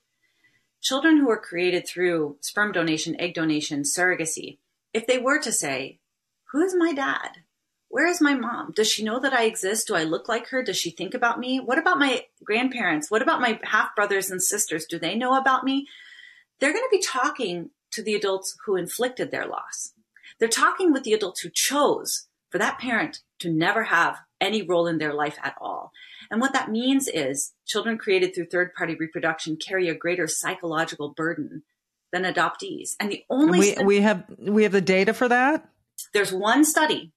Children 0.82 1.18
who 1.18 1.30
are 1.30 1.38
created 1.38 1.86
through 1.86 2.38
sperm 2.40 2.72
donation, 2.72 3.20
egg 3.20 3.34
donation, 3.34 3.82
surrogacy, 3.82 4.60
if 4.94 5.06
they 5.06 5.18
were 5.18 5.40
to 5.40 5.52
say, 5.52 6.00
Who 6.52 6.62
is 6.62 6.74
my 6.74 6.94
dad? 6.94 7.44
Where 7.92 8.08
is 8.08 8.22
my 8.22 8.34
mom? 8.34 8.72
Does 8.74 8.90
she 8.90 9.04
know 9.04 9.20
that 9.20 9.34
I 9.34 9.44
exist? 9.44 9.88
Do 9.88 9.96
I 9.96 10.04
look 10.04 10.30
like 10.30 10.48
her? 10.48 10.64
Does 10.64 10.78
she 10.78 10.92
think 10.92 11.14
about 11.14 11.40
me? 11.40 11.60
What 11.60 11.78
about 11.78 12.00
my 12.00 12.26
grandparents? 12.42 13.12
What 13.12 13.22
about 13.22 13.42
my 13.42 13.60
half 13.64 13.94
brothers 13.96 14.32
and 14.32 14.42
sisters? 14.42 14.86
Do 14.86 14.98
they 14.98 15.14
know 15.14 15.38
about 15.38 15.66
me? 15.66 15.88
They're 16.60 16.72
going 16.72 16.86
to 16.86 16.98
be 16.98 17.04
talking 17.04 17.72
to 17.92 18.02
the 18.02 18.16
adults 18.16 18.56
who 18.66 18.78
inflicted 18.78 19.30
their 19.30 19.46
loss. 19.46 19.92
They're 20.40 20.48
talking 20.48 20.94
with 20.94 21.04
the 21.04 21.14
adults 21.14 21.42
who 21.42 21.50
chose 21.54 22.28
for 22.50 22.58
that 22.60 22.80
parent 22.80 23.20
to 23.40 23.52
never 23.52 23.84
have 23.84 24.20
any 24.40 24.62
role 24.62 24.88
in 24.88 24.98
their 24.98 25.14
life 25.14 25.38
at 25.44 25.56
all. 25.60 25.92
And 26.32 26.40
what 26.40 26.54
that 26.54 26.72
means 26.72 27.10
is 27.10 27.52
children 27.68 27.98
created 27.98 28.34
through 28.34 28.46
third 28.46 28.74
party 28.74 28.96
reproduction 28.96 29.58
carry 29.58 29.90
a 29.90 29.94
greater 29.96 30.28
psychological 30.28 31.10
burden 31.10 31.64
than 32.14 32.24
adoptees. 32.24 32.96
And 33.02 33.12
the 33.12 33.26
only 33.30 33.60
we, 33.60 33.84
we 33.84 34.02
have 34.02 34.24
we 34.40 34.64
have 34.64 34.72
the 34.72 34.82
data 34.82 35.14
for 35.14 35.28
that. 35.28 35.70
There's 36.14 36.32
one 36.32 36.64
study 36.64 37.12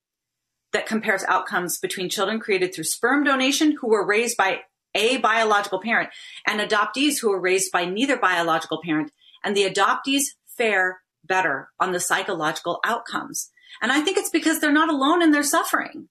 that 0.74 0.86
compares 0.86 1.24
outcomes 1.24 1.78
between 1.78 2.10
children 2.10 2.38
created 2.38 2.74
through 2.74 2.84
sperm 2.84 3.24
donation 3.24 3.76
who 3.80 3.88
were 3.88 4.04
raised 4.04 4.36
by 4.36 4.60
a 4.94 5.16
biological 5.18 5.80
parent 5.80 6.10
and 6.46 6.60
adoptees 6.60 7.20
who 7.20 7.30
were 7.30 7.40
raised 7.40 7.72
by 7.72 7.84
neither 7.84 8.16
biological 8.16 8.80
parent. 8.84 9.10
And 9.42 9.56
the 9.56 9.64
adoptees 9.64 10.22
fare 10.46 11.00
better 11.24 11.70
on 11.80 11.92
the 11.92 12.00
psychological 12.00 12.80
outcomes. 12.84 13.50
And 13.80 13.92
I 13.92 14.00
think 14.00 14.18
it's 14.18 14.30
because 14.30 14.60
they're 14.60 14.72
not 14.72 14.90
alone 14.90 15.22
in 15.22 15.30
their 15.30 15.42
suffering. 15.42 16.08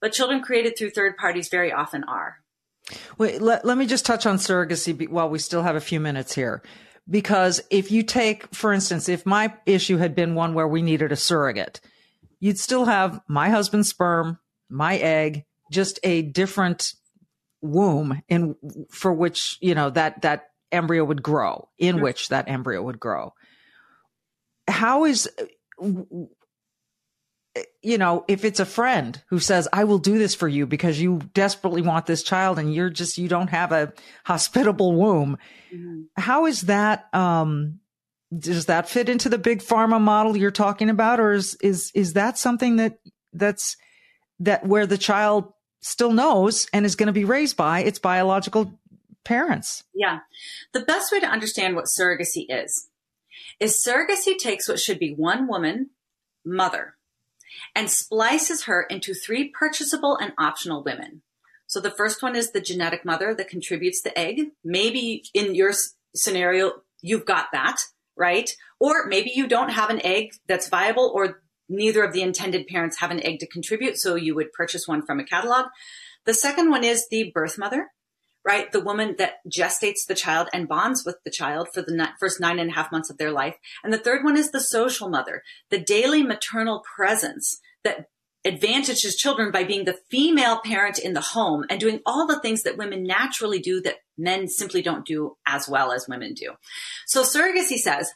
But 0.00 0.12
children 0.12 0.42
created 0.42 0.76
through 0.76 0.90
third 0.90 1.16
parties 1.16 1.48
very 1.48 1.72
often 1.72 2.04
are. 2.04 2.36
Wait, 3.18 3.42
let, 3.42 3.64
let 3.64 3.76
me 3.76 3.86
just 3.86 4.06
touch 4.06 4.26
on 4.26 4.36
surrogacy 4.36 5.08
while 5.08 5.28
we 5.28 5.38
still 5.38 5.62
have 5.62 5.76
a 5.76 5.80
few 5.80 6.00
minutes 6.00 6.34
here. 6.34 6.62
Because 7.10 7.60
if 7.70 7.90
you 7.90 8.02
take, 8.02 8.54
for 8.54 8.72
instance, 8.72 9.08
if 9.08 9.26
my 9.26 9.52
issue 9.66 9.96
had 9.96 10.14
been 10.14 10.34
one 10.34 10.54
where 10.54 10.68
we 10.68 10.82
needed 10.82 11.10
a 11.10 11.16
surrogate, 11.16 11.80
you'd 12.40 12.58
still 12.58 12.84
have 12.84 13.20
my 13.28 13.50
husband's 13.50 13.88
sperm, 13.88 14.38
my 14.68 14.96
egg, 14.96 15.44
just 15.70 15.98
a 16.02 16.22
different 16.22 16.92
womb 17.60 18.22
in 18.28 18.56
for 18.90 19.12
which, 19.12 19.58
you 19.60 19.74
know, 19.74 19.90
that 19.90 20.22
that 20.22 20.50
embryo 20.70 21.04
would 21.04 21.22
grow, 21.22 21.68
in 21.78 22.00
which 22.00 22.28
that 22.28 22.48
embryo 22.48 22.82
would 22.82 23.00
grow. 23.00 23.32
How 24.66 25.04
is 25.04 25.28
you 27.82 27.98
know, 27.98 28.24
if 28.28 28.44
it's 28.44 28.60
a 28.60 28.66
friend 28.66 29.22
who 29.28 29.38
says, 29.38 29.68
I 29.72 29.84
will 29.84 29.98
do 29.98 30.18
this 30.18 30.34
for 30.34 30.48
you 30.48 30.66
because 30.66 31.00
you 31.00 31.20
desperately 31.34 31.82
want 31.82 32.06
this 32.06 32.22
child 32.22 32.58
and 32.58 32.74
you're 32.74 32.90
just, 32.90 33.18
you 33.18 33.28
don't 33.28 33.48
have 33.48 33.72
a 33.72 33.92
hospitable 34.24 34.94
womb. 34.94 35.38
Mm-hmm. 35.72 36.02
How 36.16 36.46
is 36.46 36.62
that, 36.62 37.12
um, 37.14 37.80
does 38.36 38.66
that 38.66 38.88
fit 38.88 39.08
into 39.08 39.28
the 39.28 39.38
big 39.38 39.60
pharma 39.60 40.00
model 40.00 40.36
you're 40.36 40.50
talking 40.50 40.90
about? 40.90 41.20
Or 41.20 41.32
is, 41.32 41.56
is, 41.62 41.90
is 41.94 42.12
that 42.12 42.38
something 42.38 42.76
that, 42.76 42.98
that's, 43.32 43.76
that 44.40 44.66
where 44.66 44.86
the 44.86 44.98
child 44.98 45.52
still 45.80 46.12
knows 46.12 46.66
and 46.72 46.84
is 46.84 46.96
going 46.96 47.06
to 47.06 47.12
be 47.12 47.24
raised 47.24 47.56
by 47.56 47.80
its 47.80 47.98
biological 47.98 48.78
parents? 49.24 49.84
Yeah. 49.94 50.20
The 50.72 50.80
best 50.80 51.10
way 51.12 51.20
to 51.20 51.26
understand 51.26 51.74
what 51.74 51.86
surrogacy 51.86 52.46
is, 52.48 52.88
is 53.60 53.82
surrogacy 53.82 54.36
takes 54.36 54.68
what 54.68 54.80
should 54.80 54.98
be 54.98 55.14
one 55.14 55.48
woman, 55.48 55.90
mother, 56.44 56.96
and 57.74 57.90
splices 57.90 58.64
her 58.64 58.82
into 58.82 59.14
three 59.14 59.48
purchasable 59.48 60.16
and 60.16 60.32
optional 60.38 60.82
women. 60.84 61.22
So 61.66 61.80
the 61.80 61.90
first 61.90 62.22
one 62.22 62.36
is 62.36 62.52
the 62.52 62.60
genetic 62.60 63.04
mother 63.04 63.34
that 63.34 63.48
contributes 63.48 64.00
the 64.00 64.16
egg. 64.18 64.52
Maybe 64.64 65.24
in 65.34 65.54
your 65.54 65.72
scenario, 66.14 66.82
you've 67.02 67.26
got 67.26 67.46
that, 67.52 67.82
right? 68.18 68.50
Or 68.80 69.06
maybe 69.06 69.32
you 69.34 69.46
don't 69.46 69.70
have 69.70 69.90
an 69.90 70.04
egg 70.04 70.32
that's 70.46 70.68
viable 70.68 71.10
or 71.14 71.40
neither 71.68 72.02
of 72.02 72.12
the 72.12 72.22
intended 72.22 72.66
parents 72.66 72.98
have 72.98 73.10
an 73.10 73.24
egg 73.24 73.38
to 73.40 73.46
contribute. 73.46 73.98
So 73.98 74.14
you 74.14 74.34
would 74.34 74.52
purchase 74.52 74.88
one 74.88 75.04
from 75.06 75.20
a 75.20 75.24
catalog. 75.24 75.66
The 76.24 76.34
second 76.34 76.70
one 76.70 76.84
is 76.84 77.06
the 77.08 77.30
birth 77.34 77.58
mother, 77.58 77.88
right? 78.44 78.70
The 78.72 78.80
woman 78.80 79.14
that 79.18 79.34
gestates 79.48 80.06
the 80.06 80.14
child 80.14 80.48
and 80.52 80.68
bonds 80.68 81.04
with 81.04 81.16
the 81.24 81.30
child 81.30 81.68
for 81.72 81.82
the 81.82 82.08
first 82.18 82.40
nine 82.40 82.58
and 82.58 82.70
a 82.70 82.74
half 82.74 82.92
months 82.92 83.10
of 83.10 83.18
their 83.18 83.30
life. 83.30 83.56
And 83.84 83.92
the 83.92 83.98
third 83.98 84.24
one 84.24 84.36
is 84.36 84.50
the 84.50 84.60
social 84.60 85.08
mother, 85.08 85.42
the 85.70 85.78
daily 85.78 86.22
maternal 86.22 86.82
presence 86.96 87.60
that 87.84 88.06
advantages 88.44 89.16
children 89.16 89.50
by 89.50 89.64
being 89.64 89.84
the 89.84 89.98
female 90.10 90.60
parent 90.64 90.98
in 90.98 91.12
the 91.12 91.20
home 91.20 91.64
and 91.68 91.80
doing 91.80 92.00
all 92.06 92.26
the 92.26 92.40
things 92.40 92.62
that 92.62 92.78
women 92.78 93.02
naturally 93.02 93.58
do 93.58 93.80
that 93.82 93.96
men 94.16 94.48
simply 94.48 94.80
don't 94.80 95.06
do 95.06 95.36
as 95.46 95.68
well 95.68 95.92
as 95.92 96.08
women 96.08 96.34
do. 96.34 96.52
So 97.06 97.22
surrogacy 97.22 97.76
says, 97.76 98.10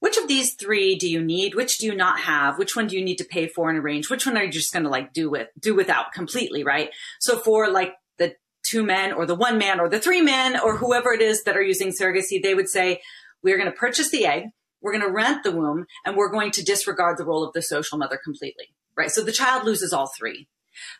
which 0.00 0.18
of 0.18 0.28
these 0.28 0.54
three 0.54 0.94
do 0.96 1.10
you 1.10 1.24
need? 1.24 1.54
Which 1.54 1.78
do 1.78 1.86
you 1.86 1.94
not 1.94 2.20
have? 2.20 2.58
Which 2.58 2.76
one 2.76 2.86
do 2.86 2.96
you 2.96 3.04
need 3.04 3.16
to 3.16 3.24
pay 3.24 3.48
for 3.48 3.70
and 3.70 3.78
arrange? 3.78 4.10
Which 4.10 4.26
one 4.26 4.36
are 4.36 4.44
you 4.44 4.52
just 4.52 4.72
going 4.72 4.84
to 4.84 4.90
like 4.90 5.12
do 5.12 5.30
with, 5.30 5.48
do 5.58 5.74
without 5.74 6.12
completely, 6.12 6.62
right? 6.62 6.90
So 7.18 7.38
for 7.38 7.70
like 7.70 7.94
the 8.18 8.34
two 8.62 8.84
men 8.84 9.12
or 9.12 9.24
the 9.24 9.34
one 9.34 9.56
man 9.56 9.80
or 9.80 9.88
the 9.88 9.98
three 9.98 10.20
men 10.20 10.60
or 10.60 10.76
whoever 10.76 11.12
it 11.12 11.22
is 11.22 11.44
that 11.44 11.56
are 11.56 11.62
using 11.62 11.92
surrogacy, 11.92 12.42
they 12.42 12.54
would 12.54 12.68
say, 12.68 13.00
we're 13.42 13.56
going 13.56 13.70
to 13.70 13.76
purchase 13.76 14.10
the 14.10 14.26
egg, 14.26 14.44
we're 14.82 14.92
going 14.92 15.04
to 15.04 15.10
rent 15.10 15.42
the 15.44 15.52
womb, 15.52 15.86
and 16.04 16.16
we're 16.16 16.30
going 16.30 16.50
to 16.52 16.62
disregard 16.62 17.16
the 17.16 17.24
role 17.24 17.42
of 17.42 17.52
the 17.54 17.62
social 17.62 17.96
mother 17.96 18.20
completely, 18.22 18.74
right? 18.96 19.10
So 19.10 19.22
the 19.22 19.32
child 19.32 19.64
loses 19.64 19.92
all 19.92 20.10
three. 20.18 20.48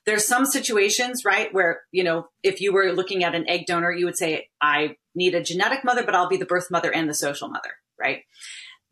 There's 0.07 0.27
some 0.27 0.47
situations, 0.47 1.25
right, 1.25 1.53
where, 1.53 1.83
you 1.93 2.03
know, 2.03 2.29
if 2.43 2.61
you 2.61 2.73
were 2.73 2.93
looking 2.93 3.25
at 3.25 3.35
an 3.35 3.49
egg 3.49 3.67
donor, 3.67 3.93
you 3.93 4.07
would 4.07 4.17
say, 4.17 4.49
I 4.61 4.97
need 5.15 5.35
a 5.35 5.43
genetic 5.43 5.85
mother, 5.85 6.03
but 6.03 6.15
I'll 6.15 6.29
be 6.29 6.39
the 6.39 6.47
birth 6.47 6.71
mother 6.71 6.93
and 6.93 7.09
the 7.09 7.15
social 7.15 7.49
mother, 7.49 7.71
right? 7.99 8.23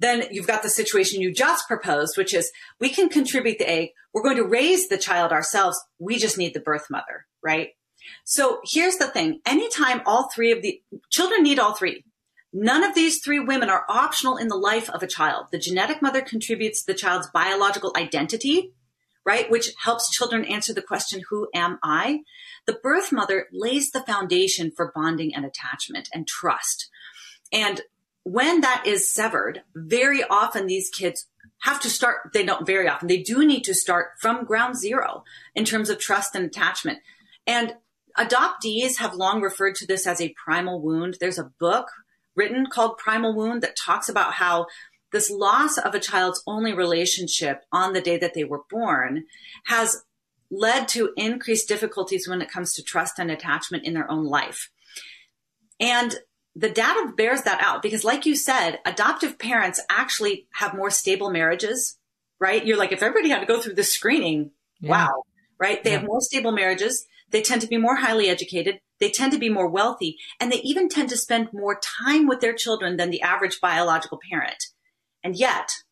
Then 0.00 0.24
you've 0.30 0.46
got 0.46 0.62
the 0.62 0.68
situation 0.68 1.20
you 1.20 1.32
just 1.32 1.68
proposed, 1.68 2.16
which 2.16 2.34
is 2.34 2.50
we 2.80 2.90
can 2.90 3.08
contribute 3.08 3.58
the 3.58 3.70
egg. 3.70 3.88
We're 4.12 4.22
going 4.22 4.36
to 4.36 4.44
raise 4.44 4.88
the 4.88 4.98
child 4.98 5.32
ourselves. 5.32 5.82
We 5.98 6.18
just 6.18 6.36
need 6.36 6.52
the 6.52 6.60
birth 6.60 6.86
mother, 6.90 7.26
right? 7.42 7.70
So 8.24 8.60
here's 8.64 8.96
the 8.96 9.06
thing. 9.06 9.40
Anytime 9.46 10.02
all 10.04 10.28
three 10.28 10.52
of 10.52 10.62
the 10.62 10.82
children 11.10 11.42
need 11.42 11.58
all 11.58 11.74
three. 11.74 12.04
None 12.52 12.84
of 12.84 12.94
these 12.94 13.20
three 13.20 13.40
women 13.40 13.70
are 13.70 13.84
optional 13.88 14.36
in 14.36 14.48
the 14.48 14.56
life 14.56 14.88
of 14.90 15.02
a 15.02 15.08
child. 15.08 15.46
The 15.50 15.58
genetic 15.58 16.00
mother 16.02 16.20
contributes 16.20 16.84
the 16.84 16.94
child's 16.94 17.28
biological 17.32 17.92
identity, 17.96 18.72
right? 19.24 19.50
Which 19.50 19.70
helps 19.82 20.10
children 20.10 20.44
answer 20.44 20.72
the 20.72 20.82
question, 20.82 21.22
who 21.28 21.48
am 21.54 21.78
I? 21.82 22.20
The 22.66 22.78
birth 22.82 23.12
mother 23.12 23.46
lays 23.52 23.90
the 23.90 24.02
foundation 24.02 24.70
for 24.70 24.92
bonding 24.94 25.34
and 25.34 25.44
attachment 25.44 26.08
and 26.12 26.26
trust. 26.26 26.88
And 27.52 27.80
when 28.22 28.60
that 28.62 28.84
is 28.86 29.12
severed, 29.12 29.62
very 29.74 30.24
often 30.24 30.66
these 30.66 30.90
kids 30.90 31.26
have 31.60 31.80
to 31.80 31.90
start, 31.90 32.30
they 32.32 32.44
don't 32.44 32.66
very 32.66 32.88
often, 32.88 33.08
they 33.08 33.22
do 33.22 33.46
need 33.46 33.64
to 33.64 33.74
start 33.74 34.12
from 34.18 34.44
ground 34.44 34.76
zero 34.76 35.24
in 35.54 35.64
terms 35.64 35.88
of 35.90 35.98
trust 35.98 36.34
and 36.34 36.44
attachment. 36.44 36.98
And 37.46 37.74
adoptees 38.18 38.98
have 38.98 39.14
long 39.14 39.40
referred 39.40 39.74
to 39.76 39.86
this 39.86 40.06
as 40.06 40.20
a 40.20 40.34
primal 40.42 40.80
wound. 40.80 41.18
There's 41.20 41.38
a 41.38 41.50
book 41.58 41.88
written 42.36 42.66
called 42.66 42.98
Primal 42.98 43.34
Wound 43.34 43.62
that 43.62 43.76
talks 43.76 44.08
about 44.08 44.34
how 44.34 44.66
this 45.14 45.30
loss 45.30 45.78
of 45.78 45.94
a 45.94 46.00
child's 46.00 46.42
only 46.44 46.74
relationship 46.74 47.62
on 47.70 47.92
the 47.92 48.00
day 48.00 48.18
that 48.18 48.34
they 48.34 48.42
were 48.42 48.62
born 48.68 49.24
has 49.66 50.02
led 50.50 50.88
to 50.88 51.12
increased 51.16 51.68
difficulties 51.68 52.28
when 52.28 52.42
it 52.42 52.50
comes 52.50 52.74
to 52.74 52.82
trust 52.82 53.20
and 53.20 53.30
attachment 53.30 53.84
in 53.84 53.94
their 53.94 54.10
own 54.10 54.24
life. 54.24 54.70
And 55.78 56.16
the 56.56 56.68
data 56.68 57.12
bears 57.16 57.42
that 57.42 57.62
out 57.62 57.80
because, 57.80 58.02
like 58.02 58.26
you 58.26 58.34
said, 58.34 58.80
adoptive 58.84 59.38
parents 59.38 59.80
actually 59.88 60.48
have 60.54 60.74
more 60.74 60.90
stable 60.90 61.30
marriages, 61.30 61.96
right? 62.40 62.66
You're 62.66 62.76
like, 62.76 62.90
if 62.90 63.02
everybody 63.02 63.30
had 63.30 63.40
to 63.40 63.46
go 63.46 63.60
through 63.60 63.74
this 63.74 63.92
screening, 63.92 64.50
yeah. 64.80 64.90
wow, 64.90 65.22
right? 65.60 65.82
They 65.84 65.92
yeah. 65.92 65.98
have 65.98 66.06
more 66.06 66.20
stable 66.22 66.52
marriages. 66.52 67.06
They 67.30 67.40
tend 67.40 67.62
to 67.62 67.68
be 67.68 67.78
more 67.78 67.96
highly 67.96 68.28
educated. 68.28 68.80
They 68.98 69.10
tend 69.10 69.32
to 69.32 69.38
be 69.38 69.48
more 69.48 69.68
wealthy 69.68 70.18
and 70.40 70.50
they 70.50 70.60
even 70.62 70.88
tend 70.88 71.08
to 71.10 71.16
spend 71.16 71.50
more 71.52 71.80
time 71.80 72.26
with 72.26 72.40
their 72.40 72.54
children 72.54 72.96
than 72.96 73.10
the 73.10 73.22
average 73.22 73.60
biological 73.60 74.20
parent. 74.28 74.64
And 75.24 75.34
yet, 75.34 75.82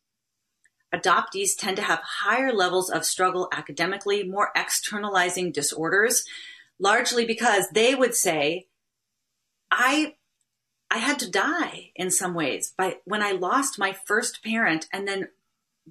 adoptees 0.93 1.57
tend 1.57 1.75
to 1.77 1.83
have 1.83 1.99
higher 2.21 2.53
levels 2.53 2.91
of 2.91 3.03
struggle 3.03 3.49
academically, 3.51 4.23
more 4.23 4.51
externalizing 4.55 5.51
disorders, 5.51 6.23
largely 6.79 7.25
because 7.25 7.67
they 7.73 7.95
would 7.95 8.15
say, 8.15 8.67
I 9.71 10.15
I 10.91 10.99
had 10.99 11.17
to 11.19 11.31
die 11.31 11.89
in 11.95 12.11
some 12.11 12.35
ways 12.35 12.73
by 12.77 12.97
when 13.05 13.23
I 13.23 13.31
lost 13.31 13.79
my 13.79 13.93
first 14.05 14.43
parent 14.43 14.85
and 14.93 15.07
then 15.07 15.29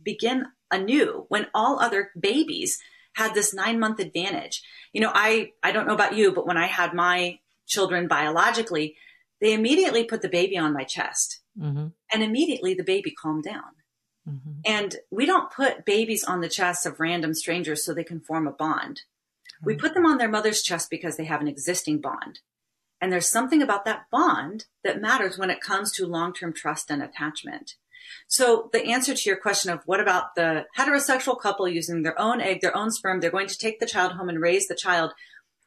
begin 0.01 0.47
anew 0.71 1.27
when 1.29 1.49
all 1.53 1.81
other 1.81 2.13
babies 2.19 2.79
had 3.15 3.35
this 3.35 3.53
nine 3.53 3.81
month 3.81 3.99
advantage. 3.99 4.63
You 4.93 5.01
know, 5.01 5.11
I, 5.13 5.51
I 5.63 5.73
don't 5.73 5.89
know 5.89 5.95
about 5.95 6.15
you, 6.17 6.33
but 6.33 6.47
when 6.47 6.57
I 6.57 6.67
had 6.67 6.95
my 6.95 7.41
children 7.67 8.07
biologically, 8.07 8.97
they 9.41 9.53
immediately 9.53 10.05
put 10.05 10.23
the 10.23 10.29
baby 10.29 10.57
on 10.57 10.73
my 10.73 10.85
chest 10.85 11.42
mm-hmm. 11.59 11.89
and 12.13 12.23
immediately 12.23 12.75
the 12.75 12.85
baby 12.85 13.11
calmed 13.13 13.45
down. 13.45 13.73
Mm-hmm. 14.29 14.61
And 14.65 14.97
we 15.11 15.27
don't 15.27 15.51
put 15.51 15.85
babies 15.85 16.25
on 16.25 16.41
the 16.41 16.49
chests 16.49 16.87
of 16.87 17.01
random 17.01 17.35
strangers 17.35 17.85
so 17.85 17.93
they 17.93 18.05
can 18.05 18.21
form 18.21 18.47
a 18.47 18.53
bond. 18.53 19.03
Mm-hmm. 19.03 19.67
We 19.67 19.77
put 19.77 19.95
them 19.95 20.07
on 20.07 20.19
their 20.19 20.31
mother's 20.31 20.63
chest 20.63 20.91
because 20.91 21.17
they 21.17 21.25
have 21.25 21.41
an 21.41 21.49
existing 21.49 22.01
bond. 22.01 22.41
And 23.01 23.13
there's 23.13 23.29
something 23.29 23.63
about 23.63 23.85
that 23.85 24.05
bond 24.13 24.67
that 24.85 25.01
matters 25.01 25.37
when 25.37 25.51
it 25.51 25.61
comes 25.61 25.91
to 25.93 26.07
long 26.07 26.33
term 26.33 26.53
trust 26.53 26.89
and 26.89 27.03
attachment. 27.03 27.75
So 28.29 28.71
the 28.73 28.85
answer 28.85 29.15
to 29.15 29.29
your 29.29 29.39
question 29.39 29.73
of 29.73 29.81
what 29.87 30.01
about 30.01 30.35
the 30.37 30.67
heterosexual 30.79 31.41
couple 31.41 31.69
using 31.69 32.03
their 32.03 32.19
own 32.21 32.41
egg, 32.41 32.61
their 32.61 32.77
own 32.77 32.91
sperm, 32.91 33.21
they're 33.21 33.31
going 33.31 33.49
to 33.49 33.59
take 33.59 33.81
the 33.81 33.87
child 33.87 34.13
home 34.13 34.29
and 34.29 34.41
raise 34.41 34.69
the 34.69 34.77
child. 34.77 35.13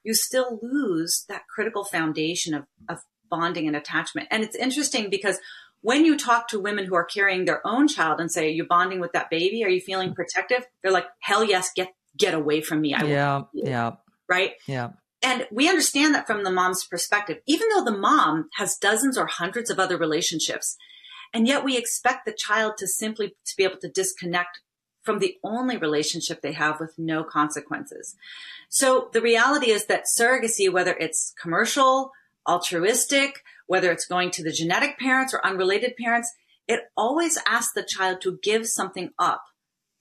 You 0.04 0.14
still 0.14 0.60
lose 0.62 1.26
that 1.28 1.48
critical 1.54 1.84
foundation 1.84 2.54
of, 2.54 2.66
of 2.88 3.00
bonding 3.30 3.68
and 3.68 3.76
attachment. 3.76 4.28
And 4.32 4.44
it's 4.44 4.56
interesting 4.56 5.10
because 5.10 5.40
when 5.86 6.04
you 6.04 6.18
talk 6.18 6.48
to 6.48 6.60
women 6.60 6.86
who 6.86 6.96
are 6.96 7.06
carrying 7.06 7.46
their 7.46 7.62
own 7.66 7.88
child 7.88 8.20
and 8.20 8.32
say, 8.32 8.48
are 8.48 8.52
you 8.52 8.66
bonding 8.66 9.00
with 9.00 9.12
that 9.12 9.30
baby? 9.30 9.64
Are 9.64 9.70
you 9.70 9.80
feeling 9.80 10.16
protective? 10.16 10.66
They're 10.82 10.92
like, 10.92 11.06
hell 11.20 11.44
yes, 11.44 11.70
get, 11.76 11.90
get 12.18 12.34
away 12.34 12.62
from 12.62 12.82
me. 12.82 12.96
I 12.96 13.04
yeah. 13.04 13.44
Yeah. 13.54 13.92
Right. 14.28 14.54
Yeah. 14.66 14.94
And 15.22 15.46
we 15.52 15.70
understand 15.70 16.16
that 16.16 16.26
from 16.26 16.44
the 16.44 16.50
mom's 16.50 16.84
perspective, 16.84 17.38
even 17.46 17.68
though 17.70 17.84
the 17.84 17.96
mom 17.96 18.50
has 18.56 18.78
dozens 18.78 19.16
or 19.16 19.28
hundreds 19.28 19.70
of 19.70 19.78
other 19.78 19.96
relationships, 19.96 20.76
and 21.32 21.48
yet 21.48 21.64
we 21.64 21.78
expect 21.78 22.26
the 22.26 22.34
child 22.36 22.78
to 22.80 22.88
simply 22.88 23.36
to 23.46 23.56
be 23.56 23.64
able 23.64 23.78
to 23.78 23.88
disconnect 23.88 24.62
from 25.04 25.20
the 25.20 25.38
only 25.44 25.78
relationship 25.78 26.42
they 26.42 26.54
have 26.54 26.80
with 26.80 26.96
no 26.98 27.24
consequences. 27.24 28.16
So 28.70 29.12
the 29.14 29.22
reality 29.22 29.70
is 29.70 29.86
that 29.86 30.06
surrogacy, 30.06 30.68
whether 30.68 30.96
it's 31.00 31.32
commercial, 31.40 32.12
altruistic, 32.48 33.44
whether 33.68 33.92
it's 33.92 34.06
going 34.06 34.32
to 34.32 34.44
the 34.44 34.52
genetic 34.52 34.98
parents 34.98 35.34
or 35.34 35.46
unrelated 35.46 35.96
parents, 35.98 36.34
it 36.68 36.92
always 36.96 37.38
asks 37.48 37.74
the 37.74 37.84
child 37.84 38.22
to 38.22 38.40
give 38.42 38.68
something 38.68 39.12
up 39.20 39.46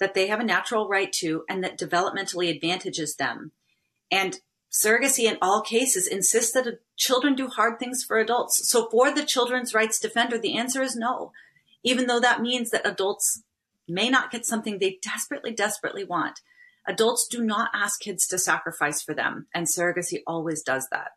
that 0.00 0.14
they 0.14 0.26
have 0.26 0.40
a 0.40 0.44
natural 0.44 0.88
right 0.88 1.12
to 1.12 1.44
and 1.48 1.62
that 1.62 1.78
developmentally 1.78 2.54
advantages 2.54 3.16
them. 3.16 3.52
And 4.10 4.40
Surrogacy 4.74 5.30
in 5.30 5.38
all 5.40 5.62
cases 5.62 6.08
insists 6.08 6.52
that 6.52 6.80
children 6.96 7.36
do 7.36 7.46
hard 7.46 7.78
things 7.78 8.02
for 8.02 8.18
adults. 8.18 8.68
So 8.68 8.88
for 8.90 9.14
the 9.14 9.24
children's 9.24 9.72
rights 9.72 10.00
defender, 10.00 10.36
the 10.36 10.58
answer 10.58 10.82
is 10.82 10.96
no, 10.96 11.30
even 11.84 12.08
though 12.08 12.18
that 12.18 12.42
means 12.42 12.70
that 12.70 12.84
adults 12.84 13.44
may 13.86 14.10
not 14.10 14.32
get 14.32 14.44
something 14.44 14.80
they 14.80 14.98
desperately, 15.00 15.52
desperately 15.52 16.02
want. 16.02 16.40
Adults 16.88 17.28
do 17.28 17.44
not 17.44 17.70
ask 17.72 18.00
kids 18.00 18.26
to 18.26 18.36
sacrifice 18.36 19.00
for 19.00 19.14
them, 19.14 19.46
and 19.54 19.68
surrogacy 19.68 20.22
always 20.26 20.60
does 20.60 20.88
that. 20.90 21.12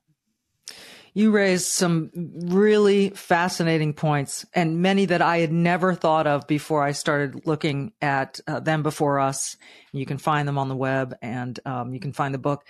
You 1.17 1.31
raised 1.31 1.65
some 1.65 2.11
really 2.13 3.09
fascinating 3.09 3.95
points 3.95 4.45
and 4.53 4.83
many 4.83 5.05
that 5.05 5.19
I 5.19 5.39
had 5.39 5.51
never 5.51 5.95
thought 5.95 6.27
of 6.27 6.45
before 6.45 6.83
I 6.83 6.91
started 6.91 7.47
looking 7.47 7.93
at 7.99 8.39
uh, 8.45 8.59
them 8.59 8.83
before 8.83 9.19
us. 9.19 9.57
You 9.91 10.05
can 10.05 10.19
find 10.19 10.47
them 10.47 10.59
on 10.59 10.69
the 10.69 10.75
web 10.75 11.15
and 11.23 11.59
um, 11.65 11.91
you 11.91 11.99
can 11.99 12.13
find 12.13 12.35
the 12.35 12.37
book. 12.37 12.63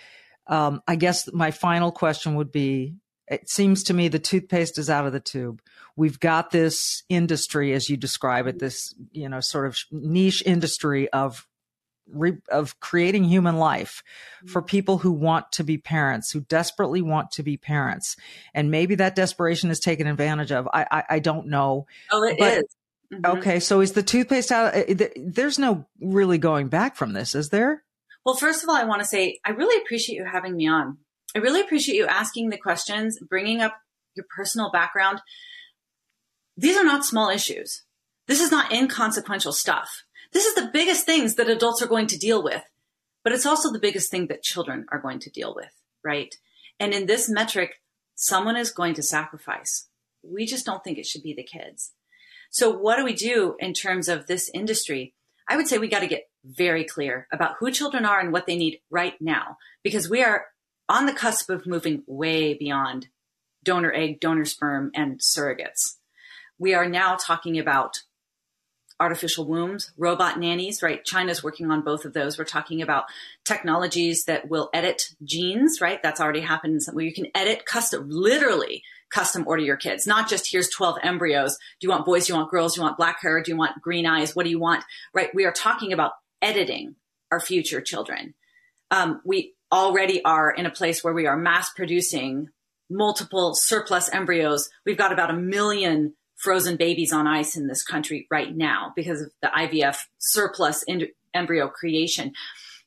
Um, 0.48 0.82
I 0.88 0.96
guess 0.96 1.30
my 1.34 1.52
final 1.52 1.92
question 1.92 2.36
would 2.36 2.54
be 2.54 2.96
it 3.28 3.50
seems 3.50 3.84
to 3.84 3.94
me 3.94 4.08
the 4.08 4.18
toothpaste 4.18 4.78
is 4.78 4.90
out 4.90 5.06
of 5.06 5.12
the 5.12 5.20
tube. 5.20 5.62
We've 5.98 6.18
got 6.18 6.52
this 6.52 7.04
industry, 7.10 7.74
as 7.74 7.90
you 7.90 7.98
describe 7.98 8.48
it, 8.48 8.60
this, 8.60 8.96
you 9.12 9.28
know, 9.28 9.42
sort 9.42 9.68
of 9.68 9.78
niche 9.92 10.42
industry 10.46 11.12
of 11.12 11.46
re- 12.12 12.38
of 12.50 12.80
creating 12.80 13.24
human 13.24 13.58
life 13.58 14.04
for 14.48 14.62
mm-hmm. 14.62 14.68
people 14.68 14.98
who 15.00 15.12
want 15.12 15.52
to 15.54 15.64
be 15.64 15.78
parents, 15.78 16.32
who 16.32 16.42
desperately 16.42 17.02
want 17.02 17.32
to 17.32 17.44
be 17.44 17.58
parents. 17.58 18.16
And 18.54 18.72
maybe 18.72 18.96
that 18.96 19.16
desperation 19.16 19.70
is 19.72 19.80
taken 19.80 20.08
advantage 20.08 20.52
of. 20.52 20.68
I, 20.74 20.86
I, 20.92 21.04
I 21.10 21.20
don't 21.20 21.48
know. 21.48 21.88
Oh, 22.12 22.24
it 22.24 22.38
but, 22.40 22.58
is. 22.60 22.64
Mm-hmm. 23.14 23.38
Okay. 23.38 23.60
So 23.60 23.82
is 23.82 23.94
the 23.94 24.04
toothpaste 24.04 24.52
out? 24.52 24.76
Uh, 24.76 25.08
there's 25.16 25.58
no 25.60 25.86
really 26.02 26.38
going 26.38 26.68
back 26.68 26.96
from 26.96 27.14
this, 27.14 27.36
is 27.36 27.50
there? 27.50 27.84
Well, 28.26 28.36
first 28.36 28.64
of 28.64 28.70
all, 28.70 28.76
I 28.76 28.84
want 28.84 29.02
to 29.02 29.08
say 29.08 29.40
I 29.46 29.52
really 29.52 29.82
appreciate 29.82 30.18
you 30.18 30.26
having 30.26 30.56
me 30.56 30.68
on. 30.68 30.98
I 31.36 31.40
really 31.40 31.62
appreciate 31.62 31.96
you 31.96 32.06
asking 32.06 32.50
the 32.50 32.58
questions, 32.58 33.18
bringing 33.22 33.62
up 33.62 33.78
your 34.16 34.26
personal 34.36 34.72
background. 34.72 35.22
These 36.58 36.76
are 36.76 36.84
not 36.84 37.06
small 37.06 37.30
issues. 37.30 37.84
This 38.28 38.42
is 38.42 38.52
not 38.52 38.74
inconsequential 38.74 39.54
stuff. 39.54 40.04
This 40.34 40.46
is 40.46 40.56
the 40.56 40.70
biggest 40.72 41.06
things 41.06 41.36
that 41.36 41.50
adults 41.50 41.82
are 41.82 41.88
going 41.88 42.08
to 42.08 42.18
deal 42.18 42.44
with, 42.44 42.64
but 43.24 43.34
it's 43.34 43.46
also 43.46 43.72
the 43.72 43.80
biggest 43.80 44.12
thing 44.12 44.28
that 44.28 44.44
children 44.44 44.86
are 44.92 45.00
going 45.00 45.20
to 45.20 45.30
deal 45.30 45.54
with, 45.56 45.72
right? 46.04 46.36
And 46.80 46.94
in 46.94 47.06
this 47.06 47.30
metric, 47.30 47.82
someone 48.16 48.58
is 48.58 48.72
going 48.72 48.94
to 48.96 49.04
sacrifice. 49.04 49.88
We 50.24 50.46
just 50.46 50.66
don't 50.66 50.84
think 50.84 50.98
it 50.98 51.06
should 51.06 51.24
be 51.24 51.34
the 51.34 51.44
kids. 51.44 51.94
So 52.50 52.70
what 52.70 52.98
do 52.98 53.06
we 53.06 53.14
do 53.14 53.56
in 53.60 53.74
terms 53.74 54.08
of 54.08 54.28
this 54.28 54.50
industry? 54.54 55.14
I 55.50 55.56
would 55.56 55.68
say 55.68 55.78
we 55.78 55.88
got 55.88 56.00
to 56.00 56.08
get 56.08 56.30
very 56.44 56.84
clear 56.84 57.28
about 57.32 57.56
who 57.60 57.72
children 57.72 58.06
are 58.06 58.20
and 58.20 58.32
what 58.32 58.48
they 58.48 58.58
need 58.58 58.80
right 58.90 59.16
now, 59.20 59.58
because 59.84 60.10
we 60.10 60.24
are 60.24 60.48
on 60.90 61.06
the 61.06 61.14
cusp 61.14 61.50
of 61.50 61.68
moving 61.68 62.04
way 62.08 62.54
beyond 62.54 63.08
donor 63.64 63.92
egg, 63.92 64.20
donor 64.20 64.46
sperm, 64.46 64.92
and 64.94 65.20
surrogates. 65.20 65.96
We 66.58 66.74
are 66.74 66.88
now 66.88 67.16
talking 67.16 67.60
about 67.60 68.04
artificial 69.00 69.46
wombs, 69.46 69.92
robot 69.98 70.40
nannies, 70.40 70.82
right? 70.82 71.04
China's 71.06 71.44
working 71.44 71.70
on 71.70 71.82
both 71.82 72.06
of 72.06 72.14
those. 72.14 72.38
We're 72.38 72.46
talking 72.46 72.82
about 72.82 73.06
technologies 73.46 74.26
that 74.26 74.50
will 74.50 74.70
edit 74.74 75.10
genes, 75.24 75.80
right? 75.82 76.02
That's 76.02 76.20
already 76.20 76.42
happened 76.42 76.82
where 76.92 77.06
you 77.06 77.14
can 77.14 77.28
edit 77.36 77.66
custom, 77.66 78.08
literally 78.10 78.84
custom 79.10 79.46
order 79.48 79.64
your 79.64 79.78
kids, 79.78 80.06
not 80.06 80.30
just 80.30 80.52
here's 80.52 80.70
12 80.70 80.98
embryos. 81.04 81.58
Do 81.80 81.86
you 81.86 81.90
want 81.90 82.06
boys? 82.06 82.28
Do 82.28 82.34
you 82.34 82.38
want 82.38 82.52
girls? 82.52 82.76
Do 82.76 82.82
you 82.82 82.86
want 82.86 82.98
black 82.98 83.22
hair? 83.22 83.42
Do 83.42 83.52
you 83.52 83.58
want 83.58 83.82
green 83.82 84.06
eyes? 84.06 84.36
What 84.36 84.44
do 84.44 84.50
you 84.50 84.60
want? 84.60 84.84
Right? 85.14 85.30
We 85.34 85.46
are 85.46 85.52
talking 85.52 85.94
about 85.94 86.12
editing 86.42 86.96
our 87.32 87.40
future 87.40 87.82
children. 87.82 88.34
Um, 88.92 89.22
we 89.26 89.54
already 89.72 90.24
are 90.24 90.52
in 90.52 90.66
a 90.66 90.72
place 90.72 91.04
where 91.04 91.14
we 91.14 91.28
are 91.28 91.38
mass 91.38 91.72
producing 91.74 92.50
multiple 92.90 93.54
surplus 93.54 94.10
embryos. 94.14 94.70
We've 94.86 94.98
got 94.98 95.12
about 95.12 95.30
a 95.30 95.34
million 95.34 96.14
frozen 96.38 96.78
babies 96.78 97.12
on 97.12 97.28
ice 97.28 97.58
in 97.58 97.68
this 97.68 97.84
country 97.84 98.28
right 98.32 98.56
now 98.56 98.94
because 98.96 99.22
of 99.22 99.32
the 99.42 99.48
IVF 99.48 99.98
surplus 100.20 100.84
in- 100.84 101.10
embryo 101.34 101.68
creation. 101.68 102.32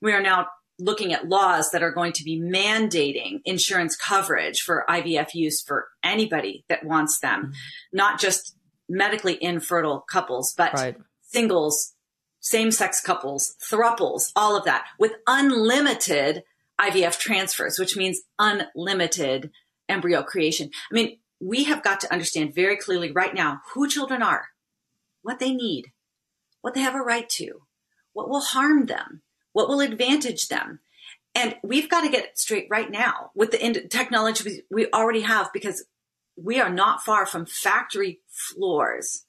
We 0.00 0.12
are 0.12 0.22
now 0.22 0.46
looking 0.78 1.12
at 1.12 1.28
laws 1.28 1.70
that 1.72 1.82
are 1.82 1.92
going 1.92 2.12
to 2.12 2.24
be 2.24 2.40
mandating 2.40 3.40
insurance 3.44 3.96
coverage 3.96 4.62
for 4.62 4.84
IVF 4.88 5.34
use 5.34 5.62
for 5.62 5.88
anybody 6.02 6.64
that 6.68 6.84
wants 6.84 7.18
them, 7.20 7.42
mm-hmm. 7.42 7.52
not 7.92 8.18
just 8.18 8.56
medically 8.88 9.38
infertile 9.42 10.04
couples, 10.10 10.54
but 10.56 10.72
right. 10.74 10.96
singles, 11.22 11.94
same 12.40 12.70
sex 12.70 13.00
couples, 13.00 13.56
thruples, 13.70 14.32
all 14.34 14.56
of 14.56 14.64
that 14.64 14.86
with 14.98 15.12
unlimited 15.26 16.42
IVF 16.80 17.18
transfers, 17.18 17.78
which 17.78 17.96
means 17.96 18.22
unlimited 18.38 19.50
embryo 19.88 20.22
creation. 20.22 20.70
I 20.90 20.94
mean, 20.94 21.18
we 21.40 21.64
have 21.64 21.82
got 21.82 22.00
to 22.00 22.12
understand 22.12 22.54
very 22.54 22.76
clearly 22.76 23.10
right 23.10 23.34
now 23.34 23.62
who 23.72 23.88
children 23.88 24.22
are, 24.22 24.48
what 25.22 25.38
they 25.38 25.52
need, 25.52 25.92
what 26.60 26.74
they 26.74 26.80
have 26.80 26.94
a 26.94 27.00
right 27.00 27.28
to, 27.30 27.62
what 28.12 28.28
will 28.28 28.40
harm 28.42 28.86
them, 28.86 29.22
what 29.52 29.68
will 29.68 29.80
advantage 29.80 30.48
them. 30.48 30.80
And 31.34 31.56
we've 31.62 31.88
got 31.88 32.02
to 32.02 32.10
get 32.10 32.24
it 32.24 32.38
straight 32.38 32.66
right 32.70 32.90
now 32.90 33.30
with 33.34 33.52
the 33.52 33.86
technology 33.88 34.62
we 34.70 34.88
already 34.92 35.22
have 35.22 35.50
because 35.52 35.84
we 36.36 36.60
are 36.60 36.70
not 36.70 37.02
far 37.02 37.24
from 37.24 37.46
factory 37.46 38.20
floors 38.28 39.24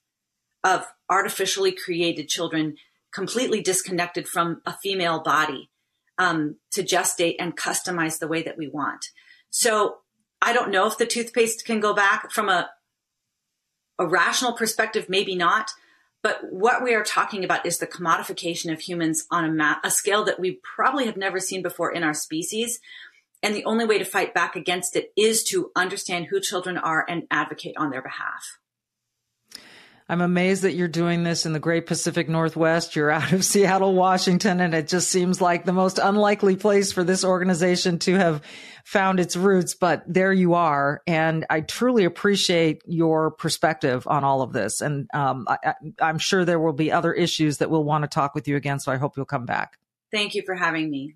of 0.64 0.86
artificially 1.09 1.72
created 1.72 2.28
children 2.28 2.76
completely 3.14 3.62
disconnected 3.62 4.28
from 4.28 4.62
a 4.66 4.74
female 4.78 5.22
body 5.22 5.70
um, 6.18 6.57
to 6.72 6.84
gestate 6.84 7.36
and 7.39 7.57
customize 7.57 8.20
the 8.20 8.28
way 8.28 8.41
that 8.41 8.57
we 8.57 8.68
want. 8.68 9.07
So 9.49 9.97
I 10.42 10.54
don't 10.54 10.72
know 10.72 10.88
if 10.88 10.98
the 10.98 11.06
toothpaste 11.06 11.66
can 11.66 11.80
go 11.80 11.94
back 11.94 12.32
from 12.32 12.50
a 12.50 12.72
a 14.00 14.08
rational 14.08 14.54
perspective, 14.54 15.08
maybe 15.10 15.36
not. 15.36 15.72
But 16.24 16.39
what 16.52 16.84
we 16.84 16.94
are 16.94 17.04
talking 17.04 17.44
about 17.44 17.66
is 17.66 17.78
the 17.78 17.88
commodification 17.88 18.72
of 18.72 18.82
humans 18.82 19.26
on 19.32 19.46
a, 19.46 19.52
ma- 19.52 19.78
a 19.84 19.92
scale 19.92 20.24
that 20.26 20.39
we 20.39 20.60
probably 20.76 21.06
have 21.06 21.18
never 21.18 21.39
seen 21.39 21.62
before 21.62 21.92
in 21.92 22.04
our 22.04 22.14
species. 22.14 22.80
And 23.44 23.56
the 23.56 23.66
only 23.66 23.86
way 23.86 23.98
to 23.98 24.06
fight 24.06 24.34
back 24.34 24.56
against 24.56 24.96
it 24.96 25.12
is 25.18 25.44
to 25.46 25.72
understand 25.76 26.28
who 26.28 26.39
children 26.39 26.78
are 26.78 27.06
and 27.08 27.24
advocate 27.32 27.76
on 27.78 27.89
their 27.89 28.04
behalf. 28.04 28.60
I'm 30.12 30.20
amazed 30.20 30.64
that 30.64 30.74
you're 30.74 30.89
doing 30.89 31.24
this 31.24 31.45
in 31.45 31.53
the 31.53 31.59
great 31.59 31.86
Pacific 31.88 32.28
Northwest. 32.28 32.97
You're 32.97 33.12
out 33.12 33.32
of 33.32 33.45
Seattle, 33.45 33.93
Washington, 33.93 34.59
and 34.59 34.74
it 34.74 34.89
just 34.89 35.07
seems 35.07 35.39
like 35.39 35.64
the 35.64 35.72
most 35.72 35.99
unlikely 35.99 36.57
place 36.57 36.91
for 36.91 37.05
this 37.05 37.24
organization 37.24 37.97
to 37.99 38.16
have 38.16 38.41
found 38.84 39.22
its 39.22 39.38
roots. 39.38 39.74
But 39.74 40.03
there 40.05 40.34
you 40.34 40.55
are. 40.55 41.01
And 41.07 41.45
I 41.49 41.62
truly 41.62 42.03
appreciate 42.03 42.82
your 42.86 43.32
perspective 43.32 44.05
on 44.05 44.26
all 44.26 44.41
of 44.41 44.51
this. 44.51 44.82
And 44.82 45.07
um, 45.14 45.47
I, 45.47 45.76
I'm 46.01 46.20
sure 46.20 46.43
there 46.43 46.59
will 46.59 46.74
be 46.74 46.91
other 46.91 47.14
issues 47.14 47.59
that 47.59 47.72
we'll 47.72 47.86
want 47.86 48.01
to 48.03 48.09
talk 48.09 48.36
with 48.36 48.49
you 48.49 48.57
again. 48.57 48.82
So 48.82 48.91
I 48.91 48.97
hope 48.97 49.16
you'll 49.16 49.26
come 49.26 49.45
back. 49.45 49.78
Thank 50.12 50.36
you 50.36 50.43
for 50.45 50.55
having 50.55 50.91
me. 50.91 51.16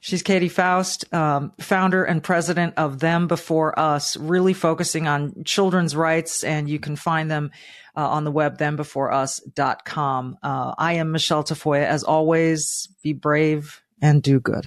She's 0.00 0.22
Katy 0.22 0.48
Faust, 0.48 1.12
um, 1.14 1.52
founder 1.60 2.04
and 2.04 2.22
president 2.22 2.74
of 2.76 3.00
Them 3.00 3.26
Before 3.26 3.78
Us, 3.78 4.16
really 4.16 4.52
focusing 4.52 5.06
on 5.06 5.44
children's 5.44 5.96
rights, 5.96 6.44
and 6.44 6.68
you 6.68 6.78
can 6.78 6.96
find 6.96 7.30
them 7.30 7.50
uh, 7.96 8.08
on 8.08 8.24
the 8.24 8.30
web, 8.30 8.58
thembeforeus.com. 8.58 10.38
Uh, 10.42 10.74
I 10.76 10.94
am 10.94 11.12
Michelle 11.12 11.44
Tafoya. 11.44 11.84
As 11.84 12.04
always, 12.04 12.88
be 13.02 13.12
brave 13.12 13.82
and 14.02 14.22
do 14.22 14.40
good. 14.40 14.66